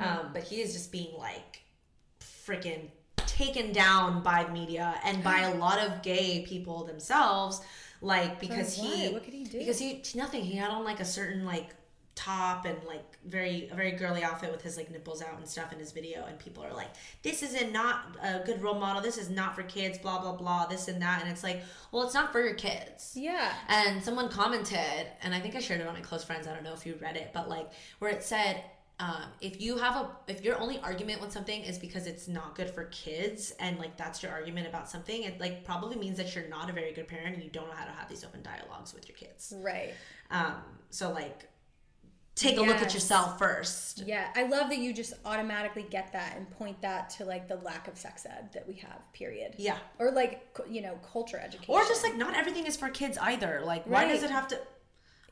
um, 0.00 0.30
but 0.34 0.42
he 0.42 0.60
is 0.60 0.72
just 0.72 0.90
being 0.92 1.16
like 1.16 1.62
freaking 2.20 2.88
taken 3.44 3.72
down 3.72 4.22
by 4.22 4.44
the 4.44 4.52
media 4.52 4.94
and 5.04 5.22
by 5.24 5.40
a 5.40 5.54
lot 5.56 5.78
of 5.78 6.02
gay 6.02 6.44
people 6.46 6.84
themselves 6.84 7.60
like 8.00 8.40
because 8.40 8.74
he 8.74 9.08
What? 9.08 9.24
Could 9.24 9.34
he 9.34 9.44
do? 9.44 9.58
because 9.58 9.78
he 9.78 10.02
nothing. 10.14 10.42
He 10.44 10.56
had 10.56 10.70
on 10.70 10.84
like 10.84 11.00
a 11.00 11.04
certain 11.04 11.44
like 11.44 11.68
top 12.14 12.66
and 12.66 12.76
like 12.86 13.16
very 13.24 13.68
a 13.72 13.74
very 13.74 13.92
girly 13.92 14.22
outfit 14.22 14.52
with 14.52 14.60
his 14.60 14.76
like 14.76 14.90
nipples 14.90 15.22
out 15.22 15.38
and 15.38 15.48
stuff 15.48 15.72
in 15.72 15.78
his 15.78 15.92
video 15.92 16.26
and 16.26 16.38
people 16.38 16.62
are 16.62 16.74
like 16.74 16.90
this 17.22 17.42
isn't 17.42 17.72
not 17.72 18.16
a 18.22 18.40
good 18.44 18.60
role 18.60 18.78
model. 18.78 19.00
This 19.00 19.16
is 19.18 19.30
not 19.30 19.54
for 19.54 19.62
kids 19.62 19.98
blah 19.98 20.20
blah 20.20 20.36
blah 20.36 20.66
this 20.66 20.88
and 20.88 21.00
that. 21.00 21.22
And 21.22 21.30
it's 21.30 21.42
like 21.42 21.62
well 21.90 22.02
it's 22.02 22.14
not 22.14 22.30
for 22.32 22.40
your 22.42 22.54
kids. 22.54 23.14
Yeah. 23.16 23.52
and 23.68 24.02
someone 24.04 24.28
commented 24.28 25.06
and 25.22 25.34
i 25.34 25.40
think 25.40 25.54
i 25.54 25.60
shared 25.60 25.80
it 25.80 25.86
on 25.86 25.94
my 25.94 26.00
close 26.00 26.24
friends. 26.24 26.46
I 26.46 26.52
don't 26.54 26.64
know 26.64 26.74
if 26.74 26.84
you 26.84 26.98
read 27.00 27.16
it 27.16 27.30
but 27.32 27.48
like 27.48 27.70
where 28.00 28.10
it 28.10 28.22
said 28.22 28.62
um, 29.04 29.22
if 29.40 29.54
you 29.60 29.72
have 29.78 29.96
a 29.96 30.04
if 30.32 30.38
your 30.46 30.56
only 30.60 30.78
argument 30.80 31.20
with 31.20 31.32
something 31.32 31.60
is 31.70 31.76
because 31.86 32.06
it's 32.06 32.26
not 32.28 32.54
good 32.54 32.70
for 32.70 32.84
kids 32.84 33.52
and 33.58 33.78
like 33.78 33.96
that's 33.96 34.22
your 34.22 34.30
argument 34.38 34.66
about 34.72 34.88
something 34.94 35.18
it 35.28 35.40
like 35.40 35.64
probably 35.64 35.96
means 35.96 36.16
that 36.18 36.28
you're 36.34 36.48
not 36.48 36.70
a 36.70 36.72
very 36.80 36.92
good 36.92 37.08
parent 37.08 37.34
and 37.34 37.42
you 37.42 37.50
don't 37.50 37.66
know 37.68 37.74
how 37.74 37.84
to 37.84 37.90
have 38.00 38.08
these 38.08 38.24
open 38.24 38.42
dialogues 38.42 38.94
with 38.94 39.04
your 39.08 39.16
kids 39.16 39.52
Right. 39.70 39.92
um 40.30 40.54
so 40.90 41.10
like 41.10 41.48
take 42.34 42.56
a 42.56 42.60
look 42.62 42.76
at 42.86 42.94
yourself 42.94 43.38
first 43.38 44.04
Yeah, 44.06 44.26
I 44.34 44.44
love 44.44 44.70
that 44.70 44.78
you 44.78 44.94
just 44.94 45.12
automatically 45.26 45.84
get 45.90 46.12
that 46.14 46.34
and 46.36 46.48
point 46.50 46.80
that 46.80 47.10
to 47.16 47.24
like 47.26 47.46
the 47.48 47.56
lack 47.56 47.88
of 47.88 47.98
sex 47.98 48.24
ed 48.24 48.50
that 48.54 48.66
we 48.66 48.74
have. 48.76 49.00
Period. 49.12 49.54
yeah 49.58 49.76
Or 49.98 50.10
like 50.10 50.34
you 50.70 50.80
know 50.80 50.98
culture 51.12 51.38
education. 51.38 51.74
or 51.74 51.80
just 51.92 52.02
like 52.02 52.16
not 52.16 52.34
everything 52.36 52.66
is 52.66 52.76
for 52.76 52.88
kids 52.88 53.18
either 53.18 53.62
like 53.64 53.84
why 53.86 54.06
does 54.08 54.22
it 54.22 54.30
have 54.30 54.48
to 54.48 54.58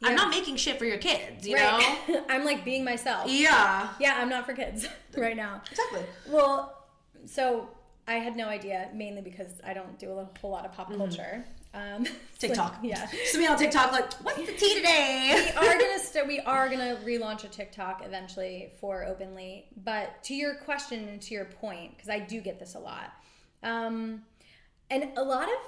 I'm 0.03 0.15
not 0.17 0.31
making 0.31 0.57
shit 0.57 0.79
for 0.79 0.85
your 0.85 0.99
kids, 0.99 1.47
you 1.47 1.57
right. 1.57 1.99
know? 2.09 2.25
I'm 2.29 2.45
like 2.45 2.65
being 2.65 2.85
myself. 2.85 3.31
Yeah. 3.31 3.89
Yeah, 4.01 4.15
I'm 4.19 4.29
not 4.29 4.47
for 4.47 4.55
kids 4.55 4.87
right 5.17 5.37
now. 5.37 5.63
Exactly. 5.71 6.03
Well, 6.29 6.87
so 7.27 7.69
I 8.09 8.15
had 8.15 8.35
no 8.37 8.47
idea, 8.49 8.89
mainly 8.95 9.21
because 9.21 9.61
I 9.65 9.75
don't 9.75 9.99
do 9.99 10.11
a 10.13 10.29
whole 10.41 10.51
lot 10.51 10.65
of 10.65 10.73
pop 10.73 10.95
culture. 10.97 11.45
Um, 11.75 11.81
Mm-hmm. 12.05 12.15
TikTok. 12.39 12.73
like- 12.83 12.91
yeah. 12.91 13.07
So 13.27 13.39
me 13.39 13.47
on 13.47 13.57
TikTok, 13.59 13.93
like, 13.93 14.13
what's 14.25 14.39
the 14.39 14.47
tea 14.53 14.75
today? 14.77 15.53
we 15.61 15.69
are 15.69 15.79
gonna 15.79 15.99
st- 16.01 16.27
we 16.27 16.41
are 16.41 16.69
gonna 16.71 16.99
relaunch 17.05 17.45
a 17.45 17.49
TikTok 17.49 18.03
eventually 18.05 18.73
for 18.81 19.05
Open 19.05 19.35
Late. 19.37 19.67
But 19.85 20.23
to 20.25 20.35
your 20.35 20.55
question 20.55 21.07
and 21.09 21.21
to 21.23 21.35
your 21.35 21.45
point, 21.45 21.95
because 21.97 22.09
I 22.09 22.19
do 22.19 22.41
get 22.41 22.59
this 22.59 22.75
a 22.75 22.79
lot, 22.81 23.13
um, 23.63 24.23
and 24.91 25.11
a 25.17 25.23
lot 25.23 25.45
of 25.49 25.59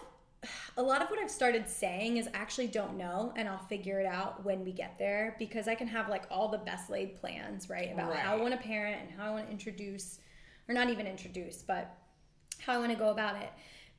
a 0.76 0.82
lot 0.82 1.02
of 1.02 1.08
what 1.10 1.18
I've 1.18 1.30
started 1.30 1.68
saying 1.68 2.16
is 2.16 2.28
actually 2.34 2.66
don't 2.66 2.96
know, 2.96 3.32
and 3.36 3.48
I'll 3.48 3.64
figure 3.66 4.00
it 4.00 4.06
out 4.06 4.44
when 4.44 4.64
we 4.64 4.72
get 4.72 4.98
there 4.98 5.36
because 5.38 5.68
I 5.68 5.74
can 5.74 5.86
have 5.88 6.08
like 6.08 6.24
all 6.30 6.48
the 6.48 6.58
best 6.58 6.90
laid 6.90 7.16
plans, 7.16 7.68
right, 7.70 7.92
about 7.92 8.14
how 8.16 8.34
I 8.34 8.40
want 8.40 8.52
to 8.52 8.58
parent 8.60 8.98
and 9.02 9.10
how 9.18 9.26
I 9.26 9.30
want 9.30 9.46
to 9.46 9.52
introduce, 9.52 10.18
or 10.68 10.74
not 10.74 10.90
even 10.90 11.06
introduce, 11.06 11.62
but 11.62 11.96
how 12.58 12.74
I 12.74 12.78
want 12.78 12.92
to 12.92 12.98
go 12.98 13.10
about 13.10 13.36
it. 13.36 13.50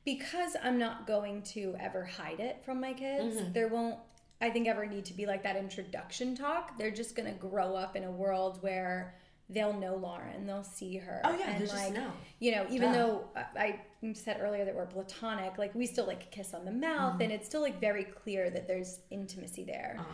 Because 0.04 0.54
I'm 0.62 0.78
not 0.78 1.06
going 1.06 1.42
to 1.54 1.74
ever 1.80 2.04
hide 2.04 2.40
it 2.40 2.62
from 2.64 2.80
my 2.80 2.92
kids, 2.92 3.36
Mm-hmm. 3.36 3.52
there 3.52 3.68
won't, 3.68 3.98
I 4.40 4.50
think, 4.50 4.68
ever 4.68 4.84
need 4.84 5.06
to 5.06 5.14
be 5.14 5.24
like 5.24 5.42
that 5.44 5.56
introduction 5.56 6.36
talk. 6.36 6.76
They're 6.76 6.90
just 6.90 7.16
going 7.16 7.32
to 7.32 7.38
grow 7.38 7.74
up 7.74 7.96
in 7.96 8.04
a 8.04 8.10
world 8.10 8.58
where 8.62 9.14
they'll 9.50 9.72
know 9.78 9.96
Lauren, 9.96 10.46
they'll 10.46 10.64
see 10.64 10.96
her. 10.96 11.20
Oh, 11.24 11.36
yeah, 11.38 11.50
and 11.50 11.68
like, 11.68 11.92
know. 11.92 12.10
You 12.40 12.52
know, 12.52 12.66
even 12.70 12.92
Duh. 12.92 12.98
though 12.98 13.24
I 13.56 13.80
I 14.02 14.12
said 14.12 14.38
earlier 14.40 14.64
that 14.64 14.74
we're 14.74 14.86
platonic, 14.86 15.58
like 15.58 15.74
we 15.74 15.86
still 15.86 16.06
like 16.06 16.30
kiss 16.30 16.54
on 16.54 16.64
the 16.64 16.72
mouth, 16.72 17.14
Mm-hmm. 17.14 17.22
and 17.22 17.32
it's 17.32 17.46
still 17.46 17.62
like 17.62 17.80
very 17.80 18.04
clear 18.04 18.50
that 18.50 18.66
there's 18.66 19.00
intimacy 19.10 19.64
there. 19.64 19.96
Uh-huh. 19.98 20.12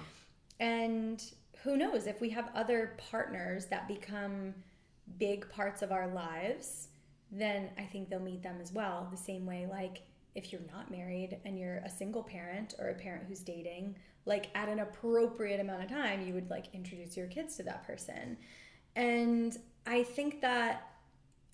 And 0.60 1.22
who 1.62 1.76
knows 1.76 2.06
if 2.06 2.20
we 2.20 2.30
have 2.30 2.50
other 2.54 2.96
partners 3.10 3.66
that 3.66 3.86
become 3.88 4.54
big 5.18 5.48
parts 5.50 5.82
of 5.82 5.92
our 5.92 6.08
lives, 6.08 6.88
then 7.30 7.70
I 7.78 7.82
think 7.82 8.08
they'll 8.10 8.20
meet 8.20 8.42
them 8.42 8.58
as 8.60 8.72
well. 8.72 9.08
The 9.10 9.16
same 9.16 9.46
way, 9.46 9.66
like 9.70 10.02
if 10.34 10.52
you're 10.52 10.62
not 10.72 10.90
married 10.90 11.38
and 11.44 11.58
you're 11.58 11.78
a 11.78 11.90
single 11.90 12.22
parent 12.22 12.74
or 12.78 12.88
a 12.88 12.94
parent 12.94 13.24
who's 13.28 13.40
dating, 13.40 13.96
like 14.26 14.46
at 14.54 14.68
an 14.68 14.78
appropriate 14.80 15.60
amount 15.60 15.82
of 15.82 15.88
time, 15.88 16.20
you 16.26 16.34
would 16.34 16.48
like 16.50 16.66
introduce 16.72 17.16
your 17.16 17.26
kids 17.26 17.56
to 17.56 17.62
that 17.64 17.84
person. 17.86 18.36
And 18.96 19.56
I 19.86 20.02
think 20.02 20.40
that, 20.40 20.92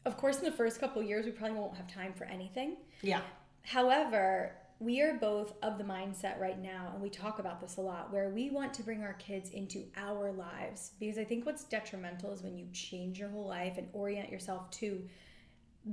of 0.05 0.17
course, 0.17 0.39
in 0.39 0.45
the 0.45 0.53
first 0.53 0.81
couple 0.81 1.03
of 1.03 1.09
years, 1.09 1.27
we 1.27 1.33
probably 1.33 1.59
won't 1.59 1.77
have 1.77 1.87
time 1.87 2.13
for 2.13 2.25
anything. 2.25 2.77
Yeah. 3.03 3.21
However, 3.63 4.57
we 4.79 5.01
are 5.01 5.15
both 5.15 5.55
of 5.63 5.79
the 5.79 5.85
mindset 5.85 6.39
right 6.39 6.61
now, 6.61 6.91
and 6.93 7.03
we 7.03 7.09
talk 7.09 7.39
about 7.39 7.61
this 7.61 7.79
a 7.79 7.81
lot, 7.81 8.13
where 8.13 8.29
we 8.29 8.51
want 8.51 8.75
to 8.75 8.83
bring 8.83 9.03
our 9.03 9.15
kids 9.15 9.51
into 9.51 9.85
our 9.97 10.33
lives. 10.33 10.93
Because 11.01 11.19
I 11.19 11.25
think 11.25 11.47
what's 11.47 11.65
detrimental 11.65 12.33
is 12.33 12.43
when 12.43 12.57
you 12.57 12.67
change 12.73 13.19
your 13.19 13.31
whole 13.31 13.47
life 13.47 13.79
and 13.79 13.89
orient 13.93 14.31
yourself 14.31 14.71
to 14.73 15.03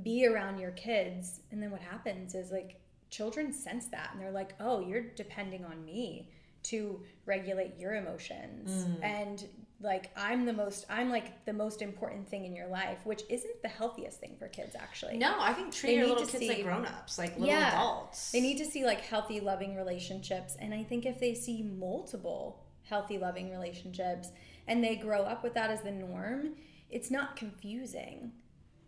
be 0.02 0.26
around 0.26 0.60
your 0.60 0.72
kids. 0.72 1.42
And 1.52 1.62
then 1.62 1.72
what 1.72 1.82
happens 1.82 2.36
is 2.36 2.52
like 2.52 2.80
children 3.10 3.54
sense 3.54 3.86
that 3.88 4.10
and 4.12 4.22
they're 4.22 4.32
like, 4.32 4.56
oh, 4.60 4.80
you're 4.80 5.04
depending 5.16 5.64
on 5.64 5.86
me 5.86 6.30
to 6.64 7.00
regulate 7.26 7.78
your 7.78 7.96
emotions. 7.96 8.86
Mm. 8.86 9.04
And 9.04 9.46
like, 9.84 10.10
I'm 10.18 10.46
the 10.46 10.54
most, 10.54 10.86
I'm 10.90 11.10
like 11.10 11.46
the 11.46 11.54
most 11.54 11.82
important 11.82 12.28
thing 12.28 12.46
in 12.46 12.56
your 12.56 12.68
life, 12.68 13.00
which 13.04 13.22
isn't 13.30 13.62
the 13.62 13.68
healthiest 13.68 14.20
thing 14.20 14.36
for 14.40 14.48
kids, 14.48 14.76
actually. 14.76 15.18
No, 15.18 15.36
I 15.40 15.54
think 15.54 15.74
treat 15.74 15.92
They 15.92 15.98
your 15.98 16.08
little 16.08 16.26
to 16.26 16.32
kids 16.32 16.40
see- 16.40 16.50
like 16.50 16.64
grown 16.64 16.86
ups, 16.86 17.18
like 17.18 17.34
little 17.38 17.48
Yeah. 17.54 17.74
adults. 17.74 18.32
They 18.32 18.42
need 18.42 18.58
to 18.60 18.66
see 18.66 18.86
like 18.86 19.02
healthy, 19.02 19.40
loving 19.40 19.76
relationships. 19.76 20.56
And 20.60 20.74
I 20.74 20.84
think 20.84 21.06
if 21.06 21.20
they 21.20 21.34
see 21.36 21.62
multiple 21.64 22.64
healthy, 22.84 23.18
loving 23.18 23.52
relationships 23.52 24.30
and 24.68 24.84
they 24.84 24.96
grow 24.96 25.24
up 25.24 25.44
with 25.44 25.54
that 25.56 25.70
as 25.70 25.82
the 25.82 25.92
norm, 25.92 26.56
it's 26.90 27.12
not 27.12 27.36
confusing. 27.36 28.32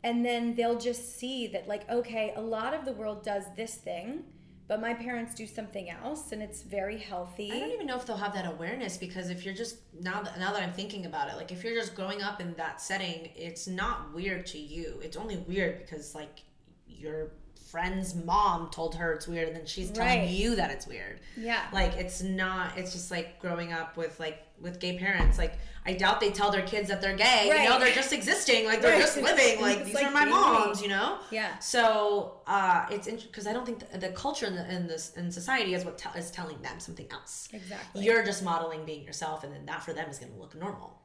And 0.03 0.23
then 0.25 0.53
they'll 0.55 0.79
just 0.79 1.17
see 1.17 1.47
that, 1.47 1.67
like, 1.67 1.89
okay, 1.89 2.31
a 2.36 2.41
lot 2.41 2.73
of 2.73 2.86
the 2.86 2.93
world 2.93 3.23
does 3.23 3.45
this 3.55 3.75
thing, 3.75 4.23
but 4.67 4.82
my 4.82 4.93
parents 4.93 5.36
do 5.36 5.45
something 5.45 5.89
else 5.89 6.32
and 6.32 6.41
it's 6.41 6.63
very 6.63 6.97
healthy. 6.97 7.51
I 7.51 7.60
don't 7.60 7.71
even 7.71 7.88
know 7.88 7.97
if 7.97 8.06
they'll 8.06 8.17
have 8.17 8.34
that 8.34 8.47
awareness 8.47 8.97
because 8.97 9.30
if 9.30 9.45
you're 9.45 9.54
just 9.54 9.78
now 10.01 10.21
that 10.23 10.39
now 10.39 10.51
that 10.54 10.63
I'm 10.63 10.73
thinking 10.73 11.06
about 11.06 11.30
it, 11.30 11.36
like 11.36 11.51
if 11.51 11.63
you're 11.63 11.75
just 11.75 11.95
growing 11.95 12.21
up 12.21 12.41
in 12.41 12.54
that 12.56 12.82
setting, 12.82 13.30
it's 13.36 13.67
not 13.67 14.13
weird 14.13 14.45
to 14.47 14.58
you. 14.58 14.99
It's 15.04 15.17
only 15.17 15.38
weird 15.38 15.80
because 15.80 16.15
like 16.15 16.41
your 16.88 17.32
friend's 17.75 18.15
mom 18.15 18.69
told 18.69 18.95
her 18.95 19.11
it's 19.11 19.27
weird 19.27 19.49
and 19.49 19.57
then 19.57 19.65
she's 19.65 19.91
telling 19.91 20.19
Right. 20.19 20.29
you 20.29 20.55
that 20.55 20.71
it's 20.71 20.88
weird. 20.88 21.19
Yeah. 21.35 21.61
Like 21.73 21.93
it's 21.97 22.21
not 22.23 22.77
it's 22.77 22.93
just 22.93 23.11
like 23.11 23.38
growing 23.39 23.73
up 23.73 23.97
with 23.97 24.17
like 24.17 24.43
with 24.61 24.79
gay 24.79 24.97
parents. 24.97 25.38
Like 25.38 25.55
I 25.85 25.91
doubt 25.93 26.21
they 26.21 26.31
tell 26.31 26.51
their 26.51 26.61
kids 26.61 26.88
that 26.88 27.01
they're 27.01 27.17
gay. 27.17 27.47
You 27.47 27.69
know, 27.69 27.77
they're 27.77 27.93
just 27.93 28.13
existing. 28.13 28.65
Like 28.65 28.81
they're 28.81 28.91
Right. 28.99 29.01
just 29.01 29.17
living. 29.17 29.59
Like 29.61 29.79
It's 29.79 29.85
these 29.88 29.95
like 29.95 30.05
are 30.05 30.11
my 30.11 30.23
moms, 30.23 30.81
you 30.81 30.88
know? 30.88 31.17
Yeah. 31.31 31.59
So 31.59 32.39
uh, 32.47 32.85
it's 32.89 33.07
because 33.23 33.45
I 33.45 33.51
don't 33.51 33.65
think 33.65 33.79
the, 33.91 33.97
the 33.97 34.09
culture 34.13 34.45
in, 34.45 34.55
the, 34.55 34.73
in 34.73 34.88
this 34.88 35.11
in 35.17 35.29
society 35.29 35.73
is 35.73 35.83
what 35.83 35.97
te- 35.97 36.17
is 36.17 36.31
telling 36.31 36.61
them 36.61 36.79
something 36.79 37.07
else. 37.11 37.49
Exactly. 37.51 38.05
You're 38.05 38.23
just 38.23 38.41
modeling 38.41 38.85
being 38.85 39.03
yourself, 39.03 39.43
and 39.43 39.51
then 39.53 39.65
that 39.65 39.83
for 39.83 39.91
them 39.91 40.09
is 40.09 40.17
going 40.17 40.31
to 40.31 40.39
look 40.39 40.55
normal 40.55 40.97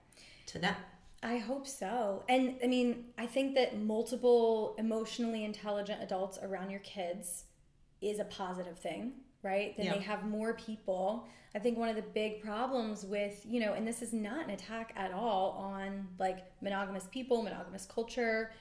to 0.47 0.61
them. 0.61 0.77
I 1.23 1.37
hope 1.37 1.67
so. 1.67 2.25
And 2.29 2.57
I 2.65 2.67
mean, 2.67 3.07
I 3.19 3.27
think 3.27 3.55
that 3.55 3.79
multiple 3.79 4.75
emotionally 4.79 5.45
intelligent 5.45 6.03
adults 6.03 6.39
around 6.43 6.71
your 6.71 6.81
kids 6.81 7.45
is 8.01 8.19
a 8.19 8.25
positive 8.25 8.79
thing, 8.79 9.13
right? 9.43 9.77
Then 9.77 9.87
Yeah. 9.87 9.95
they 9.95 10.01
have 10.01 10.25
more 10.25 10.55
people. 10.55 11.29
I 11.55 11.59
think 11.59 11.77
one 11.77 11.89
of 11.91 11.97
the 11.97 12.03
big 12.03 12.41
problems 12.43 13.05
with, 13.05 13.45
you 13.45 13.61
know, 13.61 13.75
and 13.75 13.87
this 13.87 14.01
is 14.01 14.13
not 14.15 14.45
an 14.45 14.51
attack 14.51 14.93
at 14.97 15.13
all 15.13 15.51
on 15.53 16.09
like 16.19 16.39
monogamous 16.63 17.07
people, 17.11 17.43
monogamous 17.43 17.85
culture, 17.85 18.53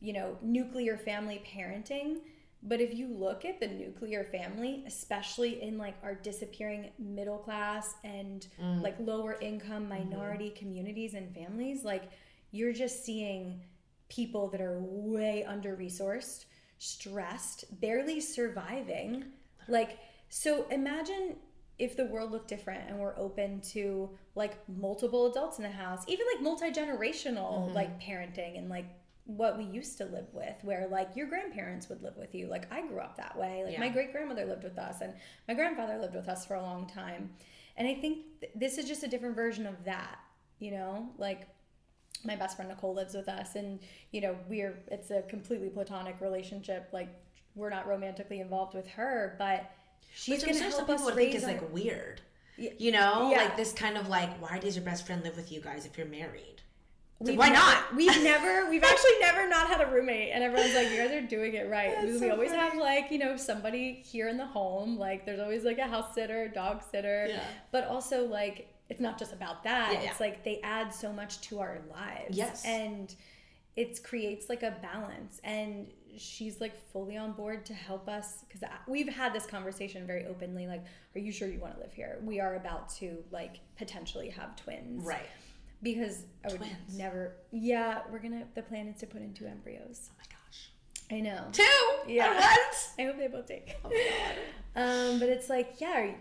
you 0.00 0.12
know, 0.12 0.36
nuclear 0.42 0.98
family 0.98 1.42
parenting. 1.46 2.18
But 2.62 2.80
if 2.80 2.92
you 2.92 3.08
look 3.08 3.44
at 3.44 3.60
the 3.60 3.68
nuclear 3.68 4.24
family, 4.24 4.82
especially 4.86 5.62
in 5.62 5.78
like 5.78 5.94
our 6.02 6.14
disappearing 6.14 6.90
middle 6.98 7.38
class 7.38 7.94
and 8.02 8.46
mm. 8.60 8.82
like 8.82 8.96
lower 8.98 9.38
income 9.40 9.88
mm-hmm. 9.88 10.10
minority 10.10 10.50
communities 10.50 11.14
and 11.14 11.32
families, 11.34 11.84
like 11.84 12.10
you're 12.50 12.72
just 12.72 13.04
seeing 13.04 13.60
people 14.08 14.48
that 14.48 14.60
are 14.60 14.78
way 14.80 15.44
under 15.44 15.76
resourced, 15.76 16.46
stressed, 16.78 17.80
barely 17.80 18.20
surviving. 18.20 19.24
Like, 19.68 19.98
so 20.28 20.66
imagine 20.70 21.36
if 21.78 21.96
the 21.96 22.06
world 22.06 22.32
looked 22.32 22.48
different 22.48 22.88
and 22.88 22.98
we're 22.98 23.16
open 23.16 23.60
to 23.60 24.10
like 24.34 24.58
multiple 24.68 25.30
adults 25.30 25.58
in 25.58 25.62
the 25.62 25.70
house, 25.70 26.02
even 26.08 26.26
like 26.34 26.42
multi 26.42 26.70
generational 26.70 27.66
mm-hmm. 27.66 27.74
like 27.74 28.00
parenting 28.00 28.58
and 28.58 28.68
like 28.68 28.86
what 29.28 29.56
we 29.58 29.64
used 29.64 29.98
to 29.98 30.04
live 30.06 30.26
with, 30.32 30.56
where 30.62 30.88
like 30.90 31.14
your 31.14 31.26
grandparents 31.26 31.88
would 31.90 32.02
live 32.02 32.16
with 32.16 32.34
you. 32.34 32.48
Like 32.48 32.66
I 32.72 32.80
grew 32.86 32.98
up 32.98 33.16
that 33.18 33.36
way. 33.38 33.62
Like 33.62 33.74
Yeah. 33.74 33.80
my 33.80 33.90
great 33.90 34.10
grandmother 34.10 34.44
lived 34.46 34.64
with 34.64 34.78
us 34.78 35.00
and 35.02 35.12
my 35.46 35.52
grandfather 35.54 35.98
lived 35.98 36.14
with 36.14 36.28
us 36.28 36.46
for 36.46 36.54
a 36.54 36.62
long 36.62 36.86
time. 36.88 37.30
And 37.76 37.86
I 37.86 37.94
think 37.94 38.24
th- 38.40 38.52
this 38.56 38.78
is 38.78 38.86
just 38.88 39.02
a 39.02 39.06
different 39.08 39.36
version 39.36 39.66
of 39.66 39.84
that, 39.84 40.18
you 40.58 40.70
know? 40.70 41.10
Like 41.18 41.46
my 42.24 42.36
best 42.36 42.56
friend 42.56 42.70
Nicole 42.70 42.94
lives 42.94 43.14
with 43.14 43.28
us 43.28 43.54
and 43.54 43.78
you 44.12 44.20
know, 44.22 44.34
we're 44.48 44.78
it's 44.90 45.10
a 45.10 45.20
completely 45.22 45.68
platonic 45.68 46.20
relationship. 46.22 46.88
Like 46.92 47.08
we're 47.54 47.70
not 47.70 47.86
romantically 47.86 48.40
involved 48.40 48.74
with 48.74 48.88
her, 48.88 49.36
but 49.38 49.70
she's 50.14 50.42
going 50.42 50.56
to 50.56 50.64
help 50.64 50.88
us 50.88 51.04
would 51.04 51.16
raise 51.16 51.32
think 51.32 51.36
is 51.36 51.44
our- 51.44 51.52
like 51.52 51.72
weird. 51.72 52.22
You 52.56 52.90
know, 52.92 53.30
Yeah. 53.30 53.42
like 53.44 53.56
this 53.58 53.72
kind 53.72 53.96
of 53.98 54.08
like, 54.08 54.30
why 54.42 54.58
does 54.58 54.74
your 54.74 54.84
best 54.86 55.06
friend 55.06 55.22
live 55.22 55.36
with 55.36 55.52
you 55.52 55.60
guys 55.60 55.84
if 55.86 55.96
you're 55.98 56.08
married? 56.08 56.57
We've 57.20 57.36
why 57.36 57.48
never- 57.48 57.58
not? 57.58 57.96
We've 57.96 58.22
never, 58.22 58.70
we've 58.70 58.84
actually 58.84 59.18
never 59.20 59.48
not 59.48 59.66
had 59.66 59.80
a 59.80 59.86
roommate, 59.86 60.30
and 60.32 60.44
everyone's 60.44 60.74
like, 60.74 60.90
"You 60.90 60.98
guys 60.98 61.10
are 61.12 61.20
doing 61.26 61.54
it 61.54 61.68
right." 61.68 61.94
That's 61.96 62.12
we 62.12 62.18
so 62.18 62.30
always 62.30 62.50
funny. 62.50 62.62
have 62.62 62.76
like, 62.76 63.10
you 63.10 63.18
know, 63.18 63.36
somebody 63.36 63.94
here 63.94 64.28
in 64.28 64.36
the 64.36 64.46
home. 64.46 64.96
Like, 64.96 65.26
there's 65.26 65.40
always 65.40 65.64
like 65.64 65.78
a 65.78 65.86
house 65.88 66.14
sitter, 66.14 66.46
dog 66.48 66.82
sitter, 66.90 67.26
Yeah. 67.28 67.42
but 67.72 67.86
also 67.88 68.24
like, 68.26 68.72
it's 68.88 69.00
not 69.00 69.18
just 69.18 69.32
about 69.32 69.64
that. 69.64 69.90
Yeah, 69.94 70.10
it's 70.10 70.20
like 70.20 70.44
they 70.44 70.60
add 70.62 70.94
so 70.94 71.12
much 71.12 71.40
to 71.48 71.58
our 71.58 71.80
lives. 71.90 72.36
Yes. 72.36 72.64
and 72.64 73.14
it 73.76 74.02
creates 74.02 74.48
like 74.48 74.62
a 74.62 74.76
balance. 74.82 75.40
And 75.44 75.86
she's 76.16 76.60
like 76.60 76.76
fully 76.92 77.16
on 77.16 77.32
board 77.32 77.64
to 77.66 77.74
help 77.74 78.08
us 78.08 78.44
because 78.48 78.68
we've 78.88 79.08
had 79.08 79.32
this 79.32 79.46
conversation 79.46 80.04
very 80.06 80.24
openly. 80.26 80.66
Like, 80.66 80.84
are 81.14 81.20
you 81.20 81.30
sure 81.30 81.46
you 81.48 81.60
want 81.60 81.74
to 81.74 81.80
live 81.80 81.92
here? 81.92 82.18
We 82.24 82.40
are 82.40 82.56
about 82.56 82.88
to 82.96 83.22
like 83.30 83.60
potentially 83.76 84.30
have 84.30 84.56
twins, 84.56 85.04
Right. 85.04 85.26
Because 85.82 86.24
I 86.44 86.48
would 86.48 86.58
Twins. 86.58 86.96
never. 86.96 87.32
Yeah, 87.50 88.00
we're 88.10 88.18
gonna. 88.18 88.44
The 88.54 88.62
plan 88.62 88.88
is 88.88 88.98
to 88.98 89.06
put 89.06 89.22
in 89.22 89.32
two 89.34 89.46
embryos. 89.46 90.10
Oh 90.10 90.14
my 90.18 90.24
gosh. 90.30 90.70
I 91.10 91.20
know. 91.20 91.46
Two. 91.52 92.12
Yeah. 92.12 92.26
At 92.26 92.34
once. 92.36 92.90
I 92.98 93.04
hope 93.04 93.18
they 93.18 93.28
both 93.28 93.46
take. 93.46 93.76
Oh 93.84 93.88
my 93.88 94.10
god. 94.74 94.82
Um, 94.82 95.18
but 95.18 95.28
it's 95.28 95.48
like, 95.48 95.80
yeah, 95.80 95.98
are 95.98 96.04
you, 96.06 96.14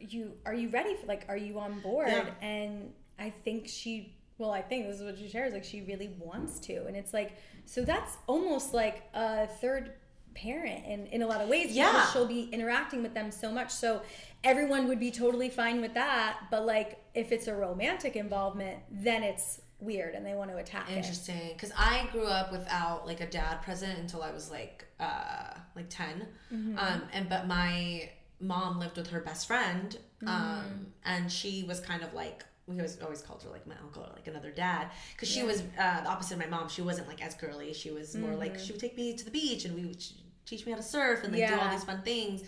you 0.00 0.32
are 0.44 0.54
you 0.54 0.68
ready 0.70 0.96
for 0.96 1.06
like, 1.06 1.24
are 1.28 1.36
you 1.36 1.58
on 1.58 1.80
board? 1.80 2.08
Yeah. 2.08 2.26
And 2.40 2.92
I 3.18 3.30
think 3.30 3.68
she. 3.68 4.16
Well, 4.38 4.50
I 4.50 4.62
think 4.62 4.86
this 4.88 4.98
is 4.98 5.04
what 5.04 5.18
she 5.18 5.28
shares. 5.28 5.52
Like, 5.52 5.62
she 5.62 5.82
really 5.82 6.10
wants 6.18 6.58
to, 6.60 6.86
and 6.86 6.96
it's 6.96 7.12
like, 7.14 7.32
so 7.64 7.82
that's 7.84 8.16
almost 8.26 8.74
like 8.74 9.02
a 9.14 9.46
third 9.46 9.92
parent 10.34 10.84
in, 10.86 11.06
in 11.08 11.22
a 11.22 11.26
lot 11.26 11.40
of 11.40 11.48
ways 11.48 11.72
Yeah. 11.72 12.06
she'll 12.12 12.26
be 12.26 12.44
interacting 12.52 13.02
with 13.02 13.14
them 13.14 13.30
so 13.30 13.50
much 13.52 13.70
so 13.70 14.02
everyone 14.44 14.88
would 14.88 14.98
be 15.00 15.10
totally 15.10 15.48
fine 15.48 15.80
with 15.80 15.94
that 15.94 16.38
but 16.50 16.64
like 16.66 16.98
if 17.14 17.32
it's 17.32 17.46
a 17.46 17.54
romantic 17.54 18.16
involvement 18.16 18.78
then 18.90 19.22
it's 19.22 19.60
weird 19.80 20.14
and 20.14 20.24
they 20.24 20.34
want 20.34 20.50
to 20.50 20.56
attack 20.58 20.88
Interesting, 20.90 21.50
because 21.54 21.72
I 21.76 22.08
grew 22.12 22.26
up 22.26 22.52
without 22.52 23.06
like 23.06 23.20
a 23.20 23.26
dad 23.26 23.62
present 23.62 23.98
until 23.98 24.22
I 24.22 24.30
was 24.32 24.50
like 24.50 24.84
uh 25.00 25.54
like 25.74 25.88
10 25.88 26.26
Mm-hmm. 26.52 26.78
um, 26.78 27.02
and 27.12 27.28
but 27.28 27.46
my 27.46 28.10
mom 28.40 28.78
lived 28.78 28.96
with 28.96 29.08
her 29.10 29.20
best 29.20 29.46
friend, 29.46 29.96
um, 30.26 30.36
Mm. 30.36 30.84
and 31.04 31.30
she 31.32 31.64
was 31.66 31.78
kind 31.80 32.02
of 32.02 32.12
like 32.14 32.44
we 32.66 32.76
always 32.76 33.00
always 33.02 33.22
called 33.22 33.42
her 33.42 33.50
like 33.50 33.66
my 33.66 33.74
uncle 33.82 34.02
or 34.04 34.10
like 34.14 34.26
another 34.28 34.50
dad 34.52 34.88
because 35.14 35.28
she 35.28 35.42
was 35.42 35.62
uh, 35.78 36.00
the 36.02 36.08
opposite 36.08 36.34
of 36.34 36.40
my 36.40 36.46
mom. 36.46 36.68
She 36.68 36.80
wasn't 36.82 37.08
like 37.08 37.20
as 37.24 37.34
girly. 37.34 37.72
She 37.72 37.90
was 37.90 38.14
more 38.16 38.34
like 38.36 38.58
she 38.58 38.70
would 38.72 38.80
take 38.80 38.96
me 38.96 39.14
to 39.16 39.24
the 39.24 39.30
beach 39.32 39.64
and 39.64 39.74
we 39.74 39.84
would 39.84 40.02
teach 40.46 40.64
me 40.66 40.72
how 40.72 40.76
to 40.78 40.82
surf 40.84 41.24
and 41.24 41.32
like 41.32 41.46
do 41.48 41.54
all 41.54 41.60
Mm-hmm. 41.60 41.70
These 41.72 41.84
fun 41.84 42.02
things. 42.02 42.42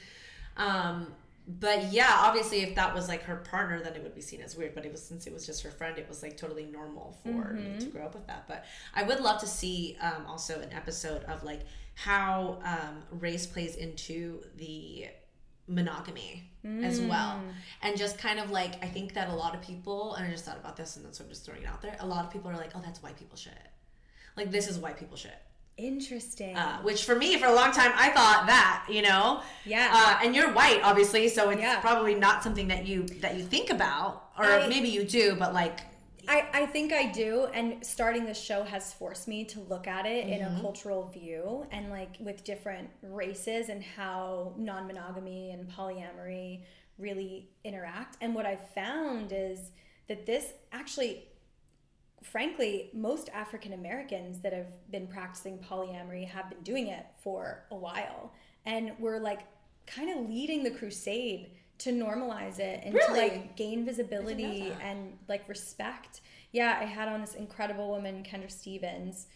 Um, 0.56 1.08
but 1.46 1.92
yeah, 1.92 2.08
obviously, 2.20 2.62
if 2.62 2.74
that 2.76 2.94
was 2.94 3.06
like 3.08 3.22
her 3.24 3.36
partner, 3.36 3.80
then 3.82 3.94
it 3.94 4.02
would 4.02 4.14
be 4.14 4.22
seen 4.22 4.40
as 4.40 4.56
weird. 4.56 4.74
But 4.74 4.86
it 4.86 4.92
was 4.92 5.02
since 5.02 5.26
it 5.26 5.32
was 5.32 5.44
just 5.44 5.62
her 5.62 5.70
friend, 5.70 5.98
it 5.98 6.08
was 6.08 6.22
like 6.22 6.36
totally 6.36 6.64
normal 6.64 7.16
for 7.22 7.28
Mm-hmm. 7.28 7.72
me 7.74 7.78
to 7.80 7.86
grow 7.86 8.04
up 8.06 8.14
with 8.14 8.26
that. 8.28 8.48
But 8.48 8.64
I 8.94 9.02
would 9.02 9.20
love 9.20 9.40
to 9.40 9.46
see 9.46 9.96
um, 10.00 10.24
also 10.26 10.60
an 10.60 10.72
episode 10.72 11.22
of 11.24 11.44
like 11.44 11.60
how 11.96 12.58
um, 12.64 13.02
race 13.20 13.46
plays 13.46 13.76
into 13.76 14.42
the 14.56 15.06
monogamy 15.68 16.50
as 16.82 16.98
well, 16.98 17.42
Mm. 17.42 17.52
and 17.82 17.96
just 17.98 18.16
kind 18.16 18.38
of 18.40 18.50
like 18.50 18.82
I 18.82 18.88
think 18.88 19.12
that 19.14 19.28
a 19.28 19.34
lot 19.34 19.54
of 19.54 19.60
people, 19.60 20.14
and 20.14 20.26
I 20.26 20.30
just 20.30 20.46
thought 20.46 20.56
about 20.56 20.76
this, 20.78 20.96
and 20.96 21.04
that's 21.04 21.20
why 21.20 21.24
I'm 21.24 21.30
just 21.30 21.44
throwing 21.44 21.62
it 21.62 21.68
out 21.68 21.82
there. 21.82 21.94
A 22.00 22.06
lot 22.06 22.24
of 22.24 22.30
people 22.30 22.50
are 22.50 22.56
like, 22.56 22.70
"Oh, 22.74 22.80
that's 22.82 23.02
white 23.02 23.18
people 23.18 23.36
shit." 23.36 23.52
Like 24.34 24.50
this 24.50 24.66
is 24.66 24.78
white 24.78 24.98
people 24.98 25.16
shit. 25.18 25.36
Interesting 25.76 26.56
Uh, 26.56 26.78
which 26.82 27.04
for 27.04 27.16
me, 27.16 27.36
for 27.38 27.46
a 27.46 27.52
long 27.54 27.72
time, 27.72 27.92
I 27.96 28.10
thought 28.10 28.44
that 28.46 28.86
you 28.88 29.02
know. 29.02 29.42
Yeah. 29.64 29.90
Uh, 29.92 30.24
and 30.24 30.34
you're 30.34 30.52
white, 30.52 30.80
obviously, 30.82 31.28
so 31.28 31.50
it's 31.50 31.60
Yeah. 31.60 31.80
probably 31.80 32.14
not 32.14 32.42
something 32.42 32.68
that 32.68 32.86
you 32.86 33.04
that 33.20 33.36
you 33.36 33.44
think 33.44 33.70
about, 33.70 34.30
or 34.38 34.44
I- 34.44 34.68
maybe 34.68 34.88
you 34.88 35.04
do, 35.04 35.34
but 35.36 35.52
like, 35.52 35.80
I, 36.26 36.46
I 36.54 36.66
think 36.66 36.90
I 36.92 37.06
do, 37.12 37.46
and 37.52 37.84
starting 37.84 38.24
this 38.24 38.40
show 38.40 38.62
has 38.64 38.94
forced 38.94 39.28
me 39.28 39.44
to 39.46 39.60
look 39.60 39.86
at 39.86 40.06
it 40.06 40.26
in 40.26 40.40
a 40.40 40.58
cultural 40.62 41.08
view 41.08 41.66
and 41.70 41.90
like 41.90 42.16
with 42.18 42.44
different 42.44 42.88
races 43.02 43.68
and 43.68 43.82
how 43.82 44.54
non 44.56 44.86
monogamy 44.86 45.50
and 45.50 45.68
polyamory 45.68 46.62
really 46.98 47.50
interact. 47.64 48.16
And 48.22 48.34
what 48.34 48.46
I've 48.46 48.70
found 48.70 49.32
is 49.32 49.58
that 50.08 50.24
this 50.24 50.46
actually, 50.72 51.28
frankly, 52.24 52.90
most 52.92 53.28
African 53.32 53.74
Americans 53.74 54.40
that 54.40 54.52
have 54.52 54.66
been 54.90 55.06
practicing 55.06 55.58
polyamory 55.58 56.26
have 56.26 56.48
been 56.48 56.62
doing 56.62 56.88
it 56.88 57.06
for 57.22 57.64
a 57.70 57.76
while. 57.76 58.32
And 58.66 58.92
we're 58.98 59.20
like 59.20 59.40
kind 59.86 60.10
of 60.10 60.28
leading 60.28 60.64
the 60.64 60.70
crusade 60.70 61.50
to 61.76 61.90
normalize 61.90 62.58
it 62.58 62.80
and 62.84 62.98
to 63.06 63.12
like 63.12 63.56
gain 63.56 63.84
visibility 63.84 64.72
and 64.82 65.18
like 65.28 65.48
respect. 65.48 66.22
Yeah, 66.52 66.78
I 66.80 66.84
had 66.84 67.08
on 67.08 67.20
this 67.20 67.34
incredible 67.34 67.90
woman, 67.90 68.22
Kendra 68.22 68.50
Stevens, 68.50 69.26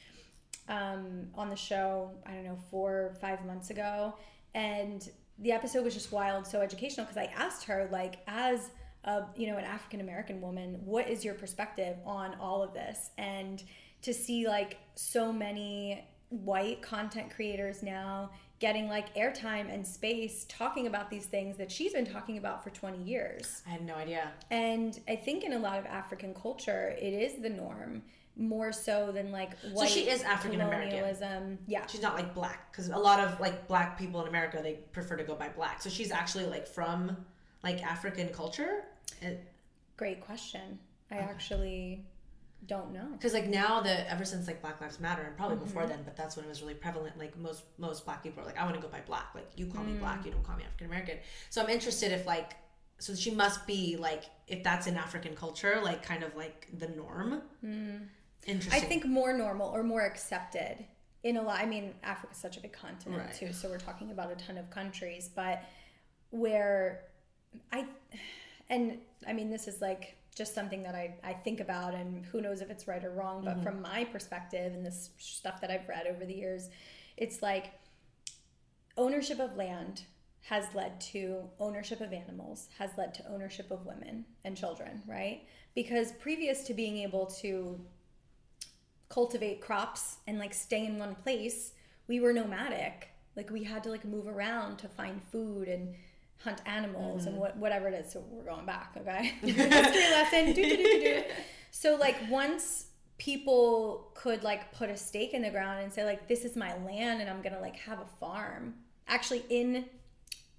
um, 0.68 1.28
on 1.34 1.50
the 1.50 1.56
show, 1.56 2.12
I 2.26 2.32
don't 2.32 2.44
know, 2.44 2.58
four 2.70 2.92
or 2.92 3.16
five 3.20 3.44
months 3.44 3.70
ago. 3.70 4.14
And 4.54 5.08
the 5.38 5.52
episode 5.52 5.84
was 5.84 5.94
just 5.94 6.10
wild, 6.10 6.46
so 6.46 6.60
educational 6.60 7.06
because 7.06 7.18
I 7.18 7.30
asked 7.36 7.64
her, 7.64 7.88
like, 7.92 8.20
as 8.26 8.70
a, 9.08 9.26
you 9.36 9.50
know, 9.50 9.56
an 9.56 9.64
African 9.64 10.00
American 10.00 10.40
woman, 10.40 10.78
what 10.84 11.08
is 11.08 11.24
your 11.24 11.34
perspective 11.34 11.96
on 12.04 12.34
all 12.38 12.62
of 12.62 12.74
this? 12.74 13.10
And 13.16 13.62
to 14.02 14.12
see 14.12 14.46
like 14.46 14.78
so 14.94 15.32
many 15.32 16.06
white 16.28 16.82
content 16.82 17.30
creators 17.34 17.82
now 17.82 18.30
getting 18.60 18.86
like 18.88 19.14
airtime 19.14 19.72
and 19.72 19.86
space 19.86 20.44
talking 20.48 20.86
about 20.86 21.08
these 21.08 21.26
things 21.26 21.56
that 21.56 21.72
she's 21.72 21.94
been 21.94 22.04
talking 22.04 22.36
about 22.36 22.62
for 22.62 22.70
20 22.70 23.02
years. 23.02 23.62
I 23.66 23.70
had 23.70 23.86
no 23.86 23.94
idea. 23.94 24.32
And 24.50 25.00
I 25.08 25.16
think 25.16 25.42
in 25.42 25.54
a 25.54 25.58
lot 25.58 25.78
of 25.78 25.86
African 25.86 26.34
culture, 26.34 26.94
it 27.00 27.14
is 27.14 27.40
the 27.40 27.48
norm 27.48 28.02
more 28.36 28.72
so 28.72 29.10
than 29.10 29.32
like 29.32 29.58
white 29.72 29.88
she 29.88 30.08
is 30.08 30.22
African 30.22 30.60
American. 30.60 30.90
colonialism. 30.90 31.58
Yeah. 31.66 31.86
She's 31.86 32.02
not 32.02 32.14
like 32.14 32.34
black 32.34 32.70
because 32.70 32.88
a 32.88 32.96
lot 32.96 33.20
of 33.20 33.40
like 33.40 33.66
black 33.66 33.98
people 33.98 34.20
in 34.20 34.28
America 34.28 34.60
they 34.62 34.74
prefer 34.92 35.16
to 35.16 35.24
go 35.24 35.34
by 35.34 35.48
black. 35.48 35.80
So 35.80 35.88
she's 35.88 36.12
actually 36.12 36.46
like 36.46 36.66
from 36.66 37.16
like 37.62 37.82
African 37.82 38.28
culture. 38.28 38.84
Great 39.96 40.20
question. 40.20 40.78
I 41.10 41.16
actually 41.16 42.04
don't 42.66 42.92
know. 42.92 43.06
Because 43.12 43.32
like 43.34 43.46
now 43.46 43.80
that 43.80 44.06
ever 44.10 44.24
since 44.24 44.46
like 44.46 44.60
Black 44.60 44.80
Lives 44.80 45.00
Matter 45.00 45.22
and 45.22 45.36
probably 45.36 45.56
before 45.56 45.82
Mm-hmm. 45.82 45.90
then, 45.90 46.02
but 46.04 46.16
that's 46.16 46.36
when 46.36 46.44
it 46.44 46.48
was 46.48 46.60
really 46.60 46.74
prevalent. 46.74 47.18
Like 47.18 47.36
most 47.38 47.62
most 47.78 48.04
black 48.04 48.22
people 48.22 48.42
are 48.42 48.46
like, 48.46 48.58
I 48.58 48.64
want 48.64 48.76
to 48.76 48.82
go 48.82 48.88
by 48.88 49.00
black. 49.06 49.28
Like 49.34 49.50
you 49.56 49.66
call 49.66 49.84
me 49.84 49.92
Mm. 49.92 50.00
black, 50.00 50.24
you 50.24 50.30
don't 50.32 50.42
call 50.44 50.56
me 50.56 50.64
African 50.64 50.86
American. 50.86 51.18
So 51.50 51.62
I'm 51.62 51.70
interested 51.70 52.12
if 52.12 52.26
like 52.26 52.56
so 53.00 53.14
she 53.14 53.30
must 53.30 53.66
be 53.66 53.96
like 53.96 54.24
if 54.48 54.62
that's 54.64 54.86
in 54.86 54.96
African 54.96 55.34
culture, 55.36 55.80
like 55.82 56.02
kind 56.02 56.22
of 56.22 56.34
like 56.36 56.68
the 56.78 56.88
norm. 56.88 57.42
Mm. 57.64 58.06
I 58.72 58.80
think 58.80 59.04
more 59.04 59.32
normal 59.36 59.68
or 59.68 59.82
more 59.82 60.02
accepted 60.06 60.84
in 61.22 61.36
a 61.36 61.42
lot. 61.42 61.60
I 61.60 61.66
mean, 61.66 61.94
Africa's 62.02 62.38
such 62.38 62.56
a 62.56 62.60
big 62.60 62.72
continent 62.72 63.22
Right. 63.22 63.34
too, 63.34 63.52
so 63.52 63.68
we're 63.68 63.78
talking 63.78 64.10
about 64.10 64.30
a 64.32 64.36
ton 64.36 64.56
of 64.56 64.70
countries, 64.70 65.28
but 65.34 65.62
where 66.30 67.02
I, 67.72 67.84
and 68.70 68.98
I 69.26 69.32
mean, 69.32 69.50
this 69.50 69.68
is 69.68 69.80
like 69.80 70.16
just 70.34 70.54
something 70.54 70.82
that 70.84 70.94
I, 70.94 71.14
I 71.24 71.32
think 71.32 71.60
about, 71.60 71.94
and 71.94 72.24
who 72.26 72.40
knows 72.40 72.60
if 72.60 72.70
it's 72.70 72.86
right 72.86 73.04
or 73.04 73.10
wrong, 73.10 73.42
but 73.44 73.54
mm-hmm. 73.54 73.64
from 73.64 73.82
my 73.82 74.04
perspective 74.04 74.72
and 74.72 74.86
this 74.86 75.10
stuff 75.18 75.60
that 75.60 75.70
I've 75.70 75.88
read 75.88 76.06
over 76.06 76.24
the 76.24 76.34
years, 76.34 76.70
it's 77.16 77.42
like 77.42 77.72
ownership 78.96 79.40
of 79.40 79.56
land 79.56 80.02
has 80.42 80.64
led 80.74 81.00
to 81.00 81.42
ownership 81.58 82.00
of 82.00 82.12
animals, 82.12 82.68
has 82.78 82.90
led 82.96 83.12
to 83.14 83.28
ownership 83.28 83.70
of 83.70 83.84
women 83.84 84.24
and 84.44 84.56
children, 84.56 85.02
right? 85.06 85.42
Because 85.74 86.12
previous 86.12 86.62
to 86.64 86.74
being 86.74 86.98
able 86.98 87.26
to 87.26 87.78
cultivate 89.08 89.60
crops 89.60 90.18
and 90.26 90.38
like 90.38 90.54
stay 90.54 90.86
in 90.86 90.98
one 90.98 91.14
place, 91.16 91.72
we 92.06 92.20
were 92.20 92.32
nomadic. 92.32 93.08
Like 93.36 93.50
we 93.50 93.64
had 93.64 93.82
to 93.84 93.90
like 93.90 94.04
move 94.04 94.26
around 94.26 94.78
to 94.78 94.88
find 94.88 95.20
food 95.30 95.68
and 95.68 95.94
hunt 96.38 96.60
animals 96.66 97.26
and 97.26 97.34
mm-hmm. 97.34 97.42
what 97.42 97.56
whatever 97.56 97.88
it 97.88 97.94
is. 97.94 98.12
So 98.12 98.22
we're 98.30 98.44
going 98.44 98.66
back, 98.66 98.96
okay? 98.96 99.34
History 99.40 100.10
lesson. 100.10 100.46
Do, 100.46 100.54
do, 100.54 100.76
do, 100.76 100.76
do, 100.76 101.00
do. 101.00 101.22
So 101.70 101.96
like 101.96 102.16
once 102.30 102.86
people 103.18 104.12
could 104.14 104.44
like 104.44 104.72
put 104.72 104.88
a 104.88 104.96
stake 104.96 105.34
in 105.34 105.42
the 105.42 105.50
ground 105.50 105.82
and 105.82 105.92
say 105.92 106.04
like 106.04 106.28
this 106.28 106.44
is 106.44 106.56
my 106.56 106.76
land 106.84 107.20
and 107.20 107.28
I'm 107.28 107.42
gonna 107.42 107.60
like 107.60 107.76
have 107.76 107.98
a 107.98 108.06
farm. 108.20 108.74
Actually 109.06 109.44
in 109.50 109.84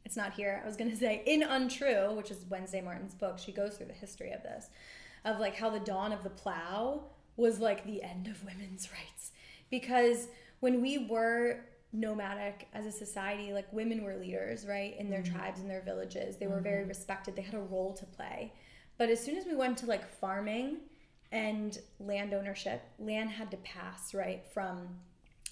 it's 0.05 0.17
not 0.17 0.34
here. 0.34 0.61
I 0.63 0.67
was 0.67 0.75
gonna 0.75 0.95
say 0.95 1.23
in 1.25 1.43
Untrue, 1.43 2.13
which 2.15 2.32
is 2.32 2.45
Wednesday 2.49 2.82
Martin's 2.82 3.13
book, 3.13 3.38
she 3.38 3.51
goes 3.51 3.77
through 3.77 3.88
the 3.88 3.93
history 3.93 4.32
of 4.32 4.43
this, 4.43 4.69
of 5.23 5.39
like 5.39 5.55
how 5.55 5.69
the 5.69 5.80
dawn 5.80 6.11
of 6.11 6.23
the 6.23 6.30
plow 6.30 7.03
was 7.38 7.59
like 7.59 7.86
the 7.86 8.03
end 8.03 8.27
of 8.27 8.43
women's 8.43 8.89
rights. 8.91 9.32
Because 9.69 10.27
when 10.59 10.82
we 10.82 11.07
were 11.09 11.61
nomadic 11.91 12.67
as 12.73 12.85
a 12.85 12.91
society, 12.91 13.53
like 13.53 13.71
women 13.73 14.03
were 14.03 14.15
leaders, 14.15 14.65
right? 14.67 14.95
In 14.99 15.09
their 15.09 15.21
mm-hmm. 15.21 15.35
tribes, 15.35 15.59
and 15.59 15.69
their 15.69 15.81
villages. 15.81 16.37
They 16.37 16.47
were 16.47 16.59
very 16.59 16.81
mm-hmm. 16.81 16.89
respected. 16.89 17.35
They 17.35 17.41
had 17.41 17.55
a 17.55 17.59
role 17.59 17.93
to 17.93 18.05
play. 18.05 18.53
But 18.97 19.09
as 19.09 19.23
soon 19.23 19.37
as 19.37 19.45
we 19.45 19.55
went 19.55 19.77
to 19.79 19.85
like 19.85 20.07
farming 20.19 20.77
and 21.31 21.77
land 21.99 22.33
ownership, 22.33 22.81
land 22.99 23.29
had 23.29 23.49
to 23.51 23.57
pass, 23.57 24.13
right, 24.13 24.43
from 24.53 24.89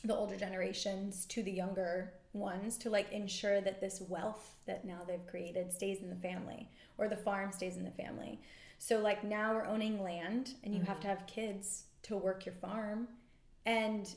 the 0.04 0.16
older 0.16 0.36
generations 0.36 1.26
to 1.26 1.42
the 1.42 1.52
younger 1.52 2.14
ones 2.34 2.78
to 2.78 2.90
like 2.90 3.12
ensure 3.12 3.62
that 3.62 3.82
this 3.82 4.02
wealth 4.08 4.56
that 4.68 4.86
now 4.86 5.00
they've 5.08 5.26
created 5.28 5.72
stays 5.72 6.02
in 6.02 6.10
the 6.10 6.16
family 6.16 6.70
or 6.98 7.08
the 7.08 7.16
farm 7.16 7.52
stays 7.52 7.78
in 7.78 7.84
the 7.84 7.92
family. 7.92 8.40
So 8.78 9.00
like 9.00 9.24
now 9.24 9.56
we're 9.56 9.66
owning 9.66 10.04
land 10.04 10.54
and 10.64 10.74
you 10.74 10.82
have 10.82 10.98
mm-hmm. 10.98 11.02
to 11.04 11.08
have 11.08 11.28
kids 11.28 11.86
to 12.04 12.16
work 12.16 12.46
your 12.46 12.56
farm 12.56 13.08
and 13.66 14.14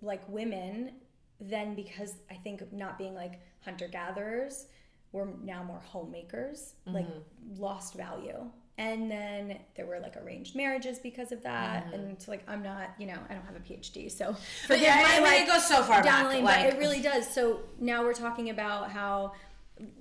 like 0.00 0.22
women 0.28 0.92
then 1.40 1.74
because 1.74 2.14
I 2.30 2.34
think 2.34 2.72
not 2.72 2.98
being 2.98 3.14
like 3.14 3.40
hunter 3.60 3.88
gatherers 3.88 4.66
we're 5.12 5.28
now 5.44 5.62
more 5.62 5.80
homemakers 5.86 6.74
like 6.86 7.06
mm-hmm. 7.06 7.62
lost 7.62 7.94
value 7.94 8.44
and 8.76 9.08
then 9.08 9.56
there 9.76 9.86
were 9.86 10.00
like 10.00 10.16
arranged 10.16 10.56
marriages 10.56 10.98
because 10.98 11.30
of 11.30 11.40
that 11.44 11.86
mm-hmm. 11.86 11.94
and 11.94 12.20
so 12.20 12.32
like 12.32 12.42
i'm 12.48 12.62
not 12.62 12.90
you 12.98 13.06
know 13.06 13.16
i 13.30 13.32
don't 13.32 13.46
have 13.46 13.54
a 13.54 13.60
phd 13.60 14.10
so 14.10 14.36
But 14.68 14.80
yeah, 14.80 14.96
my, 14.96 15.02
I 15.02 15.14
mean, 15.14 15.22
like, 15.22 15.40
it 15.42 15.46
goes 15.46 15.64
so 15.64 15.82
far 15.84 16.02
down 16.02 16.24
back. 16.24 16.32
lane, 16.32 16.44
like, 16.44 16.64
but 16.64 16.74
it 16.74 16.78
really 16.78 17.00
does. 17.00 17.32
So 17.32 17.60
now 17.78 18.02
we're 18.02 18.14
talking 18.14 18.50
about 18.50 18.90
how 18.90 19.32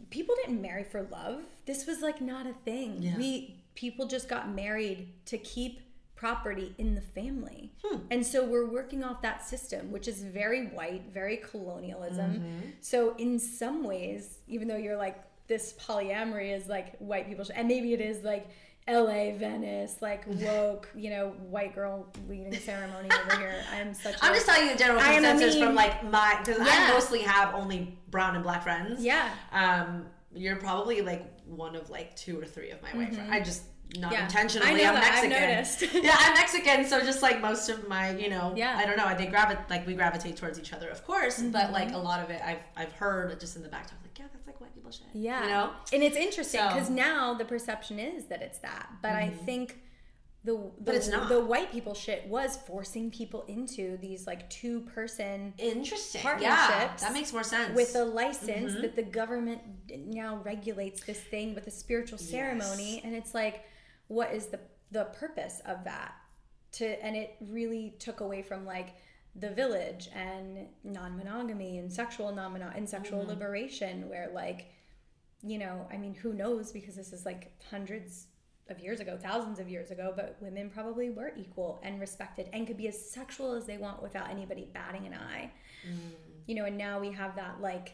people 0.10 0.36
didn't 0.44 0.62
marry 0.62 0.84
for 0.84 1.04
love. 1.04 1.42
This 1.66 1.86
was 1.86 2.02
like 2.02 2.20
not 2.20 2.48
a 2.48 2.54
thing. 2.66 2.98
Yeah. 3.00 3.18
We 3.18 3.64
people 3.76 4.08
just 4.08 4.28
got 4.28 4.54
married 4.54 5.10
to 5.28 5.38
keep 5.38 5.82
property 6.16 6.74
in 6.78 6.96
the 6.96 7.02
family. 7.02 7.72
Hmm. 7.84 7.98
And 8.12 8.26
so 8.26 8.46
we're 8.46 8.66
working 8.68 9.04
off 9.04 9.22
that 9.24 9.46
system, 9.46 9.92
which 9.92 10.08
is 10.08 10.24
very 10.24 10.68
white, 10.68 11.04
very 11.14 11.38
colonialism. 11.38 12.32
Mm-hmm. 12.32 12.70
So 12.82 13.16
in 13.18 13.40
some 13.40 13.84
ways, 13.84 14.38
even 14.48 14.68
though 14.68 14.78
you're 14.78 14.98
like 14.98 15.22
this 15.48 15.74
polyamory 15.74 16.56
is 16.56 16.68
like 16.68 16.98
white 17.00 17.28
people, 17.28 17.46
and 17.54 17.68
maybe 17.68 17.94
it 17.94 18.00
is 18.02 18.24
like 18.24 18.48
LA, 18.88 19.32
Venice, 19.36 19.98
like 20.02 20.24
woke, 20.28 20.90
you 20.96 21.10
know, 21.10 21.30
white 21.50 21.74
girl 21.76 22.08
leading 22.30 22.54
ceremony 22.60 23.10
over 23.26 23.38
here. 23.40 23.56
I'm 23.72 23.94
such. 23.94 24.16
I'm 24.22 24.32
a, 24.32 24.36
just 24.36 24.46
telling 24.46 24.68
you 24.68 24.74
the 24.74 24.80
general 24.80 25.00
I 25.02 25.16
consensus 25.16 25.56
meme. 25.56 25.68
from 25.68 25.76
like 25.76 26.04
my 26.10 26.40
because 26.46 26.60
Yeah. 26.60 26.88
I 26.90 26.94
mostly 26.94 27.22
have 27.22 27.54
only 27.56 27.98
brown 28.10 28.36
and 28.36 28.44
black 28.44 28.64
friends. 28.64 29.04
Yeah. 29.04 29.30
Um, 29.52 30.06
you're 30.34 30.56
probably 30.58 31.02
like 31.02 31.26
one 31.46 31.76
of 31.76 31.90
like 31.90 32.16
two 32.16 32.40
or 32.40 32.46
three 32.46 32.72
of 32.72 32.82
my 32.82 32.90
white 32.90 33.14
friends. 33.14 33.30
I 33.32 33.40
just 33.42 33.64
not 34.00 34.12
Mm-hmm. 34.12 34.14
Yeah. 34.14 34.26
intentionally. 34.26 34.68
I 34.70 34.74
know 34.74 34.84
am 34.84 34.94
that. 34.96 35.04
I've 35.04 35.30
Mexican. 35.30 35.50
noticed. 35.50 35.82
yeah, 36.04 36.16
I'm 36.20 36.34
Mexican, 36.34 36.86
so 36.86 37.00
just 37.02 37.22
like 37.22 37.42
most 37.42 37.70
of 37.70 37.88
my, 37.88 38.12
you 38.18 38.30
know, 38.30 38.54
Yeah. 38.56 38.76
I 38.78 38.86
don't 38.86 38.98
know. 38.98 39.14
They 39.18 39.28
gravitate 39.28 39.70
like 39.70 39.86
we 39.88 39.94
gravitate 39.94 40.36
towards 40.38 40.58
each 40.60 40.74
other, 40.74 40.90
of 40.90 41.04
course, 41.06 41.42
but 41.42 41.64
Mm-hmm. 41.66 41.74
like 41.74 41.92
a 41.94 41.98
lot 41.98 42.20
of 42.24 42.30
it, 42.30 42.42
I've 42.44 42.60
I've 42.76 42.92
heard 42.94 43.40
just 43.40 43.56
in 43.56 43.64
the 43.64 43.70
back 43.70 43.88
talk, 43.88 44.00
like 44.04 44.18
yeah, 44.18 44.26
that's 44.34 44.48
like 44.48 44.60
white 44.62 44.74
people 44.74 44.92
shit. 44.92 45.08
Yeah. 45.14 45.44
you 45.44 45.50
know. 45.50 45.70
And 45.94 46.02
it's 46.04 46.18
interesting 46.18 46.60
So- 46.60 46.66
Mm-hmm. 46.68 46.76
because 46.76 46.90
now 46.90 47.34
the 47.36 47.46
perception 47.46 48.00
is 48.00 48.26
that 48.26 48.42
it's 48.42 48.60
that. 48.60 48.90
But 49.02 49.12
I 49.14 49.30
think 49.30 49.80
the, 50.46 50.54
the 50.56 50.72
But 50.82 50.96
it's 50.96 51.08
not. 51.08 51.30
the 51.30 51.40
white 51.40 51.72
people 51.72 51.94
shit 51.94 52.28
was 52.28 52.58
forcing 52.58 53.10
people 53.12 53.46
into 53.48 53.96
these 53.98 54.28
like 54.28 54.50
two 54.50 54.82
person 54.82 55.54
Interesting. 55.58 56.20
Yeah, 56.42 56.56
Partnerships 56.68 57.04
that 57.04 57.14
makes 57.14 57.32
more 57.32 57.44
sense. 57.44 57.74
with 57.74 57.96
a 57.96 58.04
license 58.04 58.74
Mm-hmm. 58.74 58.82
that 58.82 58.96
the 58.98 59.04
government 59.04 59.62
now 59.90 60.42
regulates 60.44 61.04
this 61.06 61.20
thing 61.22 61.56
with 61.56 61.66
a 61.68 61.72
spiritual 61.72 62.18
ceremony 62.18 63.00
and 63.06 63.16
it's 63.16 63.34
like 63.34 63.64
what 64.08 64.34
is 64.34 64.48
the 64.48 64.60
the 64.92 65.06
purpose 65.06 65.62
of 65.66 65.84
that? 65.86 66.14
To 66.74 67.06
and 67.06 67.16
it 67.16 67.36
really 67.42 67.96
took 68.00 68.20
away 68.20 68.42
from 68.42 68.66
like 68.66 68.96
the 69.36 69.50
village 69.50 70.10
and 70.14 70.68
non-monogamy 70.84 71.80
and 71.80 71.92
sexual 71.92 72.34
non 72.34 72.56
and 72.62 72.88
sexual 72.88 73.20
Mm-hmm. 73.20 73.30
liberation 73.30 74.10
where 74.10 74.30
like 74.34 74.66
you 75.42 75.58
know 75.58 75.88
i 75.92 75.98
mean 75.98 76.14
who 76.14 76.34
knows? 76.34 76.72
Because 76.72 76.96
this 76.96 77.12
is 77.14 77.26
like 77.26 77.52
hundreds 77.72 78.28
of 78.70 78.80
years 78.80 79.00
ago 79.02 79.18
thousands 79.22 79.60
of 79.60 79.68
years 79.68 79.92
ago 79.92 80.14
but 80.16 80.38
women 80.40 80.70
probably 80.70 81.10
were 81.10 81.34
equal 81.36 81.82
and 81.84 82.00
respected 82.00 82.48
and 82.54 82.66
could 82.66 82.78
be 82.78 82.88
as 82.88 83.10
sexual 83.12 83.54
as 83.54 83.66
they 83.66 83.78
want 83.78 84.02
without 84.02 84.30
anybody 84.30 84.70
batting 84.74 85.06
an 85.06 85.14
eye. 85.14 85.52
You 86.46 86.56
know 86.56 86.66
and 86.66 86.78
now 86.78 87.00
we 87.00 87.12
have 87.12 87.36
that 87.36 87.60
like 87.60 87.94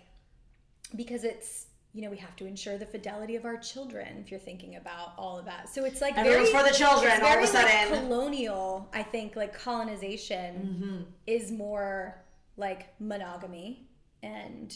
because 0.96 1.24
it's 1.24 1.68
you 1.94 2.02
know 2.04 2.10
we 2.12 2.18
have 2.18 2.36
to 2.36 2.46
ensure 2.46 2.78
the 2.78 2.86
fidelity 2.86 3.36
of 3.36 3.46
our 3.46 3.58
children 3.58 4.18
if 4.24 4.30
you're 4.30 4.40
thinking 4.40 4.76
about 4.76 5.14
all 5.18 5.40
of 5.40 5.46
that 5.46 5.68
so 5.70 5.86
it's 5.86 6.02
like 6.02 6.16
Everyone's 6.18 6.50
very 6.52 6.64
for 6.64 6.70
the 6.70 6.76
children 6.78 7.12
all 7.24 7.38
of 7.38 7.44
a 7.44 7.48
very, 7.48 7.64
like, 7.64 7.72
sudden. 7.88 8.00
colonial 8.08 8.88
i 8.94 9.02
think 9.04 9.36
like 9.36 9.54
colonization 9.58 10.56
Mm-hmm. 10.84 11.02
is 11.26 11.52
more 11.52 12.22
like 12.58 12.88
monogamy 13.00 13.88
and 14.22 14.76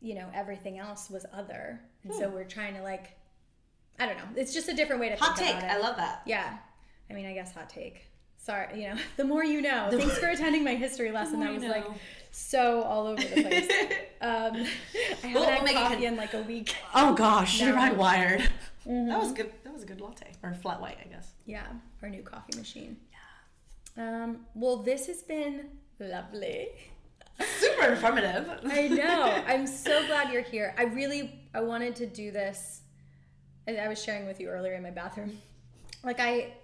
you 0.00 0.14
know 0.14 0.28
everything 0.34 0.78
else 0.78 1.10
was 1.10 1.26
other 1.32 1.80
and 2.04 2.14
so 2.14 2.28
we're 2.28 2.44
trying 2.44 2.74
to 2.74 2.82
like 2.82 3.16
i 3.98 4.06
don't 4.06 4.16
know 4.16 4.24
it's 4.36 4.54
just 4.54 4.68
a 4.68 4.74
different 4.74 5.00
way 5.00 5.08
to 5.08 5.16
Hmm. 5.16 5.24
hot 5.24 5.38
think 5.38 5.48
take. 5.50 5.58
about 5.58 5.70
it 5.70 5.74
I 5.74 5.78
love 5.80 5.96
that. 5.96 6.22
yeah 6.26 6.56
i 7.10 7.12
mean 7.12 7.26
i 7.26 7.32
guess 7.34 7.52
hot 7.52 7.68
take 7.68 8.06
sorry 8.38 8.80
you 8.80 8.88
know 8.88 8.96
the 9.16 9.24
more 9.24 9.44
you 9.44 9.60
know 9.60 9.88
thanks 9.90 10.16
for 10.18 10.28
attending 10.28 10.64
my 10.64 10.74
history 10.74 11.10
lesson 11.10 11.40
that 11.40 11.52
was 11.52 11.64
like 11.64 11.84
so 12.30 12.82
all 12.82 13.06
over 13.08 13.20
the 13.22 13.42
place 13.42 13.68
um 14.20 14.54
i 15.24 15.26
haven't 15.26 15.34
We'll- 15.34 15.44
had 15.44 15.74
coffee 15.74 16.06
in 16.06 16.16
like 16.16 16.34
a 16.34 16.42
week 16.42 16.74
Oh 16.94 17.14
gosh, 17.14 17.60
No. 17.60 17.66
you're 17.68 17.76
right 17.76 17.96
wired. 17.96 18.40
Mm-hmm. 18.86 19.08
That 19.08 19.18
was 19.18 19.32
good. 19.32 19.52
That 19.64 19.72
was 19.74 19.82
a 19.82 19.86
good 19.86 20.00
latte 20.00 20.30
or 20.44 20.54
flat 20.54 20.80
white, 20.80 20.98
I 21.04 21.08
guess. 21.08 21.32
yeah 21.44 21.66
our 22.02 22.08
new 22.08 22.22
coffee 22.22 22.56
machine 22.56 22.96
um 23.98 24.40
well 24.54 24.76
this 24.78 25.06
has 25.06 25.22
been 25.22 25.68
lovely 25.98 26.68
Super 27.58 27.88
informative. 27.92 28.48
I 28.64 28.88
know. 28.88 29.42
I'm 29.46 29.66
so 29.66 30.06
glad 30.06 30.32
you're 30.32 30.40
here. 30.40 30.74
I 30.78 30.84
really 30.84 31.38
I 31.52 31.60
wanted 31.60 31.94
to 31.96 32.06
do 32.06 32.30
this 32.30 32.80
and 33.66 33.78
I 33.78 33.88
was 33.88 34.02
sharing 34.02 34.26
with 34.26 34.40
you 34.40 34.48
earlier 34.48 34.72
in 34.72 34.82
my 34.82 34.90
bathroom. 34.90 35.38
Like 36.02 36.18
I 36.18 36.54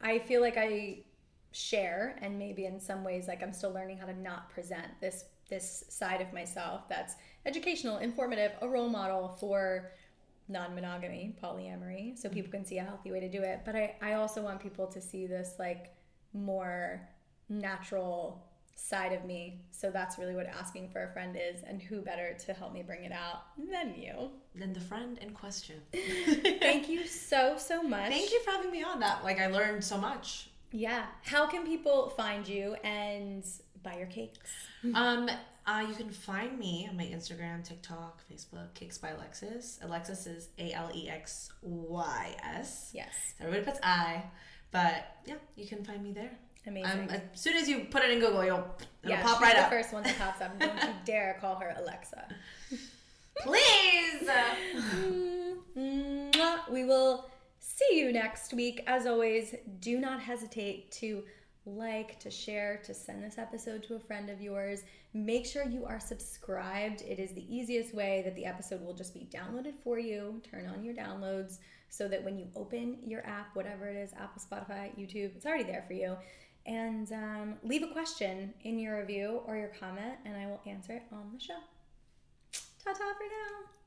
I 0.00 0.18
feel 0.18 0.40
like 0.40 0.56
I 0.56 1.04
share 1.52 2.18
and 2.20 2.36
maybe 2.36 2.64
in 2.66 2.80
some 2.80 3.04
ways 3.04 3.28
like 3.28 3.44
I'm 3.44 3.52
still 3.52 3.72
learning 3.72 3.98
how 3.98 4.06
to 4.06 4.20
not 4.20 4.50
present 4.50 4.86
this 5.00 5.24
this 5.48 5.84
side 5.88 6.20
of 6.20 6.32
myself 6.32 6.88
that's 6.88 7.14
educational, 7.46 7.98
informative, 7.98 8.52
a 8.60 8.68
role 8.68 8.88
model 8.88 9.36
for 9.40 9.92
non-monogamy, 10.48 11.36
polyamory, 11.42 12.16
so 12.16 12.28
mm-hmm. 12.28 12.34
people 12.34 12.50
can 12.50 12.64
see 12.64 12.78
a 12.78 12.82
healthy 12.82 13.12
way 13.12 13.20
to 13.20 13.28
do 13.28 13.42
it. 13.42 13.60
But 13.64 13.76
I 13.76 13.96
I 14.00 14.12
also 14.14 14.42
want 14.42 14.60
people 14.60 14.86
to 14.86 15.00
see 15.00 15.26
this 15.26 15.54
like 15.58 15.94
more 16.32 17.08
natural 17.48 18.44
side 18.74 19.12
of 19.12 19.24
me. 19.24 19.60
So 19.72 19.90
that's 19.90 20.18
really 20.18 20.34
what 20.34 20.46
asking 20.46 20.88
for 20.90 21.04
a 21.04 21.12
friend 21.12 21.36
is, 21.36 21.62
and 21.66 21.82
who 21.82 22.00
better 22.00 22.34
to 22.46 22.52
help 22.52 22.72
me 22.72 22.82
bring 22.82 23.04
it 23.04 23.12
out 23.12 23.42
than 23.58 23.94
you. 23.96 24.30
Than 24.54 24.72
the 24.72 24.80
friend 24.80 25.18
in 25.18 25.30
question. 25.30 25.80
Thank 26.60 26.88
you 26.88 27.06
so 27.06 27.56
so 27.58 27.82
much. 27.82 28.10
Thank 28.10 28.30
you 28.30 28.42
for 28.42 28.52
having 28.52 28.70
me 28.70 28.82
on 28.82 29.00
that. 29.00 29.24
Like 29.24 29.40
I 29.40 29.48
learned 29.48 29.84
so 29.84 29.98
much. 29.98 30.50
Yeah. 30.70 31.06
How 31.22 31.46
can 31.46 31.66
people 31.66 32.10
find 32.10 32.46
you 32.46 32.74
and 32.84 33.44
buy 33.82 33.96
your 33.96 34.06
cakes? 34.06 34.50
Um, 34.94 35.28
uh, 35.66 35.84
you 35.88 35.94
can 35.94 36.10
find 36.10 36.58
me 36.58 36.86
on 36.88 36.96
my 36.96 37.04
Instagram, 37.04 37.62
TikTok, 37.62 38.22
Facebook, 38.30 38.72
Cakes 38.74 38.98
by 38.98 39.08
Alexys. 39.08 39.84
Alexys 39.84 40.26
is 40.26 40.48
A 40.58 40.72
L 40.72 40.90
E 40.94 41.08
X 41.08 41.52
Y 41.62 42.36
S. 42.42 42.90
Yes. 42.94 43.34
Everybody 43.40 43.64
puts 43.64 43.80
I, 43.82 44.22
but 44.70 45.16
yeah, 45.26 45.34
you 45.56 45.66
can 45.66 45.84
find 45.84 46.02
me 46.02 46.12
there. 46.12 46.30
Amazing. 46.66 47.00
Um, 47.02 47.08
as 47.10 47.20
soon 47.34 47.56
as 47.56 47.68
you 47.68 47.86
put 47.90 48.02
it 48.02 48.10
in 48.10 48.18
Google, 48.18 48.44
you'll 48.44 48.66
it'll 49.02 49.10
yeah, 49.10 49.22
pop 49.22 49.40
right 49.40 49.56
the 49.56 49.62
up. 49.62 49.70
first 49.70 49.92
one 49.92 50.02
that 50.02 50.18
pops 50.18 50.40
up. 50.40 50.58
Don't 50.58 50.74
you 50.74 50.88
dare 51.04 51.38
call 51.40 51.56
her 51.56 51.74
Alexa. 51.78 52.28
Please. 53.42 54.28
We 56.70 56.84
will 56.84 57.30
see 57.60 57.98
you 57.98 58.12
next 58.12 58.52
week. 58.52 58.82
As 58.86 59.06
always, 59.06 59.54
do 59.80 59.98
not 59.98 60.20
hesitate 60.20 60.90
to 60.92 61.24
like, 61.66 62.18
to 62.20 62.30
share, 62.30 62.80
to 62.84 62.94
send 62.94 63.22
this 63.22 63.38
episode 63.38 63.82
to 63.84 63.94
a 63.94 64.00
friend 64.00 64.30
of 64.30 64.40
yours. 64.40 64.82
Make 65.14 65.46
sure 65.46 65.64
you 65.64 65.84
are 65.84 66.00
subscribed. 66.00 67.02
It 67.02 67.18
is 67.18 67.32
the 67.32 67.54
easiest 67.54 67.94
way 67.94 68.22
that 68.24 68.34
the 68.34 68.46
episode 68.46 68.84
will 68.84 68.94
just 68.94 69.14
be 69.14 69.28
downloaded 69.32 69.74
for 69.82 69.98
you. 69.98 70.40
Turn 70.50 70.66
on 70.66 70.84
your 70.84 70.94
downloads 70.94 71.58
so 71.88 72.08
that 72.08 72.22
when 72.22 72.38
you 72.38 72.46
open 72.54 72.98
your 73.04 73.26
app, 73.26 73.54
whatever 73.54 73.88
it 73.88 73.96
is 73.96 74.12
Apple, 74.14 74.42
Spotify, 74.42 74.90
YouTube 74.98 75.36
it's 75.36 75.46
already 75.46 75.64
there 75.64 75.84
for 75.86 75.94
you. 75.94 76.16
And 76.66 77.10
um, 77.12 77.54
leave 77.62 77.82
a 77.82 77.88
question 77.88 78.52
in 78.62 78.78
your 78.78 79.00
review 79.00 79.40
or 79.46 79.56
your 79.56 79.72
comment, 79.80 80.16
and 80.26 80.36
I 80.36 80.46
will 80.46 80.60
answer 80.66 80.92
it 80.92 81.02
on 81.10 81.30
the 81.32 81.40
show. 81.40 81.60
Ta 82.84 82.92
ta 82.92 82.92
for 82.92 83.02
now. 83.02 83.77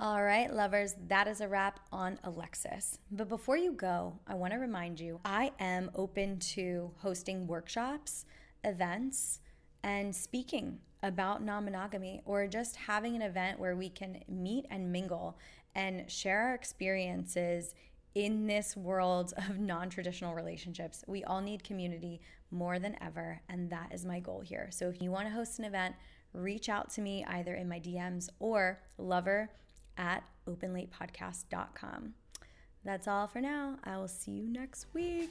All 0.00 0.22
right, 0.22 0.54
lovers, 0.54 0.94
that 1.08 1.26
is 1.26 1.40
a 1.40 1.48
wrap 1.48 1.80
on 1.90 2.20
Alexys. 2.24 2.98
But 3.10 3.28
before 3.28 3.56
you 3.56 3.72
go, 3.72 4.20
I 4.28 4.34
want 4.34 4.52
to 4.52 4.60
remind 4.60 5.00
you 5.00 5.18
I 5.24 5.50
am 5.58 5.90
open 5.96 6.38
to 6.54 6.92
hosting 6.98 7.48
workshops, 7.48 8.24
events, 8.62 9.40
and 9.82 10.14
speaking 10.14 10.78
about 11.02 11.42
non 11.42 11.64
monogamy 11.64 12.22
or 12.26 12.46
just 12.46 12.76
having 12.76 13.16
an 13.16 13.22
event 13.22 13.58
where 13.58 13.74
we 13.74 13.88
can 13.88 14.22
meet 14.28 14.66
and 14.70 14.92
mingle 14.92 15.36
and 15.74 16.08
share 16.08 16.42
our 16.42 16.54
experiences 16.54 17.74
in 18.14 18.46
this 18.46 18.76
world 18.76 19.34
of 19.48 19.58
non 19.58 19.90
traditional 19.90 20.32
relationships. 20.32 21.02
We 21.08 21.24
all 21.24 21.40
need 21.40 21.64
community 21.64 22.20
more 22.52 22.78
than 22.78 22.94
ever, 23.02 23.40
and 23.48 23.68
that 23.70 23.92
is 23.92 24.04
my 24.04 24.20
goal 24.20 24.42
here. 24.42 24.68
So 24.70 24.88
if 24.88 25.02
you 25.02 25.10
want 25.10 25.26
to 25.26 25.34
host 25.34 25.58
an 25.58 25.64
event, 25.64 25.96
reach 26.32 26.68
out 26.68 26.88
to 26.90 27.00
me 27.00 27.24
either 27.24 27.56
in 27.56 27.68
my 27.68 27.80
DMs 27.80 28.28
or 28.38 28.78
lover 28.96 29.50
at 29.98 30.22
openlatepodcast.com. 30.48 32.14
That's 32.84 33.06
all 33.08 33.26
for 33.26 33.40
now. 33.40 33.76
I 33.84 33.98
will 33.98 34.08
see 34.08 34.30
you 34.30 34.48
next 34.48 34.86
week. 34.94 35.30